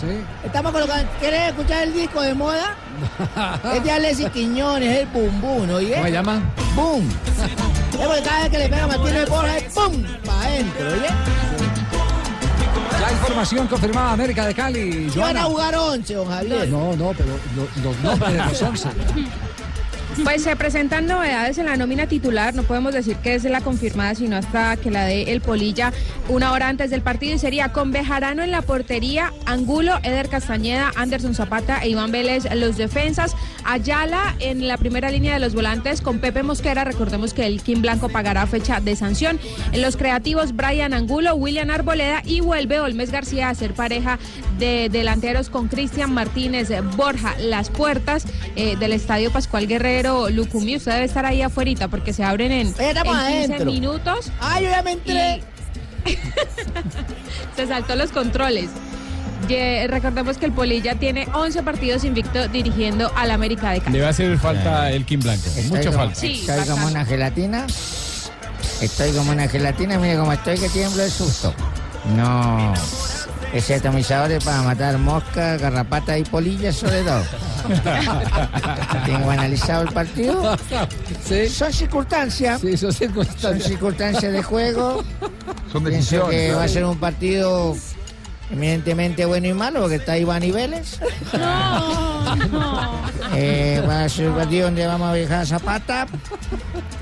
Estamos 0.45 0.72
colocando. 0.72 1.11
¿Quieres 1.18 1.49
escuchar 1.49 1.82
el 1.84 1.95
disco 1.95 2.22
de 2.22 2.34
moda? 2.34 2.76
es 3.74 3.84
de 3.84 3.91
Alexis 3.91 4.30
Quiñones, 4.30 4.88
es 4.88 4.99
el 5.03 5.07
Boom 5.09 5.41
Boom, 5.41 5.70
¿oye? 5.70 5.93
¿Cómo 5.95 6.05
se 6.05 6.12
llama? 6.12 6.55
Boom. 6.74 7.09
Es 7.93 8.07
porque 8.07 8.22
cada 8.22 8.43
vez 8.43 8.51
que 8.51 8.59
le 8.59 8.68
pega 8.68 8.86
Martínez 8.86 9.28
Borja 9.28 9.59
es 9.59 9.74
¡pum! 9.74 10.05
Para 10.24 10.41
adentro, 10.41 10.86
¿oye? 10.93 11.70
La 13.01 13.13
información 13.13 13.67
confirmada 13.67 14.13
América 14.13 14.47
de 14.47 14.55
Cali. 14.55 15.11
Van 15.17 15.37
a 15.37 15.43
jugar 15.45 15.75
11, 15.75 16.15
don 16.15 16.29
Javier. 16.29 16.69
No, 16.69 16.95
no, 16.97 17.13
pero 17.17 17.31
lo- 17.57 17.83
los 17.83 17.99
nombres 18.03 18.33
de 18.33 18.39
los 18.39 18.63
11. 18.63 18.89
Pues 20.25 20.43
se 20.43 20.55
presentan 20.55 21.07
novedades 21.07 21.57
en 21.59 21.66
la 21.66 21.77
nómina 21.77 22.07
titular, 22.07 22.55
no 22.55 22.62
podemos 22.62 22.93
decir 22.93 23.16
que 23.16 23.35
es 23.35 23.45
la 23.45 23.62
confirmada, 23.62 24.14
sino 24.14 24.37
hasta 24.37 24.77
que 24.77 24.91
la 24.91 25.05
dé 25.05 25.33
el 25.33 25.41
Polilla 25.41 25.93
una 26.29 26.53
hora 26.53 26.68
antes 26.68 26.91
del 26.91 27.01
partido 27.01 27.35
y 27.35 27.39
sería 27.39 27.73
con 27.73 27.91
Bejarano 27.91 28.43
en 28.43 28.51
la 28.51 28.62
portería, 28.62 29.33
Angulo, 29.47 29.99
Eder 30.03 30.29
Castañeda, 30.29 30.93
Anderson 30.95 31.35
Zapata 31.35 31.79
e 31.83 31.91
Iván 31.91 32.12
Vélez 32.12 32.45
los 32.55 32.77
defensas, 32.77 33.35
Ayala 33.64 34.37
en 34.41 34.68
la 34.68 34.77
primera 34.77 35.11
línea 35.11 35.35
de 35.35 35.41
los 35.41 35.55
volantes 35.55 36.01
con 36.01 36.18
Pepe 36.18 36.43
Mosquera, 36.43 36.85
recordemos 36.85 37.35
que 37.35 37.47
el 37.47 37.62
Kim 37.62 37.81
Blanco 37.81 38.09
pagará 38.09 38.47
fecha 38.47 38.81
de 38.81 38.97
sanción, 38.97 39.41
en 39.73 39.83
los 39.83 39.97
creativos 39.97 40.55
Brian 40.55 40.93
Angulo, 40.93 41.35
William 41.35 41.71
Arboleda 41.71 42.23
y 42.25 42.41
vuelve 42.41 42.81
Olmes 42.81 43.11
García 43.11 43.49
a 43.49 43.55
ser 43.55 43.75
pareja 43.75 44.18
de 44.59 44.89
delanteros 44.91 45.51
con 45.51 45.68
Cristian 45.68 46.12
Martínez 46.12 46.68
Borja, 46.97 47.35
las 47.39 47.71
puertas 47.71 48.27
eh, 48.57 48.77
del 48.77 48.93
Estadio 48.93 49.31
Pascual 49.31 49.66
Guerrero 49.66 50.10
Lucumí, 50.31 50.77
usted 50.77 50.93
debe 50.93 51.05
estar 51.05 51.25
ahí 51.27 51.43
afuera 51.43 51.89
porque 51.89 52.13
se 52.13 52.25
abren 52.25 52.53
en, 52.53 52.67
en 52.69 52.75
15 52.75 53.01
adentro. 53.09 53.65
minutos. 53.67 54.31
Ah, 54.41 54.61
yo 54.61 54.69
ya 54.71 54.83
me 54.83 54.93
entré. 54.93 55.43
se 57.57 57.67
saltó 57.67 57.97
los 57.97 58.11
controles. 58.11 58.71
Ye- 59.49 59.87
recordemos 59.89 60.37
que 60.39 60.47
el 60.47 60.53
Polilla 60.53 60.95
tiene 60.97 61.27
11 61.35 61.63
partidos 61.63 62.05
invicto 62.05 62.47
dirigiendo 62.49 63.11
al 63.17 63.31
América 63.31 63.71
de 63.71 63.81
Cali. 63.81 63.97
Le 63.97 64.03
va 64.03 64.09
a 64.09 64.11
hacer 64.11 64.37
falta 64.39 64.91
el 64.91 65.05
Kim 65.05 65.21
Blanco. 65.21 65.49
Mucha 65.69 65.85
como- 65.87 65.97
falta. 65.97 66.15
Sí, 66.15 66.45
Estoy 66.47 66.67
como 66.69 66.87
una 66.87 67.05
gelatina. 67.05 67.67
Estoy 68.81 69.13
como 69.13 69.33
una 69.33 69.49
gelatina. 69.49 69.99
Mire 69.99 70.17
cómo 70.17 70.33
estoy 70.33 70.59
que 70.59 70.69
tiemblo 70.69 71.03
de 71.03 71.11
susto. 71.11 71.55
No. 72.17 72.73
Ese 73.53 73.75
atomizador 73.75 74.31
es 74.31 74.45
para 74.45 74.63
matar 74.63 74.97
moscas, 74.99 75.61
garrapatas 75.61 76.19
y 76.19 76.23
polillas 76.23 76.77
sobre 76.77 77.03
todo. 77.03 77.23
Tengo 79.07 79.31
analizado 79.31 79.83
el 79.83 79.93
partido. 79.93 80.57
Son 81.51 81.73
circunstancias. 81.73 82.61
Sí, 82.61 82.77
son 82.77 82.93
circunstancias. 82.93 83.43
Son 83.43 83.61
circunstancias 83.61 84.33
de 84.33 84.43
juego. 84.43 85.03
Son 85.73 85.85
Pienso 85.85 86.29
que 86.29 86.49
¿no? 86.51 86.59
va 86.59 86.65
a 86.65 86.69
ser 86.69 86.85
un 86.85 86.99
partido 86.99 87.77
eminentemente 88.51 89.25
bueno 89.25 89.47
y 89.49 89.55
malo 89.55 89.81
porque 89.81 89.97
está 89.97 90.19
Iván 90.19 90.43
y 90.43 90.51
Vélez. 90.51 90.99
Eh, 93.35 93.83
va 93.89 94.05
a 94.05 94.09
ser 94.09 94.29
un 94.29 94.37
partido 94.37 94.65
donde 94.67 94.87
vamos 94.87 95.09
a 95.09 95.13
dejar 95.15 95.41
a 95.43 95.47
Zapata. 95.47 96.07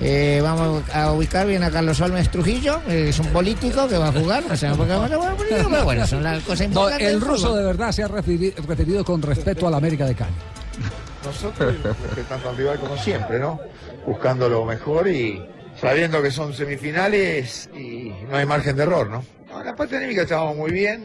Eh, 0.00 0.40
vamos 0.42 0.82
a 0.92 1.12
ubicar 1.12 1.46
bien 1.46 1.62
a 1.62 1.70
Carlos 1.70 2.00
Olmes 2.00 2.30
Trujillo, 2.30 2.80
que 2.86 3.08
es 3.08 3.18
un 3.18 3.26
político 3.28 3.88
que 3.88 3.96
va 3.98 4.08
a 4.08 4.12
jugar. 4.12 4.44
No 4.48 4.56
sé 4.56 4.68
por 4.70 4.86
qué 4.86 4.92
va 4.94 5.06
a 5.06 5.08
jugar 5.08 5.36
político, 5.36 5.68
pero 5.70 5.84
bueno, 5.84 6.06
son 6.06 6.22
las 6.22 6.42
cosas 6.42 6.60
No, 6.60 6.66
importantes. 6.82 7.06
el 7.08 7.12
del 7.20 7.20
ruso 7.28 7.46
fútbol. 7.48 7.58
de 7.58 7.64
verdad 7.64 7.92
se 7.92 8.02
ha 8.04 8.08
referi- 8.08 8.54
referido 8.66 9.04
con 9.04 9.22
respeto 9.22 9.66
a 9.66 9.70
la 9.70 9.76
América 9.78 10.04
de 10.06 10.14
Cali. 10.14 10.32
Nosotros 11.24 11.74
respetando 11.82 12.50
al 12.50 12.56
rival 12.56 12.78
como 12.78 12.96
siempre, 12.96 13.38
¿no? 13.38 13.60
Buscando 14.06 14.48
lo 14.48 14.64
mejor 14.64 15.08
y 15.08 15.42
sabiendo 15.80 16.22
que 16.22 16.30
son 16.30 16.54
semifinales 16.54 17.68
y 17.76 18.12
no 18.30 18.36
hay 18.36 18.46
margen 18.46 18.76
de 18.76 18.82
error, 18.84 19.08
¿no? 19.10 19.24
No, 19.50 19.64
la 19.64 19.74
parte 19.74 19.96
anímica 19.96 20.22
estábamos 20.22 20.56
muy 20.56 20.70
bien, 20.70 21.04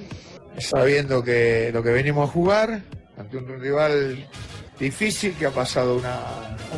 sabiendo 0.58 1.24
que 1.24 1.72
lo 1.74 1.82
que 1.84 1.90
venimos 1.92 2.30
a 2.30 2.32
jugar 2.32 2.82
ante 3.18 3.38
un 3.38 3.60
rival 3.60 4.28
difícil 4.80 5.34
que 5.34 5.46
ha 5.46 5.52
pasado 5.52 5.98
una, 5.98 6.20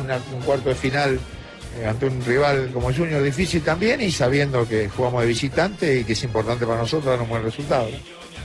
una- 0.02 0.18
un 0.34 0.42
cuarto 0.44 0.68
de 0.68 0.74
final 0.74 1.18
eh, 1.80 1.86
ante 1.86 2.06
un 2.06 2.24
rival 2.24 2.70
como 2.72 2.92
Junior 2.92 3.22
difícil 3.22 3.62
también 3.62 4.00
y 4.00 4.10
sabiendo 4.10 4.66
que 4.68 4.88
jugamos 4.88 5.22
de 5.22 5.28
visitante 5.28 6.00
y 6.00 6.04
que 6.04 6.12
es 6.12 6.22
importante 6.24 6.66
para 6.66 6.80
nosotros 6.80 7.06
dar 7.12 7.20
un 7.22 7.28
buen 7.28 7.42
resultado. 7.42 7.88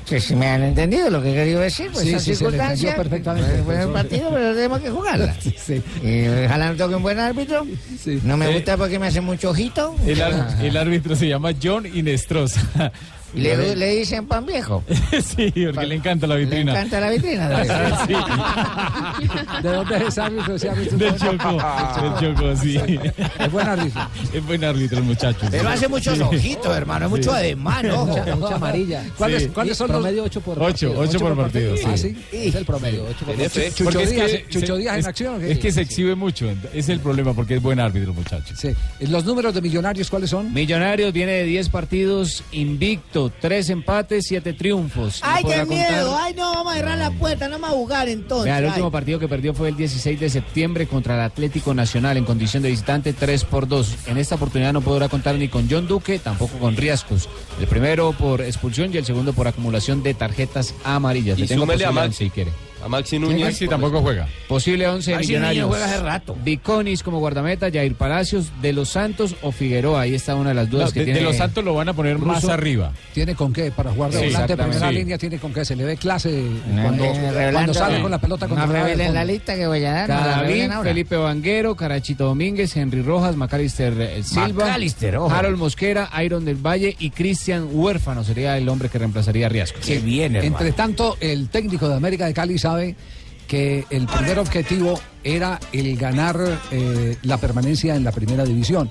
Que 0.08 0.20
si 0.20 0.36
me 0.36 0.48
han 0.48 0.64
entendido 0.64 1.10
lo 1.12 1.22
que 1.22 1.32
he 1.32 1.36
querido 1.36 1.60
decir, 1.62 1.90
pues 1.94 2.04
Sí, 2.06 2.20
sí, 2.20 2.36
circunstancias. 2.36 2.96
perfectamente, 2.96 3.50
Pues, 3.52 3.66
bueno, 3.66 3.82
el 3.84 3.88
profesor. 3.92 4.10
partido, 4.10 4.30
pero 4.34 4.56
tenemos 4.56 4.80
que 4.82 4.90
jugarla. 4.90 5.36
Y 6.04 6.28
ojalá 6.46 6.70
no 6.72 6.76
toque 6.76 6.96
un 6.96 7.04
buen 7.04 7.20
árbitro. 7.20 7.66
No 8.24 8.36
me 8.36 8.50
Eh, 8.50 8.54
gusta 8.56 8.76
porque 8.78 8.98
me 9.00 9.08
hace 9.08 9.22
mucho 9.22 9.52
ojito. 9.52 9.96
El, 10.06 10.22
ar- 10.22 10.58
el 10.62 10.76
árbitro 10.76 11.16
se 11.16 11.28
llama 11.28 11.52
John 11.62 11.86
Inestrosa. 11.86 12.92
Le, 13.34 13.76
le 13.76 13.96
dicen 13.96 14.26
pan 14.28 14.46
viejo. 14.46 14.84
sí, 15.24 15.52
porque 15.74 15.86
le 15.88 15.96
encanta 15.96 16.28
la 16.28 16.36
Le 16.36 16.42
vitrina. 16.42 16.72
encanta 16.74 17.00
la 17.00 17.10
vitrina. 17.10 17.50
de 17.50 17.56
verdad. 17.56 18.00
Sí. 18.08 18.14
¿De 19.64 19.70
dónde 19.70 20.08
es 20.08 20.18
árbitro? 20.18 20.56
Ese 20.56 20.70
árbitro 20.70 20.98
Del 20.98 21.16
Choco, 21.18 21.52
del 22.20 22.36
Choco, 22.36 22.56
sí. 22.58 22.80
Es 23.40 23.52
buen 23.52 23.68
árbitro. 23.68 24.02
Es 24.34 24.46
buen 24.46 24.64
árbitro 24.64 24.98
el 24.98 25.04
muchacho. 25.04 25.48
Pero 25.50 25.70
hace 25.70 25.88
muchos 25.88 26.16
Sí. 26.18 26.22
ojitos, 26.24 26.76
hermano, 26.76 27.06
es 27.06 27.12
mucho 27.12 27.32
Sí. 27.32 27.38
ademán, 27.38 27.90
ojo. 27.92 28.06
Mucha, 28.08 28.36
mucha 28.36 28.56
amarilla. 28.56 29.04
¿Cuáles, 29.18 29.44
Sí. 29.44 29.50
¿cuáles 29.50 29.78
son 29.78 29.88
los 29.88 29.98
promedio 29.98 30.24
8 30.24 30.42
por 30.42 30.58
Ocho, 30.60 30.66
partido? 30.94 31.00
ocho 31.00 31.20
por 31.20 31.36
partido, 31.38 31.76
Ah, 31.86 31.98
sí. 31.98 32.16
sí. 32.32 32.48
Es 32.48 32.56
el 32.56 32.66
promedio, 32.66 33.06
8 33.10 33.26
por 33.26 33.36
partido. 33.36 33.70
Chucho 33.76 34.00
es 34.00 34.12
Díaz- 34.12 34.32
que 34.32 34.46
Chucho 34.50 34.76
se- 34.76 34.82
Díaz 34.82 34.94
en 34.96 35.00
es- 35.00 35.08
acción, 35.08 35.44
Es 35.44 35.60
que 35.60 35.72
se 35.72 35.82
exhibe 35.82 36.16
mucho. 36.16 36.48
Es 36.74 36.90
el 36.90 37.00
problema, 37.00 37.34
porque 37.34 37.56
es 37.56 37.62
buen 37.62 37.80
árbitro, 37.80 38.14
muchacho. 38.14 38.56
Sí. 38.58 38.70
¿Los 39.02 39.26
números 39.26 39.54
de 39.54 39.62
Millonarios 39.62 40.10
cuáles 40.10 40.30
son? 40.30 40.54
Millonarios 40.54 41.14
viene 41.14 41.32
de 41.34 41.44
10 41.46 41.70
partidos 41.70 42.44
invicto, 42.52 43.21
3 43.30 43.70
empates, 43.70 44.26
7 44.28 44.54
triunfos. 44.54 45.20
Ay, 45.24 45.44
qué 45.44 45.50
contar- 45.60 45.68
miedo. 45.68 46.18
Ay, 46.20 46.34
no, 46.34 46.52
vamos 46.54 46.74
a 46.74 46.76
cerrar 46.78 46.98
la 46.98 47.12
puerta, 47.12 47.48
no 47.48 47.54
vamos 47.60 47.70
a 47.70 47.74
jugar 47.74 48.10
entonces. 48.10 48.46
Vea, 48.46 48.58
el 48.60 48.66
Ay. 48.66 48.70
último 48.72 48.92
partido 48.92 49.20
que 49.20 49.28
perdió 49.28 49.54
fue 49.54 49.70
el 49.70 49.76
16 49.78 50.20
de 50.20 50.30
septiembre 50.30 50.88
contra 50.88 51.16
el 51.16 51.22
Atlético 51.22 51.74
Nacional 51.74 52.18
en 52.18 52.26
condición 52.26 52.64
de 52.64 52.70
visitante 52.70 53.14
3 53.14 53.44
por 53.46 53.68
2. 53.68 53.96
En 54.08 54.18
esta 54.18 54.36
oportunidad 54.36 54.74
no 54.74 54.82
podrá 54.82 55.10
contar 55.10 55.36
ni 55.36 55.48
con 55.48 55.68
John 55.70 55.88
Duque, 55.88 56.20
tampoco 56.20 56.58
con 56.58 56.76
Riascos. 56.78 57.30
El 57.60 57.68
primero 57.68 58.14
por 58.14 58.42
expulsión 58.42 58.94
y 58.94 58.98
el 58.98 59.06
segundo 59.06 59.34
por 59.34 59.48
acumulación 59.48 60.04
de 60.04 60.14
tarjetas 60.14 60.74
amarillas. 60.84 61.38
Y 61.38 61.42
Le 61.42 61.48
tengo 61.48 61.64
súmele 61.64 61.86
a 61.86 61.88
posible 61.90 62.02
Maxi. 62.08 62.24
once, 62.24 62.24
si 62.26 62.30
quiere. 62.30 62.52
A 62.84 62.88
Maxi 62.88 63.20
Núñez. 63.20 63.42
Maxi 63.46 63.68
tampoco 63.68 64.02
juega. 64.02 64.28
Posible 64.48 64.88
11 64.88 65.12
de 65.12 65.18
Maxi 65.18 65.28
Núñez 65.34 65.40
Millonarios. 65.42 65.68
juega 65.70 65.86
hace 65.86 65.98
rato. 66.00 66.36
Viconis 66.44 67.04
como 67.04 67.20
guardameta, 67.20 67.70
Jair 67.72 67.96
Palacios, 67.96 68.52
De 68.62 68.74
Los 68.74 68.90
Santos 68.90 69.36
o 69.42 69.52
Figueroa. 69.52 70.02
Ahí 70.02 70.16
está 70.16 70.36
una 70.36 70.50
de 70.50 70.56
las 70.56 70.70
dudas 70.70 70.88
No, 70.90 70.94
que 70.94 71.00
de, 71.00 71.06
tiene. 71.06 71.20
de 71.20 71.26
los 71.26 71.36
Santos 71.38 71.64
lo 71.64 71.74
van 71.76 71.90
a 71.90 71.94
poner 71.94 72.18
más 72.20 72.46
arriba. 72.46 72.92
¿Tiene 73.14 73.36
con 73.36 73.54
qué? 73.54 73.72
Para 73.72 73.92
jugar 73.92 74.12
de 74.12 74.20
Sí, 74.20 74.26
volante 74.28 74.56
de 74.56 74.64
primera 74.64 74.92
línea, 74.92 75.18
tiene 75.18 75.38
con 75.38 75.54
qué. 75.54 75.64
Se 75.66 75.76
le 75.76 75.84
ve 75.84 75.98
clase 75.98 76.44
No, 76.74 76.82
cuando, 76.84 77.04
eh, 77.06 77.50
cuando 77.52 77.74
sale 77.74 77.98
no. 77.98 78.02
con 78.04 78.12
la 78.12 78.18
pelota 78.20 78.48
No 78.48 78.56
controlada 78.56 78.86
de 78.86 78.92
revelen 78.94 79.14
la 79.14 79.26
lista 79.26 79.56
que 79.56 79.68
voy 79.68 79.86
a 79.86 79.92
dar. 79.94 80.10
no 80.10 80.16
Cadavid. 80.16 80.72
Felipe 80.84 81.16
Vanguero, 81.16 81.76
Carachito 81.76 82.26
Domínguez, 82.26 82.76
Henry 82.76 83.02
Rojas, 83.02 83.36
Macalister 83.36 83.94
eh, 84.00 84.24
Silva, 84.24 84.66
Macalister, 84.66 85.18
ojo. 85.18 85.30
Harold 85.34 85.58
Mosquera, 85.58 86.10
Iron 86.24 86.46
del 86.46 86.56
Valle 86.56 86.96
y 87.00 87.12
Cristian 87.12 87.68
Huérfano 87.72 88.24
sería 88.24 88.58
el 88.58 88.68
hombre 88.70 88.90
que 88.90 88.98
reemplazaría 88.98 89.46
a 89.46 89.50
Riasco. 89.50 89.80
Qué 89.86 90.00
bien, 90.00 90.36
hermano. 90.36 90.56
Entre 90.58 90.72
tanto, 90.74 91.18
el 91.20 91.50
técnico 91.50 91.88
de 91.88 91.96
América 91.96 92.26
de 92.26 92.34
Cali 92.34 92.58
sabe 92.72 92.96
que 93.48 93.86
el 93.90 94.08
primer 94.08 94.40
objetivo 94.40 95.00
era 95.24 95.60
el 95.74 95.98
ganar 95.98 96.38
eh, 96.72 97.18
la 97.24 97.38
permanencia 97.38 97.96
en 97.96 98.04
la 98.04 98.12
primera 98.12 98.46
división. 98.46 98.90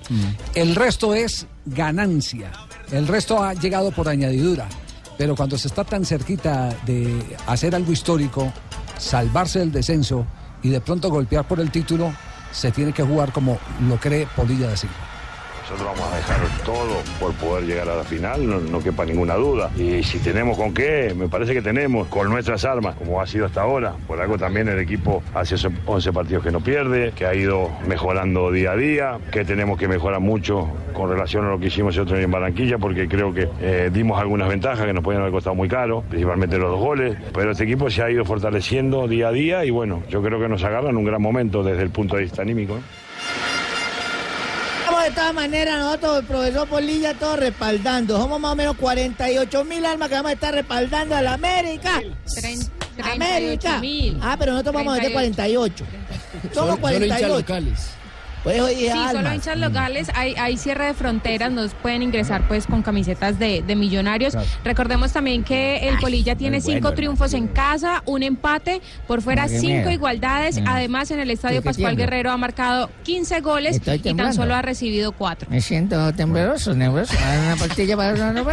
El 0.55 0.75
resto 0.75 1.15
es 1.15 1.47
ganancia. 1.65 2.53
El 2.93 3.09
resto 3.09 3.43
ha 3.43 3.55
llegado 3.55 3.91
por 3.91 4.09
añadidura. 4.09 4.69
Pero 5.17 5.35
cuando 5.35 5.57
se 5.57 5.69
está 5.69 5.85
tan 5.85 6.05
cerquita 6.05 6.77
de 6.85 7.37
hacer 7.47 7.75
algo 7.75 7.93
histórico, 7.93 8.53
salvarse 8.99 9.61
del 9.61 9.73
descenso 9.73 10.27
y 10.63 10.69
de 10.69 10.81
pronto 10.81 11.09
golpear 11.11 11.49
por 11.49 11.61
el 11.61 11.71
título, 11.71 12.13
se 12.53 12.71
tiene 12.71 12.93
que 12.93 13.03
jugar 13.03 13.33
como 13.33 13.59
lo 13.89 13.99
cree 13.99 14.27
Polilla 14.37 14.69
de 14.69 14.77
Silva. 14.77 15.10
Nosotros 15.71 15.97
vamos 15.97 16.13
a 16.13 16.17
dejar 16.17 16.65
todo 16.65 16.97
por 17.21 17.33
poder 17.35 17.65
llegar 17.65 17.89
a 17.89 17.95
la 17.95 18.03
final, 18.03 18.73
no, 18.73 18.81
quepa 18.81 19.05
ninguna 19.05 19.37
duda. 19.37 19.71
Y 19.77 20.03
si 20.03 20.19
tenemos 20.19 20.59
con 20.59 20.75
qué, 20.75 21.15
me 21.17 21.29
parece 21.29 21.55
que 21.55 21.63
tenemos, 21.63 22.09
con 22.09 22.29
nuestras 22.29 22.65
armas, 22.65 22.97
como 22.97 23.21
ha 23.21 23.27
sido 23.29 23.47
hasta 23.47 23.63
ahora. 23.63 23.95
Por 24.09 24.21
algo 24.21 24.37
también 24.37 24.67
el 24.67 24.81
equipo 24.81 25.23
hace 25.33 25.55
esos 25.55 25.73
11 25.87 26.13
partidos 26.13 26.43
que 26.43 26.51
no 26.51 26.59
pierde, 26.59 27.13
que 27.13 27.25
ha 27.25 27.37
ido 27.37 27.71
mejorando 27.87 28.51
día 28.51 28.73
a 28.73 28.77
día, 28.77 29.19
que 29.31 29.45
tenemos 29.45 29.79
que 29.79 29.87
mejorar 29.87 30.19
mucho 30.19 30.69
con 30.93 31.09
relación 31.09 31.45
a 31.47 31.51
lo 31.51 31.61
que 31.61 31.67
hicimos 31.67 31.95
el 31.95 32.03
otro 32.03 32.17
día 32.17 32.25
en 32.25 32.33
Barranquilla, 32.33 32.79
porque 32.79 33.07
creo 33.07 33.33
que 33.33 33.49
eh, 33.61 33.91
dimos 33.93 34.21
algunas 34.21 34.49
ventajas 34.49 34.85
que 34.85 34.93
nos 34.93 35.05
podían 35.05 35.21
haber 35.23 35.33
costado 35.33 35.55
muy 35.55 35.69
caro, 35.69 36.03
principalmente 36.11 36.59
los 36.59 36.73
dos 36.73 36.81
goles. 36.81 37.17
Pero 37.33 37.53
este 37.53 37.63
equipo 37.63 37.89
se 37.91 38.03
ha 38.03 38.11
ido 38.11 38.25
fortaleciendo 38.25 39.07
día 39.07 39.29
a 39.29 39.33
día 39.33 39.65
y 39.65 39.71
bueno, 39.71 40.03
yo 40.09 40.21
creo 40.21 40.41
que 40.41 40.49
nos 40.49 40.65
agarran 40.65 40.97
un 40.97 41.05
gran 41.05 41.23
momento 41.23 41.63
desde 41.63 41.83
el 41.85 41.91
punto 41.91 42.17
de 42.17 42.23
vista 42.23 42.43
anímico. 42.43 42.81
De 45.03 45.11
todas 45.11 45.35
maneras, 45.35 45.79
nosotros, 45.79 46.19
el 46.21 46.25
profesor 46.25 46.69
Polilla, 46.69 47.15
todos 47.15 47.39
respaldando. 47.39 48.17
Somos 48.19 48.41
más 48.41 48.53
o 48.53 48.57
menos 48.57 48.77
48 48.77 49.65
mil 49.65 49.85
almas 49.85 50.09
que 50.09 50.15
vamos 50.15 50.31
a 50.31 50.35
estar 50.35 50.55
respaldando 50.55 51.15
a 51.17 51.23
la 51.23 51.35
América. 51.35 52.01
Tren- 52.27 52.71
América. 53.03 53.79
38.000. 53.81 54.19
Ah, 54.23 54.37
pero 54.39 54.53
nosotros 54.53 54.75
vamos 54.75 54.93
a 54.95 54.97
meter 54.99 55.13
48. 55.13 55.85
Somos 55.85 56.55
Solo- 56.55 56.77
solo 56.77 57.05
hinchas 57.05 57.21
48. 57.21 57.29
locales. 57.39 57.81
Pues 58.43 58.61
Sí, 58.79 58.89
solo 59.13 59.35
hinchas 59.35 59.59
locales, 59.59 60.11
hay, 60.15 60.35
hay 60.37 60.57
cierre 60.57 60.87
de 60.87 60.95
fronteras, 60.95 61.53
nos 61.53 61.75
pueden 61.75 62.03
ingresar 62.03 62.47
pues 62.49 62.67
con 62.67 62.83
camisetas 62.83 63.39
de, 63.39 63.63
de 63.63 63.77
millonarios. 63.77 64.35
Recordemos 64.65 65.13
también 65.13 65.45
que 65.45 65.89
el 65.89 65.99
Polilla 65.99 66.37
tiene 66.37 66.61
bueno, 66.61 66.75
cinco 66.75 66.93
triunfos 66.95 67.35
en 67.35 67.49
casa, 67.49 68.03
un 68.07 68.23
empate, 68.23 68.81
por 69.07 69.23
fuera 69.23 69.47
Qué 69.47 69.59
cinco 69.61 69.75
miedo. 69.75 69.91
igualdades. 69.91 70.61
Mm. 70.61 70.69
Además, 70.69 71.11
en 71.11 71.21
el 71.21 71.31
estadio 71.31 71.63
¿Por 71.63 71.73
qué 71.75 71.83
Pascual? 71.83 71.97
Guerrero 71.97 72.31
ha 72.31 72.37
marcado 72.37 72.91
15 73.05 73.41
goles 73.41 73.81
y 73.87 74.15
tan 74.15 74.35
solo 74.35 74.55
ha 74.55 74.63
recibido 74.63 75.13
cuatro. 75.13 75.49
Me 75.51 75.61
siento 75.61 76.13
tembloroso, 76.15 76.75
nervioso. 76.75 77.15
Una 77.17 77.57
para... 77.57 77.75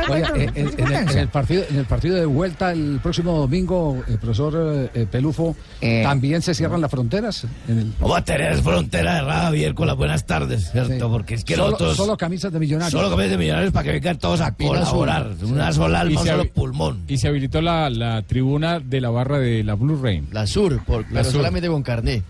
Oiga, 0.09 0.29
no, 0.29 0.35
eh, 0.35 0.51
en, 0.55 0.91
en 0.93 1.17
el, 1.17 1.27
partido, 1.29 1.63
en 1.69 1.77
el 1.77 1.85
partido 1.85 2.15
de 2.15 2.25
vuelta 2.25 2.71
el 2.71 2.99
próximo 3.01 3.33
domingo, 3.37 4.03
el 4.07 4.17
profesor 4.17 4.53
eh, 4.93 5.01
eh, 5.01 5.07
Pelufo, 5.09 5.55
¿también 6.03 6.41
se 6.41 6.53
cierran 6.53 6.81
las 6.81 6.91
fronteras? 6.91 7.45
En 7.67 7.79
el... 7.79 7.93
Vamos 7.99 8.17
a 8.17 8.23
tener 8.23 8.57
frontera 8.61 9.15
de 9.15 9.31
Javier 9.31 9.73
con 9.77 9.85
las 9.85 9.95
buenas 9.95 10.25
tardes, 10.25 10.71
¿cierto? 10.71 11.07
Porque 11.11 11.35
es 11.35 11.45
que 11.45 11.53
solo, 11.53 11.67
nosotros... 11.69 11.95
solo 11.97 12.17
camisas 12.17 12.51
de 12.51 12.59
millonarios. 12.59 12.91
Solo 12.91 13.11
camisas 13.11 13.31
de 13.31 13.37
millonarios 13.37 13.71
para 13.71 13.83
que 13.83 13.91
vengan 13.91 14.17
todos 14.17 14.41
a 14.41 14.51
colaborar. 14.55 15.29
Una 15.43 15.71
sola 15.71 15.99
alma, 16.01 16.13
Y 16.13 16.17
un 16.17 16.23
se 16.23 16.29
solo 16.31 16.51
pulmón. 16.51 17.03
Y 17.07 17.17
se 17.19 17.27
habilitó 17.27 17.61
la, 17.61 17.87
la 17.91 18.23
tribuna 18.23 18.79
de 18.79 18.99
la 18.99 19.11
barra 19.11 19.37
de 19.37 19.63
la 19.63 19.75
Blue 19.75 20.01
Rain. 20.01 20.27
La 20.31 20.47
Sur, 20.47 20.83
por, 20.83 21.01
La 21.03 21.07
pero 21.09 21.23
Sur. 21.25 21.33
solamente 21.33 21.67
con 21.69 21.83
carné. 21.83 22.23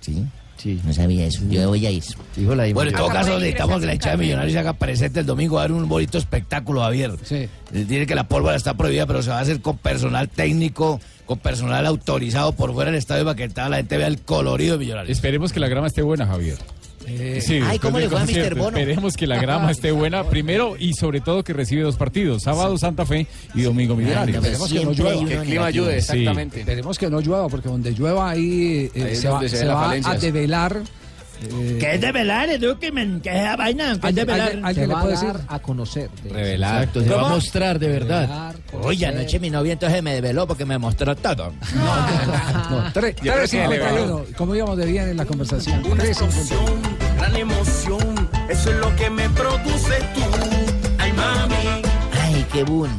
Sí. 0.00 0.24
Sí. 0.60 0.78
No 0.84 0.92
sabía 0.92 1.26
eso. 1.26 1.42
Yo 1.48 1.68
voy 1.68 1.86
a 1.86 1.90
ir. 1.90 2.02
Dijo 2.36 2.54
la 2.54 2.70
Bueno, 2.72 2.90
en 2.90 2.96
todo 2.96 3.08
caso, 3.08 3.38
necesitamos 3.38 3.80
que 3.80 3.86
la 3.86 3.94
hinchada 3.94 4.16
de 4.16 4.22
Millonarios 4.24 4.52
se 4.52 4.58
haga 4.58 4.74
presente 4.74 5.20
el 5.20 5.26
domingo. 5.26 5.58
A 5.58 5.62
haber 5.62 5.72
un 5.72 5.88
bonito 5.88 6.18
espectáculo, 6.18 6.82
Javier. 6.82 7.12
Sí. 7.22 7.48
Tiene 7.72 8.06
que 8.06 8.14
la 8.14 8.28
pólvora 8.28 8.56
está 8.56 8.74
prohibida, 8.74 9.06
pero 9.06 9.22
se 9.22 9.30
va 9.30 9.38
a 9.38 9.40
hacer 9.40 9.60
con 9.62 9.78
personal 9.78 10.28
técnico, 10.28 11.00
con 11.24 11.38
personal 11.38 11.86
autorizado 11.86 12.52
por 12.52 12.74
fuera 12.74 12.90
del 12.90 12.98
estadio 12.98 13.24
para 13.24 13.36
que 13.36 13.48
toda 13.48 13.70
la 13.70 13.76
gente 13.78 13.96
vea 13.96 14.06
el 14.06 14.20
colorido 14.20 14.74
de 14.74 14.80
Millonarios. 14.80 15.16
Esperemos 15.16 15.52
que 15.52 15.60
la 15.60 15.68
grama 15.68 15.86
esté 15.86 16.02
buena, 16.02 16.26
Javier. 16.26 16.58
Sí, 17.40 17.54
Ay, 17.54 17.60
después 17.60 17.80
¿cómo 17.80 17.98
del 17.98 18.04
le 18.04 18.10
fue 18.10 18.18
a 18.18 18.22
Mr. 18.22 18.26
concierto, 18.26 18.56
Bono? 18.62 18.76
Esperemos 18.78 19.16
que 19.16 19.26
la 19.26 19.38
grama 19.40 19.70
esté 19.70 19.90
buena 19.92 20.24
primero 20.24 20.76
y 20.78 20.92
sobre 20.94 21.20
todo 21.20 21.42
que 21.44 21.52
recibe 21.52 21.82
dos 21.82 21.96
partidos, 21.96 22.42
sábado 22.42 22.76
Santa 22.78 23.04
Fe 23.06 23.26
y 23.54 23.62
domingo 23.62 23.96
Millonarios. 23.96 24.36
Esperemos 24.36 24.72
que 24.72 24.84
no 24.84 24.92
llueva. 24.92 25.24
Que 25.26 25.34
el 25.34 25.42
clima 25.42 25.66
ayude, 25.66 25.98
exactamente. 25.98 26.60
Esperemos 26.60 26.98
que 26.98 27.10
no 27.10 27.20
llueva, 27.20 27.48
porque 27.48 27.68
donde 27.68 27.92
llueva 27.92 28.30
ahí, 28.30 28.90
eh, 28.94 29.14
se 29.14 29.28
va, 29.28 29.40
se 29.40 29.48
se 29.48 29.68
a 29.68 30.14
develar. 30.18 30.82
eh, 31.42 31.78
¿Qué 31.80 31.94
es 31.94 32.00
de 32.02 32.12
velar, 32.12 32.50
Eduquemen? 32.50 33.20
¿Qué 33.22 33.30
es 33.30 33.36
esa 33.36 33.56
vaina? 33.56 33.98
¿Qué 33.98 34.08
es 34.08 34.14
de 34.14 34.20
¿Alguien- 34.20 34.26
velar? 34.26 34.46
alguien- 34.48 34.64
alguien 34.66 34.88
le 34.90 34.94
puede 34.96 35.10
decir? 35.12 35.32
a 35.48 35.58
conocer. 35.58 36.10
de- 36.22 36.30
Revelar. 36.30 36.74
Exacto, 36.82 37.02
se 37.02 37.08
va 37.08 37.26
a 37.26 37.28
mostrar 37.30 37.78
de 37.78 37.88
verdad. 37.88 38.54
Oye, 38.82 39.06
anoche 39.06 39.40
mi 39.40 39.48
novia 39.50 39.72
entonces 39.72 40.02
me 40.02 40.12
develó 40.14 40.46
porque 40.46 40.64
me 40.66 40.76
mostró 40.78 41.16
todo. 41.16 41.52
No, 41.74 42.92
que 42.92 43.00
3.51. 43.00 44.24
¿Cómo 44.36 44.54
íbamos 44.54 44.76
de 44.76 44.84
bien 44.86 45.08
en 45.08 45.16
la 45.16 45.24
conversación? 45.24 45.82
Una 45.90 46.04
3.51. 46.04 46.99
gran 47.20 47.36
emoción, 47.36 48.28
eso 48.48 48.70
es 48.70 48.76
lo 48.76 48.94
que 48.96 49.10
me 49.10 49.28
produce 49.30 49.98
tú. 50.14 50.22
Ay, 50.98 51.12
mami. 51.12 51.82
Ay, 52.18 52.46
qué 52.52 52.64
boom. 52.64 52.90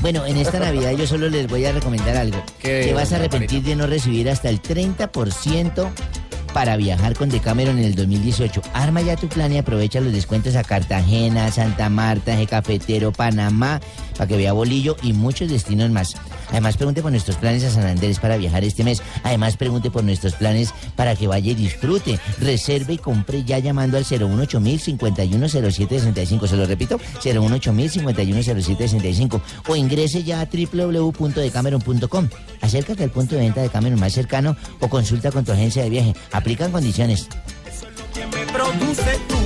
Bueno, 0.00 0.24
en 0.24 0.36
esta 0.36 0.58
Navidad 0.60 0.92
yo 0.92 1.06
solo 1.06 1.28
les 1.28 1.48
voy 1.48 1.64
a 1.66 1.72
recomendar 1.72 2.16
algo. 2.16 2.42
¿Qué, 2.60 2.84
Te 2.86 2.94
vas 2.94 3.12
a 3.12 3.16
arrepentir 3.16 3.62
de 3.62 3.76
no 3.76 3.86
recibir 3.86 4.30
hasta 4.30 4.48
el 4.48 4.62
30% 4.62 5.90
para 6.54 6.76
viajar 6.76 7.14
con 7.14 7.28
Decameron 7.28 7.78
en 7.78 7.84
el 7.84 7.94
2018. 7.94 8.62
Arma 8.72 9.02
ya 9.02 9.16
tu 9.16 9.28
plan 9.28 9.52
y 9.52 9.58
aprovecha 9.58 10.00
los 10.00 10.12
descuentos 10.12 10.56
a 10.56 10.64
Cartagena, 10.64 11.52
Santa 11.52 11.90
Marta, 11.90 12.34
Eje 12.34 12.46
Cafetero, 12.46 13.12
Panamá, 13.12 13.80
para 14.16 14.26
que 14.26 14.36
vea 14.36 14.52
Bolillo 14.52 14.96
y 15.02 15.12
muchos 15.12 15.50
destinos 15.50 15.90
más. 15.90 16.16
Además, 16.50 16.76
pregunte 16.76 17.02
por 17.02 17.10
nuestros 17.10 17.36
planes 17.36 17.64
a 17.64 17.70
San 17.70 17.86
Andrés 17.86 18.18
para 18.18 18.36
viajar 18.36 18.64
este 18.64 18.84
mes. 18.84 19.02
Además, 19.22 19.56
pregunte 19.56 19.90
por 19.90 20.04
nuestros 20.04 20.34
planes 20.34 20.72
para 20.96 21.14
que 21.16 21.26
vaya 21.26 21.52
y 21.52 21.54
disfrute. 21.54 22.18
Reserve 22.40 22.94
y 22.94 22.98
compre 22.98 23.44
ya 23.44 23.58
llamando 23.58 23.96
al 23.96 24.04
018 24.04 24.60
510765 24.60 26.46
Se 26.46 26.56
lo 26.56 26.66
repito, 26.66 26.98
018 27.22 27.72
510765 27.72 29.40
O 29.68 29.76
ingrese 29.76 30.22
ya 30.24 30.40
a 30.40 30.46
www.decameron.com. 30.46 32.28
Acércate 32.60 33.04
al 33.04 33.10
punto 33.10 33.34
de 33.34 33.42
venta 33.42 33.62
de 33.62 33.68
Cameron 33.68 34.00
más 34.00 34.12
cercano 34.12 34.56
o 34.80 34.88
consulta 34.88 35.30
con 35.30 35.44
tu 35.44 35.52
agencia 35.52 35.82
de 35.82 35.90
viaje. 35.90 36.14
Aplican 36.32 36.72
condiciones. 36.72 37.28
que 38.14 38.26
me 38.26 38.44
produce 38.52 39.18
tú. 39.28 39.36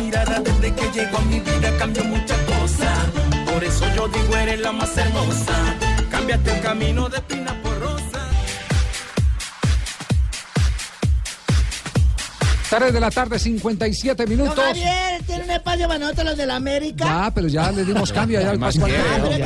Mirada 0.00 0.40
desde 0.40 0.74
que 0.74 0.90
llegó 0.92 1.18
a 1.18 1.20
mi 1.22 1.40
vida 1.40 1.76
cambió 1.78 2.04
muchas 2.04 2.38
cosas. 2.38 2.98
Por 3.52 3.64
eso 3.64 3.84
yo 3.94 4.08
digo 4.08 4.36
eres 4.36 4.60
la 4.60 4.72
más 4.72 4.96
hermosa. 4.96 5.87
Cámbiate 6.18 6.50
el 6.50 6.60
camino 6.60 7.08
de 7.08 7.18
espina 7.18 7.57
3 12.70 12.92
de 12.92 13.00
la 13.00 13.10
tarde, 13.10 13.38
57 13.38 14.22
Don 14.26 14.30
minutos. 14.30 14.62
Javier, 14.64 15.22
tiene 15.26 15.44
un 15.44 15.50
espacio 15.50 15.86
para 15.86 15.98
nosotros 15.98 16.26
los 16.26 16.36
de 16.36 16.46
la 16.46 16.56
América. 16.56 17.04
Ya, 17.04 17.30
pero 17.34 17.48
ya 17.48 17.70
le 17.72 17.84
dimos 17.84 18.12
cambio 18.12 18.38
allá 18.40 18.50
al 18.50 18.58
Más 18.58 18.76
Pascual. 18.76 18.92
Ah, 19.00 19.14
pero 19.22 19.32
es 19.32 19.38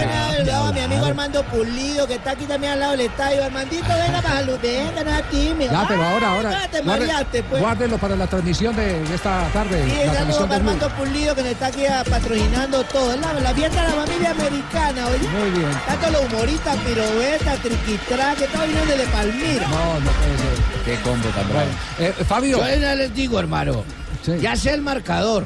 que 0.45 0.51
a 0.53 0.73
mi 0.73 0.81
amigo. 0.81 1.07
Armando 1.07 1.43
Pulido, 1.45 2.07
que 2.07 2.15
está 2.15 2.33
aquí 2.33 2.45
también 2.47 2.73
al 2.73 2.81
lado 2.81 2.93
del 2.93 3.03
estadio. 3.03 3.45
Armandito, 3.45 3.87
venga 3.89 4.23
para 4.23 4.35
salud, 4.37 4.59
venga, 4.63 5.05
no 5.05 5.11
es 5.19 5.31
tímido. 5.31 5.73
Ya, 5.73 5.85
pero 5.89 6.03
ahora, 6.05 6.29
Ah, 6.29 6.35
ahora. 6.37 6.69
Te 6.71 6.81
guarde- 6.83 6.85
mareaste, 7.07 7.43
pues. 7.45 7.61
Guárdelo 7.63 7.99
para 7.99 8.17
la 8.17 8.27
transmisión 8.27 8.75
de, 8.77 9.01
de 9.03 9.15
esta 9.15 9.49
tarde. 9.53 9.83
Y 9.87 10.07
la 10.07 10.15
saludo 10.15 10.39
para 10.41 10.55
de 10.55 10.61
Blue. 10.63 10.71
Armando 10.73 10.89
Pulido, 10.97 11.35
que 11.35 11.43
nos 11.43 11.53
está 11.53 11.67
aquí 11.67 11.87
ah, 11.87 12.05
patrocinando 12.09 12.83
todo. 12.85 13.17
La, 13.17 13.33
la 13.35 13.55
fiesta 13.55 13.83
de 13.83 13.89
la 13.89 14.05
familia 14.05 14.31
americana, 14.33 15.07
oye. 15.07 15.29
Muy 15.29 15.51
bien. 15.59 15.71
Tanto 15.87 16.11
los 16.11 16.23
humoristas, 16.33 16.77
piruetas, 16.79 17.59
triquitrá, 17.61 18.35
que 18.35 18.47
todo 18.49 18.67
vino 18.67 18.81
desde 18.87 19.07
Palmira. 19.07 19.69
No, 19.69 20.01
no 20.01 20.11
puede 20.11 20.39
ser. 20.39 20.83
Qué 20.85 20.97
combo 21.03 21.29
tan 21.29 21.49
bravo. 21.49 21.69
Eh, 21.99 22.13
Fabio, 22.27 22.59
Yo 22.59 22.65
les 23.13 23.17
digo, 23.17 23.39
hermano. 23.39 23.83
Sí. 24.25 24.33
Ya 24.41 24.57
sé 24.57 24.73
el 24.75 24.83
marcador. 24.83 25.45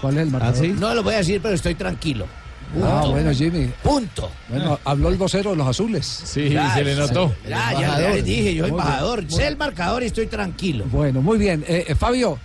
¿cuál 0.00 0.16
es 0.18 0.22
el 0.24 0.30
marcador? 0.30 0.66
No 0.78 0.94
lo 0.94 1.02
voy 1.02 1.14
a 1.14 1.18
decir, 1.18 1.40
pero 1.42 1.54
estoy 1.54 1.74
tranquilo. 1.74 2.26
Ah, 2.82 3.04
bueno, 3.08 3.32
Jimmy. 3.32 3.70
Punto. 3.82 4.30
Bueno, 4.48 4.78
habló 4.84 5.08
el 5.08 5.16
vocero 5.16 5.50
de 5.50 5.56
los 5.56 5.66
azules. 5.68 6.04
Sí, 6.24 6.50
Ya, 6.50 6.74
se 6.74 6.82
le 6.84 6.94
notó. 6.96 7.34
Ya, 7.48 7.72
ya, 7.72 7.72
ya 7.72 7.78
embajador. 7.86 8.14
les 8.14 8.24
dije, 8.24 8.54
yo 8.54 8.62
Muy 8.64 8.70
bien. 8.72 8.80
embajador. 8.80 9.24
Sé 9.30 9.46
el 9.46 9.56
marcador 9.56 10.02
y 10.02 10.06
estoy 10.06 10.26
tranquilo. 10.26 10.84
Bueno, 10.90 11.22
muy 11.22 11.38
bien. 11.38 11.64
Eh, 11.68 11.84
eh, 11.88 11.94
Fabio, 11.94 12.38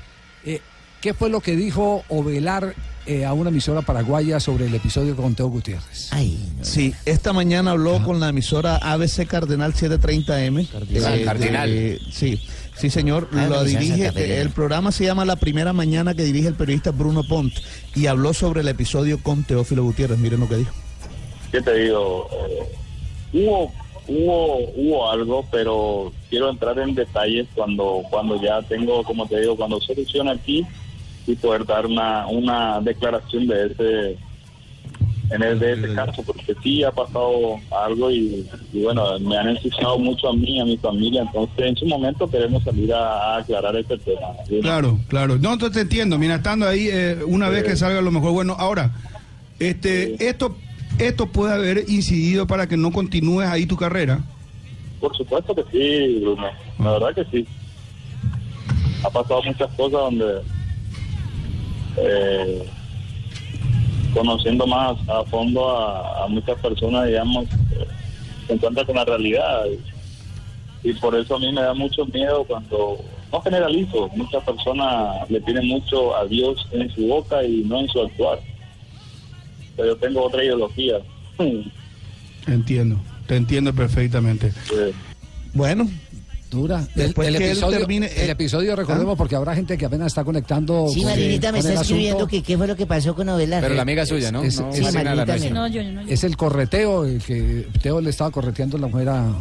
eh, 0.46 0.62
¿qué 1.02 1.14
fue 1.14 1.30
lo 1.30 1.42
que 1.42 1.56
dijo 1.56 2.04
Ovelar 2.10 2.76
eh, 3.08 3.26
a 3.26 3.34
una 3.34 3.50
emisora 3.50 3.82
paraguaya 3.82 4.40
sobre 4.40 4.68
el 4.68 4.76
episodio 4.76 5.16
con 5.16 5.34
Teo 5.34 5.48
Gutiérrez? 5.48 6.10
Ay, 6.12 6.38
Sí, 6.62 6.94
esta 7.06 7.34
mañana 7.34 7.72
habló 7.72 8.04
con 8.04 8.20
la 8.20 8.30
emisora 8.30 8.78
ABC 8.78 9.26
Cardenal 9.26 9.74
730M. 9.74 10.68
Cardinal. 10.70 11.20
Eh, 11.20 11.24
Cardinal. 11.26 11.70
de- 11.72 12.00
sí, 12.12 12.40
sí, 12.80 12.90
señor. 12.90 13.28
Ah, 13.34 13.48
lo 13.50 13.64
dirige. 13.64 14.08
Eh, 14.16 14.42
el 14.42 14.50
programa 14.50 14.92
se 14.92 15.06
llama 15.06 15.26
La 15.26 15.36
Primera 15.36 15.74
Mañana 15.74 16.14
que 16.14 16.24
dirige 16.24 16.48
el 16.48 16.56
periodista 16.56 16.92
Bruno 16.92 17.24
Pont 17.24 17.54
y 17.96 18.08
habló 18.08 18.34
sobre 18.34 18.62
el 18.62 18.68
episodio 18.68 19.22
con 19.22 19.44
Teófilo 19.44 19.84
Gutiérrez. 19.84 20.18
Miren 20.20 20.40
lo 20.40 20.50
que 20.50 20.56
dijo. 20.56 20.74
¿qué 21.52 21.62
te 21.62 21.74
digo? 21.74 22.30
Eh, 22.32 22.78
hubo, 23.34 23.72
hubo, 24.08 24.58
hubo 24.76 25.10
algo, 25.10 25.46
pero 25.52 26.12
quiero 26.30 26.50
entrar 26.50 26.78
en 26.80 26.96
detalles 26.96 27.48
cuando, 27.56 28.04
cuando 28.10 28.42
ya 28.42 28.62
tengo, 28.64 29.04
como 29.04 29.28
te 29.28 29.40
digo, 29.40 29.56
cuando 29.56 29.80
solucione 29.82 30.32
aquí 30.32 30.66
y 31.28 31.36
poder 31.36 31.66
dar 31.66 31.86
una, 31.86 32.28
una 32.28 32.82
declaración 32.82 33.48
de 33.48 33.68
ese, 33.68 34.18
en 35.32 35.44
el, 35.44 35.60
de 35.60 35.74
ese 35.74 35.94
caso, 35.94 36.24
porque 36.24 36.56
sí 36.64 36.84
ha 36.84 36.92
pasado 36.92 37.58
algo 37.86 38.10
y, 38.10 38.48
y 38.74 38.82
bueno, 38.82 39.20
me 39.20 39.38
han 39.38 39.50
ensuciado 39.50 40.00
mucho 40.00 40.30
a 40.30 40.34
mí, 40.34 40.60
a 40.60 40.66
mi 40.66 40.78
familia, 40.78 41.22
entonces 41.22 41.66
en 41.66 41.76
su 41.76 41.86
momento 41.86 42.30
queremos 42.30 42.64
salir 42.64 42.94
a, 42.94 43.36
a 43.36 43.38
aclarar 43.38 43.76
este 43.76 43.98
tema. 44.00 44.28
¿sí? 44.48 44.60
Claro, 44.62 45.00
claro. 45.08 45.38
No, 45.38 45.54
entonces 45.54 45.76
te 45.76 45.82
entiendo. 45.82 46.18
Mira, 46.18 46.36
estando 46.36 46.68
ahí, 46.68 46.90
eh, 46.92 47.20
una 47.28 47.50
vez 47.50 47.64
que 47.64 47.76
salga 47.76 48.02
lo 48.02 48.12
mejor, 48.12 48.32
bueno, 48.32 48.56
ahora, 48.58 48.92
este, 49.60 50.28
esto, 50.28 50.56
esto 50.98 51.28
puede 51.28 51.54
haber 51.54 51.86
incidido 51.90 52.48
para 52.48 52.68
que 52.68 52.78
no 52.78 52.92
continúes 52.92 53.48
ahí 53.48 53.66
tu 53.66 53.76
carrera. 53.78 54.20
Por 55.00 55.16
supuesto 55.16 55.56
que 55.56 55.64
sí, 55.72 56.20
Bruno. 56.22 56.48
La 56.80 56.92
verdad 56.92 57.16
que 57.16 57.26
sí. 57.26 57.48
Ha 59.04 59.10
pasado 59.10 59.42
muchas 59.44 59.70
cosas 59.76 59.92
donde, 59.92 60.42
eh, 61.98 62.66
conociendo 64.14 64.66
más 64.68 64.98
a 65.08 65.24
fondo 65.26 65.70
a, 65.70 66.26
a 66.26 66.28
muchas 66.28 66.58
personas, 66.60 67.08
digamos, 67.08 67.48
se 68.48 68.54
encuentra 68.54 68.86
con 68.86 68.96
la 68.96 69.06
realidad. 69.06 69.66
Y, 70.84 70.90
y 70.90 70.94
por 70.94 71.16
eso 71.16 71.36
a 71.36 71.40
mí 71.40 71.52
me 71.52 71.62
da 71.62 71.74
mucho 71.74 72.06
miedo 72.06 72.44
cuando, 72.46 72.98
no 73.32 73.42
generalizo, 73.42 74.10
muchas 74.16 74.44
personas 74.44 75.30
le 75.30 75.42
tienen 75.42 75.68
mucho 75.68 76.16
a 76.16 76.26
Dios 76.26 76.68
en 76.72 76.90
su 76.92 77.08
boca 77.08 77.44
y 77.44 77.64
no 77.64 77.80
en 77.80 77.88
su 77.90 78.02
actuar. 78.02 78.40
Pero 79.76 79.90
yo 79.90 79.98
tengo 79.98 80.26
otra 80.26 80.44
ideología. 80.44 81.00
Entiendo, 82.48 82.98
te 83.28 83.36
entiendo 83.36 83.74
perfectamente. 83.74 84.52
Bueno, 85.54 85.88
Dura. 86.50 86.80
El, 86.96 87.04
Después 87.04 87.28
el 87.28 87.38
que 87.38 87.44
él 87.46 87.52
episodio, 87.52 87.78
termine, 87.78 88.08
el 88.08 88.30
eh, 88.30 88.32
episodio, 88.32 88.76
recordemos, 88.76 89.18
porque 89.18 89.36
habrá 89.36 89.54
gente 89.56 89.78
que 89.78 89.86
apenas 89.86 90.08
está 90.08 90.24
conectando. 90.24 90.88
Sí, 90.92 91.02
con- 91.02 91.10
Marinita 91.12 91.52
me 91.52 91.60
está 91.60 91.74
escribiendo 91.74 92.18
asunto. 92.18 92.28
que 92.32 92.42
qué 92.44 92.58
fue 92.58 92.66
lo 92.68 92.76
que 92.76 92.86
pasó 92.88 93.14
con 93.16 93.30
Ovelar. 93.30 93.62
Pero 93.62 93.76
la 93.76 93.84
amiga 93.84 94.06
suya, 94.06 94.32
¿no? 94.32 94.44
Es, 94.44 94.60
No, 94.60 94.70
es- 94.70 94.82
Marina, 94.82 95.16
la 95.16 95.26
nuestra. 95.26 95.50
No, 95.52 95.68
yo 95.68 95.84
no. 95.84 96.02
yo. 96.04 96.08
es 96.12 96.24
el 96.24 96.36
correteo, 96.38 97.06
el 97.06 97.22
que 97.22 97.68
Teo 97.82 98.02
le 98.02 98.10
estaba 98.10 98.32
correteando 98.32 98.78
la 98.78 98.88
mujer 98.88 99.10
a, 99.10 99.28
a- 99.28 99.36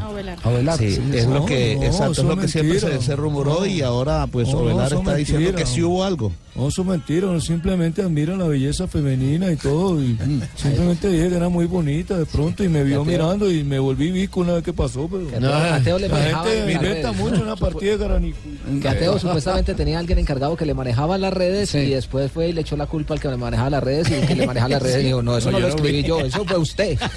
A 0.00 0.08
Ovelar. 0.10 0.38
a 0.42 0.48
Ovelar. 0.50 0.78
Sí, 0.78 0.90
Sí, 0.92 1.02
es 1.14 1.26
lo 1.26 1.46
que, 1.46 1.76
No, 1.76 1.82
exacto, 1.84 2.12
es 2.20 2.24
lo 2.24 2.36
que 2.36 2.48
siempre 2.48 2.78
se, 2.80 3.00
se 3.00 3.16
rumoró 3.16 3.64
y 3.64 3.80
ahora 3.80 4.26
pues 4.26 4.48
Ovelar 4.52 4.92
está 4.92 5.12
es 5.12 5.18
diciendo 5.18 5.44
mentira. 5.46 5.64
que 5.64 5.66
sí 5.70 5.82
hubo 5.82 6.04
algo. 6.04 6.32
No, 6.54 6.68
eso 6.68 6.82
es 6.82 6.88
mentira, 6.88 7.28
no 7.28 7.40
simplemente 7.40 8.02
admira 8.02 8.36
la 8.36 8.44
belleza 8.46 8.86
femenina 8.88 9.50
y 9.52 9.56
todo. 9.56 10.02
Y 10.02 10.18
simplemente 10.56 11.08
dije 11.08 11.28
que 11.30 11.36
era 11.36 11.48
muy 11.48 11.64
bonita 11.66 12.18
de 12.18 12.26
pronto 12.26 12.64
y 12.64 12.68
me 12.68 12.82
vio 12.84 13.04
mirando 13.04 13.50
y 13.50 13.62
me 13.64 13.78
volví 13.78 14.10
visco 14.10 14.40
una 14.40 14.54
vez 14.54 14.64
que 14.64 14.72
pasó. 14.72 15.08
Pero 15.08 15.40
No, 15.40 15.52
a 15.54 15.78
Teo 15.80 15.98
le 15.98 16.08
manejaba 16.08 16.49
las 16.54 16.74
inventa 16.74 17.10
redes. 17.12 17.16
mucho 17.16 17.42
una 17.42 17.56
partida 17.56 17.92
de 17.92 17.98
garanico. 17.98 18.38
Que 18.82 18.88
Ateo 18.88 19.18
supuestamente 19.18 19.74
tenía 19.74 19.98
alguien 19.98 20.18
encargado 20.18 20.56
que 20.56 20.66
le 20.66 20.74
manejaba 20.74 21.18
las 21.18 21.32
redes 21.32 21.74
y 21.74 21.90
después 21.90 22.30
fue 22.30 22.48
y 22.48 22.52
le 22.52 22.60
echó 22.62 22.76
la 22.76 22.86
culpa 22.86 23.14
al 23.14 23.20
que 23.20 23.28
le 23.28 23.36
manejaba 23.36 23.70
las 23.70 23.82
redes 23.82 24.10
y 24.10 24.14
el 24.14 24.26
que 24.26 24.34
le 24.34 24.46
manejaba 24.46 24.70
las 24.70 24.82
redes 24.84 25.04
dijo, 25.04 25.22
no, 25.22 25.36
eso 25.38 25.50
No, 25.50 25.60
lo 25.60 25.68
escribí 25.68 26.02
yo, 26.02 26.20
eso 26.20 26.44
fue 26.44 26.58
usted. 26.58 26.98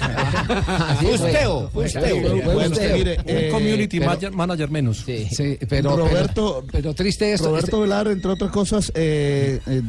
Así 0.66 1.06
Fue 1.06 1.18
fue. 1.18 1.28
Usteo, 1.28 1.70
fue 1.72 1.88
Sí, 1.88 1.98
Bueno, 2.44 2.70
Usteo. 2.70 2.96
mire, 2.96 3.18
eh, 3.26 3.50
un 3.52 3.58
community 3.58 3.98
pero- 3.98 4.10
manager, 4.10 4.32
manager 4.32 4.70
menos. 4.70 5.02
Sí. 5.06 5.26
Sí, 5.30 5.58
pero, 5.68 5.96
Roberto, 5.96 6.62
pero, 6.66 6.72
pero 6.72 6.94
triste 6.94 7.32
esto. 7.32 7.48
Roberto 7.48 7.66
este- 7.68 7.80
Velar, 7.80 8.08
entre 8.08 8.30
otras 8.30 8.50
cosas, 8.50 8.92
eh, 8.94 9.60
eh, 9.66 9.82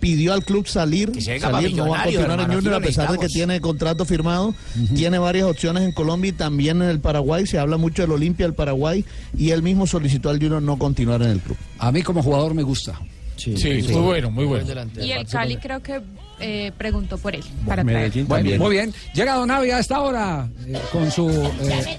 pidió 0.00 0.32
al 0.32 0.44
club 0.44 0.66
salir, 0.66 1.12
salir 1.40 1.74
no 1.74 1.88
va 1.88 2.00
a 2.00 2.04
continuar 2.04 2.40
en 2.40 2.52
Junior 2.52 2.74
a 2.74 2.80
pesar 2.80 3.10
de 3.12 3.18
que 3.18 3.28
tiene 3.28 3.60
contrato 3.60 4.04
firmado, 4.04 4.54
tiene 4.94 5.18
varias 5.18 5.46
opciones 5.46 5.82
en 5.82 5.92
Colombia 5.92 6.30
y 6.30 6.32
también 6.32 6.82
en 6.82 6.88
el 6.88 7.00
Paraguay, 7.00 7.46
se 7.46 7.58
habla 7.58 7.76
mucho 7.76 8.02
del 8.02 8.12
Olimpia 8.12 8.46
del 8.46 8.54
Paraguay 8.54 9.04
y 9.36 9.50
él 9.50 9.62
mismo 9.62 9.86
solicitó 9.86 10.30
al 10.30 10.38
Junior 10.38 10.62
no 10.62 10.78
continuar 10.78 11.22
en 11.22 11.30
el 11.30 11.40
club. 11.40 11.56
A 11.78 11.92
mí 11.92 12.02
como 12.02 12.22
jugador 12.22 12.54
me 12.54 12.62
gusta. 12.62 13.00
Sí, 13.36 13.54
muy 13.90 14.00
bueno, 14.00 14.30
muy 14.30 14.44
bueno. 14.44 14.66
Y 15.00 15.12
el 15.12 15.26
Cali 15.26 15.56
creo 15.56 15.82
que 15.82 16.00
eh, 16.40 16.72
preguntó 16.76 17.18
por 17.18 17.34
él 17.34 17.44
para 17.66 17.82
traer. 17.82 17.98
Medellín 17.98 18.26
también. 18.26 18.58
muy 18.60 18.70
bien. 18.70 18.94
Llega 19.14 19.34
Don 19.34 19.50
Avi 19.50 19.70
a 19.70 19.78
esta 19.78 20.00
hora 20.00 20.48
eh, 20.66 20.80
con 20.92 21.10
su. 21.10 21.28
eh, 21.30 21.98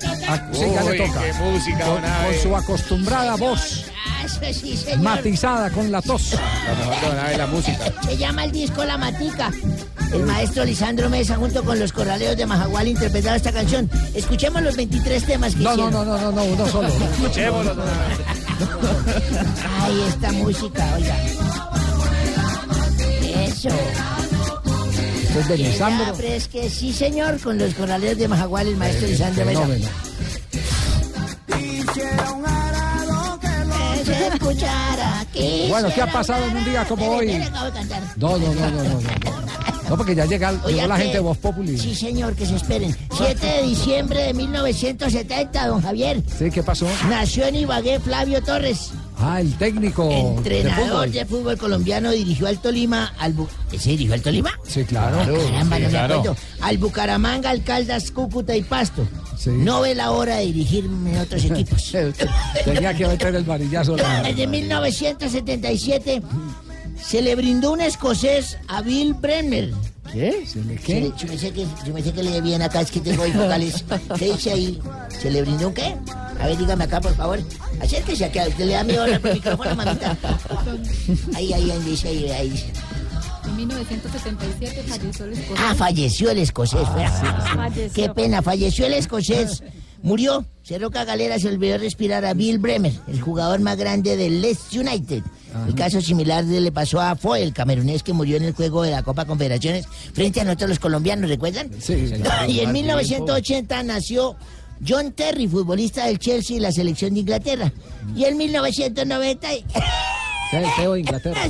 sí, 0.53 0.65
ya 0.73 0.83
le 0.83 0.91
Uy, 0.91 0.97
toca. 0.97 1.21
qué 1.21 1.33
música, 1.33 1.79
con, 1.85 1.95
Don 1.95 2.05
Avi. 2.05 2.33
con 2.33 2.43
su 2.43 2.55
acostumbrada 2.55 3.35
voz 3.35 3.85
eso 4.25 4.39
sí, 4.51 4.75
señor. 4.75 4.99
matizada 4.99 5.69
con 5.69 5.91
la 5.91 6.01
tos. 6.01 6.33
La 6.33 6.85
mejor 6.85 7.37
la 7.37 7.47
música. 7.47 7.93
Se 8.03 8.17
llama 8.17 8.43
el 8.45 8.51
disco 8.51 8.83
La 8.83 8.97
Matica. 8.97 9.51
El 10.13 10.23
maestro 10.23 10.63
Lisandro 10.65 11.09
Mesa 11.09 11.35
junto 11.35 11.63
con 11.63 11.79
los 11.79 11.91
corraleos 11.93 12.35
de 12.37 12.45
Majagual 12.45 12.87
interpretaron 12.87 13.35
esta 13.37 13.51
canción. 13.51 13.89
Escuchemos 14.15 14.61
los 14.61 14.75
23 14.75 15.23
temas 15.23 15.53
que 15.55 15.63
No, 15.63 15.75
no, 15.77 15.87
hicieron. 15.87 16.07
no, 16.07 16.17
no, 16.17 16.31
no, 16.31 16.43
uno 16.43 16.67
solo. 16.67 16.87
Escuchémoslo, 16.87 17.75
Don. 17.75 17.85
Ay, 19.81 20.01
esta 20.07 20.31
música, 20.33 20.93
oiga. 20.95 21.15
Eso. 23.45 23.69
Esto 25.27 25.39
es 25.39 25.47
de 25.47 25.57
Lisandro. 25.57 26.05
Ya, 26.05 26.13
pero 26.13 26.27
es 26.29 26.47
que 26.47 26.69
sí, 26.69 26.93
señor, 26.93 27.39
con 27.39 27.57
los 27.57 27.73
corraleos 27.73 28.17
de 28.17 28.27
Majagual, 28.27 28.67
el 28.67 28.77
maestro 28.77 29.07
Lisandro 29.07 29.45
Mesa. 29.45 29.67
Escuchara, 34.33 35.25
que 35.33 35.67
Bueno, 35.69 35.89
¿qué 35.93 36.01
ha 36.01 36.11
pasado 36.11 36.45
en 36.45 36.57
un 36.57 36.65
día 36.65 36.85
como 36.85 37.07
hoy? 37.09 37.27
No, 38.17 38.37
no, 38.37 38.53
no, 38.53 38.69
no, 38.69 38.83
no. 38.83 38.83
No, 38.83 38.99
No, 39.89 39.95
porque 39.97 40.13
ya 40.15 40.25
llega, 40.25 40.51
llegó 40.65 40.85
la 40.87 40.95
que- 40.95 41.01
gente 41.03 41.17
de 41.17 41.23
Voz 41.23 41.37
Populi. 41.37 41.77
Sí, 41.77 41.95
señor, 41.95 42.35
que 42.35 42.45
se 42.45 42.55
esperen. 42.55 42.95
7 43.15 43.45
de 43.47 43.61
diciembre 43.63 44.21
de 44.23 44.33
1970, 44.33 45.67
don 45.67 45.81
Javier. 45.81 46.21
Sí, 46.37 46.51
¿qué 46.51 46.61
pasó? 46.61 46.87
Nació 47.09 47.45
en 47.45 47.55
Ibagué 47.55 47.99
Flavio 47.99 48.41
Torres, 48.43 48.91
Ah, 49.19 49.41
el 49.41 49.55
técnico. 49.57 50.07
de 50.07 50.19
entrenador 50.19 50.87
fútbol. 50.89 51.11
de 51.11 51.25
fútbol 51.25 51.57
colombiano, 51.57 52.11
dirigió 52.11 52.47
al 52.47 52.59
Tolima, 52.59 53.13
al 53.17 53.35
Bu- 53.35 53.47
¿Se 53.77 53.89
dirigió 53.89 54.13
al 54.13 54.21
Tolima? 54.21 54.51
Sí, 54.67 54.83
claro. 54.85 55.17
Caramba, 55.17 55.35
Sí, 55.77 55.81
no 55.81 55.87
me 55.87 55.89
claro. 55.89 56.15
acuerdo. 56.19 56.37
Al 56.61 56.77
Bucaramanga, 56.77 57.49
al 57.49 57.63
Caldas, 57.63 58.11
Cúcuta 58.11 58.55
y 58.55 58.61
Pasto. 58.61 59.07
Sí. 59.37 59.49
No 59.51 59.81
ve 59.81 59.95
la 59.95 60.11
hora 60.11 60.37
de 60.37 60.45
dirigirme 60.45 61.13
en 61.15 61.19
otros 61.21 61.43
equipos. 61.45 61.91
Tenía 62.63 62.93
que 62.93 63.07
meter 63.07 63.33
el 63.35 63.43
varillazo. 63.43 63.95
Desde 64.23 64.45
1977 64.47 66.21
se 67.01 67.21
le 67.21 67.35
brindó 67.35 67.71
un 67.71 67.81
escocés 67.81 68.57
a 68.67 68.81
Bill 68.81 69.13
Bremer. 69.13 69.73
¿Qué? 70.11 70.45
¿Se 70.47 70.63
le 70.63 70.77
Se 70.77 70.83
qué? 70.83 71.01
le- 71.01 71.13
Yo 71.17 71.27
me 71.27 71.37
sé 71.37 71.51
que, 71.51 71.65
yo 71.85 71.93
me 71.93 72.01
sé 72.01 72.13
que 72.13 72.23
lee 72.23 72.39
bien 72.41 72.61
acá, 72.61 72.81
es 72.81 72.91
que 72.91 72.99
tengo 73.01 73.23
ahí 73.23 73.31
vocales. 73.31 73.83
¿Qué 74.17 74.25
dice 74.31 74.51
ahí? 74.51 74.79
¿Se 75.19 75.29
le 75.29 75.41
brindó 75.41 75.67
un 75.67 75.73
qué? 75.73 75.95
A 76.39 76.47
ver, 76.47 76.57
dígame 76.57 76.83
acá, 76.85 77.01
por 77.01 77.13
favor. 77.15 77.39
Acérquese 77.81 78.25
acá, 78.25 78.45
usted 78.47 78.65
le 78.65 78.73
da 78.73 78.83
miedo 78.83 79.03
al 79.03 79.21
micrófono, 79.21 79.75
mamita. 79.75 80.15
Ahí, 81.35 81.51
ahí, 81.53 81.71
ahí, 81.71 81.79
dice, 81.85 82.07
ahí, 82.07 82.29
ahí. 82.31 82.71
En 83.47 83.55
1977 83.57 84.83
falleció 84.87 85.25
el 85.25 85.33
escocés. 85.33 85.59
Ah, 85.65 85.75
falleció 85.75 86.31
el 86.31 86.37
escocés. 86.39 86.87
fuera. 86.89 87.11
Falleció. 87.55 87.93
Qué 87.93 88.09
pena, 88.09 88.41
falleció 88.41 88.85
el 88.85 88.93
escocés. 88.93 89.63
Murió. 90.03 90.45
Cerró 90.63 90.89
Galera, 90.89 91.39
se 91.39 91.47
olvidó 91.47 91.77
respirar 91.77 92.25
a 92.25 92.33
Bill 92.33 92.57
Bremer, 92.59 92.91
el 93.07 93.21
jugador 93.21 93.61
más 93.61 93.77
grande 93.77 94.17
del 94.17 94.41
Leeds 94.41 94.73
United. 94.73 95.23
El 95.65 95.75
caso 95.75 96.01
similar 96.01 96.43
le 96.43 96.71
pasó 96.71 96.99
a 96.99 97.15
Foy, 97.15 97.41
el 97.41 97.53
camerunés 97.53 98.03
que 98.03 98.13
murió 98.13 98.37
en 98.37 98.43
el 98.43 98.53
juego 98.53 98.83
de 98.83 98.91
la 98.91 99.01
Copa 99.01 99.25
Confederaciones 99.25 99.87
frente 100.13 100.41
a 100.41 100.43
nosotros 100.43 100.71
los 100.71 100.79
colombianos, 100.79 101.29
¿recuerdan? 101.29 101.71
Sí, 101.79 102.11
y 102.47 102.59
en 102.59 102.71
1980 102.73 103.83
nació 103.83 104.35
John 104.85 105.13
Terry, 105.13 105.47
futbolista 105.47 106.05
del 106.05 106.19
Chelsea 106.19 106.57
y 106.57 106.59
la 106.59 106.71
selección 106.71 107.13
de 107.13 107.21
Inglaterra. 107.21 107.71
Y 108.15 108.25
en 108.25 108.37
1997 108.37 109.65
Sí, 110.51 110.57
Teo 110.77 110.93
de 110.93 110.99
Inglaterra. 110.99 111.41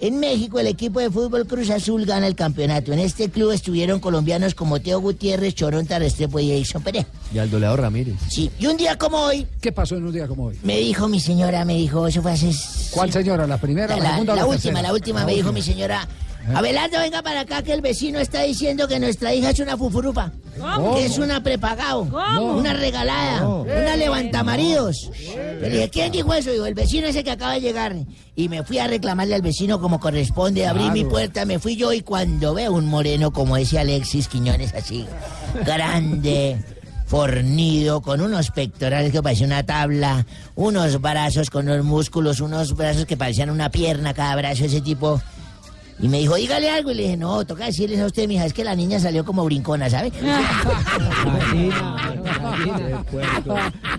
en 0.00 0.20
México, 0.20 0.60
el 0.60 0.66
equipo 0.68 1.00
de 1.00 1.10
fútbol 1.10 1.46
Cruz 1.46 1.70
Azul 1.70 2.04
gana 2.06 2.26
el 2.26 2.34
campeonato. 2.34 2.92
En 2.92 2.98
este 3.00 3.28
club 3.30 3.50
estuvieron 3.50 3.98
colombianos 4.00 4.54
como 4.54 4.80
Teo 4.80 5.00
Gutiérrez, 5.00 5.54
Choronta 5.54 5.98
Restrepo 5.98 6.38
y 6.38 6.52
Edison 6.52 6.82
Perea. 6.82 7.06
Y 7.34 7.38
al 7.38 7.50
doleado 7.50 7.76
Ramírez. 7.76 8.14
Sí, 8.28 8.50
y 8.58 8.66
un 8.66 8.76
día 8.76 8.96
como 8.96 9.18
hoy, 9.18 9.46
¿Qué 9.60 9.72
pasó 9.72 9.96
en 9.96 10.06
un 10.06 10.12
día 10.12 10.26
como 10.28 10.44
hoy? 10.44 10.58
me 10.62 10.76
dijo 10.78 11.08
mi 11.08 11.18
señora, 11.20 11.64
me 11.64 11.74
dijo, 11.74 12.06
eso 12.06 12.22
fue 12.22 12.32
hace... 12.32 12.50
¿Cuál 12.90 13.12
señora? 13.12 13.46
¿La 13.46 13.58
primera, 13.58 13.96
la, 13.96 14.02
La, 14.02 14.10
segunda 14.12 14.32
o 14.32 14.36
la 14.36 14.42
la 14.42 14.48
última, 14.48 14.82
la 14.82 14.92
última, 14.92 15.20
La 15.20 15.26
me 15.26 15.32
dijo 15.32 15.48
última. 15.48 15.52
mi 15.66 15.72
señora. 15.72 16.08
Abelardo, 16.54 16.98
venga 16.98 17.22
para 17.22 17.40
acá 17.40 17.62
que 17.62 17.72
el 17.72 17.80
vecino 17.82 18.18
está 18.20 18.42
diciendo 18.42 18.88
que 18.88 18.98
nuestra 18.98 19.34
hija 19.34 19.50
es 19.50 19.58
una 19.60 19.76
fufurupa. 19.76 20.32
¿Cómo? 20.58 20.94
Que 20.96 21.04
es 21.04 21.18
una 21.18 21.42
prepagado. 21.42 22.08
¿Cómo? 22.08 22.56
Una 22.56 22.72
regalada. 22.72 23.46
Una 23.46 23.96
levantamaridos. 23.96 25.10
Le 25.60 25.68
dije, 25.70 25.90
¿quién 25.90 26.10
dijo 26.12 26.32
eso? 26.34 26.50
Digo, 26.50 26.66
el 26.66 26.74
vecino 26.74 27.06
ese 27.06 27.22
que 27.22 27.30
acaba 27.30 27.52
de 27.54 27.60
llegar. 27.60 27.94
Y 28.34 28.48
me 28.48 28.62
fui 28.62 28.78
a 28.78 28.86
reclamarle 28.86 29.34
al 29.34 29.42
vecino 29.42 29.80
como 29.80 30.00
corresponde. 30.00 30.66
Abrí 30.66 30.84
Claro. 30.84 30.94
mi 30.94 31.04
puerta, 31.04 31.44
me 31.44 31.58
fui 31.58 31.76
yo 31.76 31.92
y 31.92 32.00
cuando 32.00 32.54
veo 32.54 32.72
un 32.72 32.86
moreno 32.86 33.30
como 33.30 33.56
ese 33.56 33.78
Alexis 33.78 34.26
Quiñones 34.28 34.74
así, 34.74 35.06
grande, 35.66 36.56
fornido, 37.06 38.00
con 38.00 38.20
unos 38.20 38.50
pectorales 38.50 39.12
que 39.12 39.22
parecían 39.22 39.50
una 39.50 39.64
tabla, 39.64 40.26
unos 40.54 41.00
brazos 41.00 41.50
con 41.50 41.68
unos 41.68 41.84
músculos, 41.84 42.40
unos 42.40 42.74
brazos 42.74 43.06
que 43.06 43.16
parecían 43.16 43.50
una 43.50 43.70
pierna 43.70 44.14
cada 44.14 44.34
brazo, 44.36 44.64
ese 44.64 44.80
tipo. 44.80 45.20
Y 46.00 46.08
me 46.08 46.18
dijo, 46.18 46.36
dígale 46.36 46.70
algo. 46.70 46.90
Y 46.90 46.94
le 46.94 47.02
dije, 47.04 47.16
no, 47.16 47.44
toca 47.44 47.66
decirles 47.66 48.00
a 48.00 48.06
usted, 48.06 48.28
mija, 48.28 48.44
es 48.44 48.52
que 48.52 48.64
la 48.64 48.74
niña 48.74 49.00
salió 49.00 49.24
como 49.24 49.44
brincona, 49.44 49.90
¿sabe? 49.90 50.12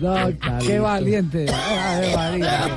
No, 0.00 0.14
qué 0.60 0.78
valiente. 0.78 1.46
Ave 1.52 2.16
María. 2.16 2.68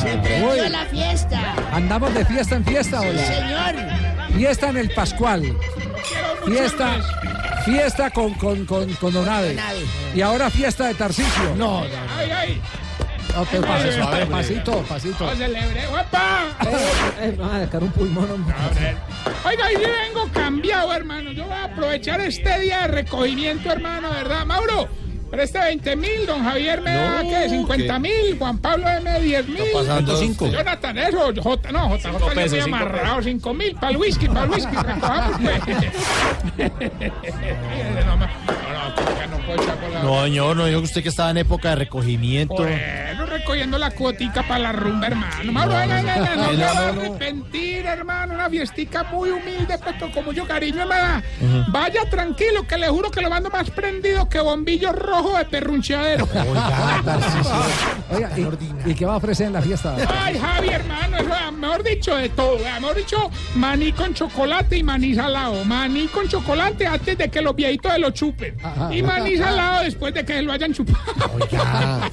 Se 0.00 0.18
prendió 0.18 0.68
la 0.68 0.84
fiesta. 0.86 1.54
Andamos 1.72 2.12
de 2.14 2.24
fiesta 2.26 2.56
en 2.56 2.64
fiesta 2.64 3.00
Sí, 3.00 3.06
hoy. 3.06 3.18
señor. 3.18 3.74
Fiesta 4.36 4.68
en 4.68 4.76
el 4.76 4.90
Pascual. 4.90 5.56
Fiesta, 6.44 7.00
fiesta 7.64 8.10
con, 8.10 8.34
con, 8.34 8.66
con, 8.66 8.92
con 8.94 9.12
Donave. 9.12 9.56
Y 10.14 10.20
ahora 10.20 10.50
fiesta 10.50 10.86
de 10.88 10.94
Tarcisio. 10.94 11.54
No, 11.56 11.80
no. 11.80 11.86
¡Ay, 12.18 12.30
ay! 12.30 12.60
Ok, 13.36 13.48
pase, 13.66 13.92
suave, 13.92 14.26
pasito, 14.26 14.82
pasito. 14.82 15.24
¡No 15.26 15.34
celebre! 15.36 15.86
¡Guapa! 15.88 16.44
Eh, 17.20 17.34
me 17.36 17.44
va 17.44 17.56
a 17.56 17.58
dejar 17.60 17.82
un 17.82 17.90
pulmón. 17.90 18.30
hombre. 18.30 18.54
Oiga, 19.44 19.66
hoy 19.66 19.74
vengo 19.76 20.28
cambiado, 20.32 20.92
hermano. 20.94 21.32
Yo 21.32 21.44
voy 21.44 21.52
a 21.52 21.64
aprovechar 21.64 22.20
este 22.20 22.60
día 22.60 22.82
de 22.82 22.88
recogimiento, 22.88 23.70
hermano, 23.72 24.10
¿verdad? 24.10 24.46
Mauro, 24.46 24.88
preste 25.30 25.58
20 25.58 25.96
mil, 25.96 26.26
don 26.26 26.44
Javier 26.44 26.80
me 26.80 26.94
da, 26.94 27.22
¿qué? 27.22 27.48
50 27.48 27.98
mil, 27.98 28.38
Juan 28.38 28.58
Pablo 28.58 28.88
M 28.88 29.20
10 29.20 29.48
mil. 29.48 29.62
pasando 29.72 30.16
cinco? 30.16 30.48
Jonathan, 30.48 30.98
eso, 30.98 31.32
J, 31.42 31.72
no, 31.72 31.88
J, 31.88 32.12
J, 32.12 32.26
pesos, 32.34 32.36
muy 32.36 32.48
cinco 32.48 32.64
amarrado, 32.76 33.22
5 33.22 33.54
mil, 33.54 33.74
para 33.74 33.90
el 33.90 33.96
whisky, 33.96 34.28
para 34.28 34.44
el 34.44 34.50
whisky, 34.50 34.76
recojamos, 34.76 35.40
pues. 35.40 36.70
no, 38.96 39.36
no, 39.38 39.56
no, 39.56 40.02
no. 40.02 40.02
No, 40.02 40.24
señor, 40.24 40.56
no 40.56 40.66
dijo 40.66 40.80
usted 40.80 41.02
que 41.02 41.08
estaba 41.08 41.30
en 41.30 41.38
época 41.38 41.70
de 41.70 41.76
recogimiento. 41.76 42.54
Bueno, 42.54 43.24
cogiendo 43.46 43.78
la 43.78 43.90
cuotica 43.90 44.42
para 44.42 44.58
la 44.60 44.72
rumba, 44.72 45.06
hermano. 45.08 45.52
Mauro, 45.52 45.72
no, 45.74 45.80
No, 45.86 46.48
se 46.50 46.56
no, 46.56 46.64
va 46.64 46.70
a 46.88 46.92
no. 46.92 47.00
arrepentir, 47.00 47.86
hermano. 47.86 48.34
Una 48.34 48.48
fiestica 48.48 49.04
muy 49.04 49.30
humilde, 49.30 49.76
pero 49.84 50.10
con 50.12 50.24
mucho 50.24 50.46
cariño, 50.46 50.86
da. 50.86 51.22
Vaya 51.68 52.08
tranquilo, 52.10 52.66
que 52.66 52.76
le 52.78 52.88
juro 52.88 53.10
que 53.10 53.20
lo 53.20 53.30
mando 53.30 53.50
más 53.50 53.68
prendido 53.70 54.28
que 54.28 54.40
bombillo 54.40 54.92
rojo 54.92 55.36
de 55.36 55.44
perruncheadero. 55.46 56.28
Oiga, 58.10 58.30
¿y, 58.86 58.90
y 58.90 58.94
qué 58.94 59.04
va 59.06 59.14
a 59.14 59.16
ofrecer 59.16 59.46
en 59.48 59.52
la 59.54 59.62
fiesta? 59.62 59.96
Ay, 60.08 60.38
Javi, 60.38 60.68
hermano, 60.68 61.16
eso, 61.18 61.52
mejor 61.52 61.82
dicho, 61.82 62.16
de 62.16 62.28
todo. 62.30 62.58
Mejor 62.58 62.96
dicho, 62.96 63.30
maní 63.54 63.92
con 63.92 64.14
chocolate 64.14 64.78
y 64.78 64.82
maní 64.82 65.14
salado. 65.14 65.64
Maní 65.64 66.06
con 66.08 66.28
chocolate 66.28 66.86
antes 66.86 67.18
de 67.18 67.30
que 67.30 67.40
los 67.40 67.54
viejitos 67.54 67.92
se 67.92 67.98
lo 67.98 68.10
chupen. 68.10 68.56
Y 68.92 69.02
maní 69.02 69.36
salado 69.36 69.84
después 69.84 70.14
de 70.14 70.24
que 70.24 70.34
se 70.34 70.42
lo 70.42 70.52
hayan 70.52 70.72
chupado. 70.72 71.38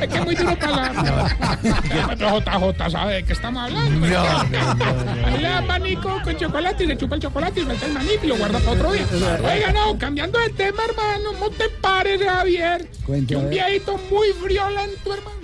es 0.00 0.08
que 0.08 0.18
es 0.18 0.24
muy 0.24 0.34
duro 0.34 0.56
para 0.58 0.92
la... 0.92 1.36
JJ 2.16 2.90
sabe 2.90 3.14
de 3.14 3.24
qué 3.24 3.32
estamos 3.32 3.62
hablando. 3.62 4.06
Ahí 4.06 5.38
le 5.38 5.48
dan 5.48 5.66
maní 5.66 5.96
con, 5.96 6.20
con 6.20 6.36
chocolate 6.36 6.84
y 6.84 6.86
se 6.88 6.96
chupa 6.96 7.16
el 7.16 7.22
chocolate 7.22 7.60
y 7.60 7.64
suelta 7.64 7.86
el 7.86 7.92
maní 7.92 8.10
y 8.22 8.26
lo 8.26 8.36
guarda 8.36 8.58
para 8.58 8.72
otro 8.72 8.92
día. 8.92 9.06
Oiga, 9.42 9.72
no, 9.72 9.98
cambiando 9.98 10.38
de 10.38 10.50
tema, 10.50 10.82
hermano, 10.88 11.32
no 11.38 11.50
te 11.50 11.68
pares, 11.68 12.22
Javier. 12.22 12.88
Que 13.26 13.36
un 13.36 13.50
viejito 13.50 13.98
muy 14.10 14.28
violento, 14.46 15.14
hermano. 15.14 15.39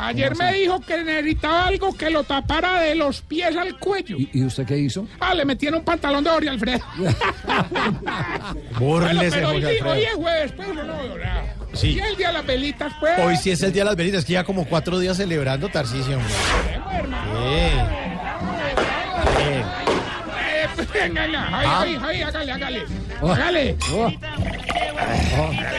Ayer 0.00 0.34
me 0.36 0.52
dijo 0.54 0.80
que 0.80 1.02
necesitaba 1.04 1.66
algo 1.66 1.94
que 1.94 2.08
lo 2.08 2.24
tapara 2.24 2.80
de 2.80 2.94
los 2.94 3.20
pies 3.20 3.54
al 3.54 3.78
cuello. 3.78 4.16
¿Y, 4.18 4.30
y 4.32 4.44
usted 4.44 4.64
qué 4.64 4.78
hizo? 4.78 5.06
Ah, 5.20 5.34
le 5.34 5.44
metieron 5.44 5.80
un 5.80 5.84
pantalón 5.84 6.24
de 6.24 6.30
Jorge 6.30 6.48
Alfredo. 6.48 6.80
Bórrele 8.78 9.30
pero 9.30 9.50
hoy, 9.50 9.64
hoy 9.64 10.02
es 10.02 10.14
jueves, 10.14 10.52
pues, 10.52 10.68
no, 10.68 10.74
no, 10.74 10.84
no. 10.84 11.60
Sí. 11.74 11.88
Y 11.88 12.00
el 12.00 12.16
día 12.16 12.28
de 12.28 12.32
las 12.32 12.46
velitas, 12.46 12.92
pues. 12.98 13.18
Hoy 13.18 13.36
sí 13.36 13.50
es 13.50 13.62
el 13.62 13.72
Día 13.72 13.82
de 13.82 13.90
las 13.90 13.96
Velitas, 13.96 14.24
que 14.24 14.32
ya 14.32 14.44
como 14.44 14.64
cuatro 14.64 14.98
días 14.98 15.16
celebrando 15.16 15.68
Tarcisio, 15.68 16.16
hombre. 16.16 16.34
Javi. 20.86 21.96
Javi, 21.96 22.22
hágale, 22.22 22.52
hágale. 22.52 22.84
Hágale. 23.22 23.76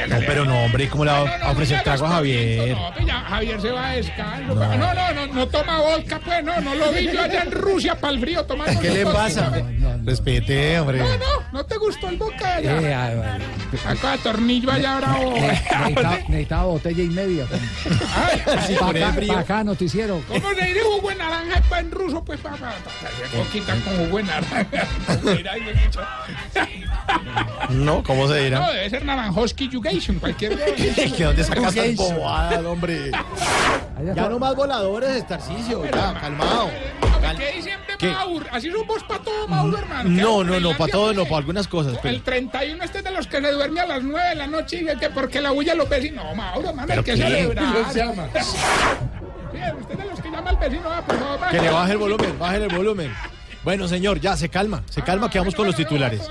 No, 0.07 0.17
pero 0.25 0.45
no, 0.45 0.63
hombre, 0.65 0.87
¿cómo 0.89 1.05
le 1.05 1.11
va 1.11 1.29
a 1.41 1.51
ofrecer 1.51 1.81
trago 1.83 2.05
a 2.05 2.09
Javier? 2.09 2.75
No, 2.75 2.93
pues 2.93 3.05
ya 3.05 3.19
Javier 3.21 3.61
se 3.61 3.71
va 3.71 3.89
a 3.89 3.93
descanso. 3.93 4.55
No, 4.55 4.77
no, 4.77 4.93
no, 4.93 5.13
no, 5.13 5.33
no 5.33 5.47
toma 5.47 5.79
vodka, 5.79 6.19
pues, 6.23 6.43
no, 6.43 6.59
no 6.61 6.75
lo 6.75 6.91
vi 6.91 7.11
yo 7.11 7.21
allá 7.21 7.43
en 7.43 7.51
Rusia 7.51 7.95
para 7.95 8.13
el 8.13 8.19
frío 8.19 8.43
tomando. 8.45 8.79
¿Qué 8.79 8.89
le 8.89 9.05
pasa? 9.05 9.51
Respete, 10.03 10.79
hombre. 10.79 10.99
No, 10.99 11.17
no, 11.17 11.25
no 11.51 11.65
te 11.65 11.77
gustó 11.77 12.09
el 12.09 12.17
vodka 12.17 12.55
allá. 12.55 13.11
Eh. 13.11 13.39
Acá 13.85 14.17
tornillo 14.21 14.71
allá 14.71 14.97
bravo. 14.97 15.33
Ne- 15.33 15.41
necesitaba, 15.47 16.17
necesitaba 16.27 16.63
botella 16.63 17.03
y 17.03 17.07
media. 17.09 17.45
Acá, 18.81 19.13
frío. 19.13 19.33
pa' 19.33 19.39
acá, 19.39 19.63
noticiero. 19.63 20.21
¿Cómo 20.27 20.49
se 20.53 20.65
dice 20.65 20.81
jugo 20.81 21.09
de 21.09 21.15
naranja 21.15 21.79
en 21.79 21.91
ruso? 21.91 22.23
Pues 22.23 22.39
para 22.39 22.55
pa, 22.57 22.69
pa, 22.71 23.37
coquita 23.37 23.75
con 23.75 23.97
jugo 23.97 24.17
de 24.17 24.23
naranja. 24.23 24.65
Mira, 25.23 25.51
ahí. 25.53 25.61
No, 27.69 28.03
¿cómo 28.03 28.27
se 28.27 28.33
No, 28.35 28.39
dirá? 28.43 28.69
debe 28.71 28.89
ser 28.89 29.05
naranjoski 29.05 29.69
Jugation, 29.71 30.19
cualquier 30.19 30.57
¿Que 31.17 31.23
dónde 31.23 31.43
sacas 31.43 31.73
Jugation. 31.73 31.95
bobadas, 31.95 32.65
hombre? 32.65 33.11
Ya 34.15 34.29
no 34.29 34.39
más 34.39 34.55
voladores, 34.55 35.27
Tarcisio, 35.27 35.83
ya, 35.85 36.13
calmado. 36.19 36.69
¿Qué 37.37 37.61
siempre 37.61 37.95
¿Qué? 37.97 38.09
Mauro? 38.09 38.45
Así 38.51 38.71
son 38.71 38.85
vos 38.87 39.03
para 39.03 39.21
todo, 39.23 39.47
Mauro, 39.47 39.77
hermano. 39.77 40.09
No, 40.09 40.43
no, 40.43 40.59
no, 40.59 40.75
para 40.77 40.91
todo 40.91 41.13
no, 41.13 41.23
para 41.25 41.37
algunas 41.37 41.67
cosas. 41.67 41.97
pero- 42.01 42.15
El 42.15 42.23
31 42.23 42.83
este 42.83 42.97
es 42.99 43.03
de 43.03 43.11
los 43.11 43.27
que 43.27 43.39
se 43.41 43.51
duerme 43.51 43.79
a 43.81 43.85
las 43.85 44.03
9 44.03 44.29
de 44.29 44.35
la 44.35 44.47
noche 44.47 44.81
y 44.81 44.97
que 44.99 45.09
porque 45.11 45.39
la 45.39 45.51
bulla 45.51 45.75
los 45.75 45.87
vecinos. 45.87 46.25
No, 46.25 46.35
Mauro, 46.35 46.69
hermano, 46.69 46.81
hay 46.93 46.99
¿Pero 46.99 47.03
que 47.03 47.11
qué? 47.13 47.17
celebrar. 47.21 47.73
¿Cómo 47.73 47.91
se 47.93 47.99
llama? 47.99 48.27
Sí, 49.51 49.57
usted 49.81 49.91
es 49.91 49.97
de 49.97 50.05
los 50.05 50.21
que 50.21 50.31
llama 50.31 50.49
al 50.49 50.55
vecino, 50.57 50.83
ah, 50.89 51.01
por 51.05 51.19
favor. 51.19 51.49
Que 51.51 51.59
le 51.61 51.69
baje 51.69 51.91
el 51.91 51.97
volumen, 51.97 52.39
baje 52.39 52.55
el 52.57 52.73
volumen. 52.73 53.13
Bueno, 53.63 53.87
señor, 53.87 54.19
ya 54.19 54.35
se 54.35 54.49
calma, 54.49 54.83
se 54.89 55.03
calma, 55.03 55.29
que 55.29 55.37
vamos 55.37 55.53
con 55.53 55.67
los 55.67 55.75
titulares. 55.75 56.21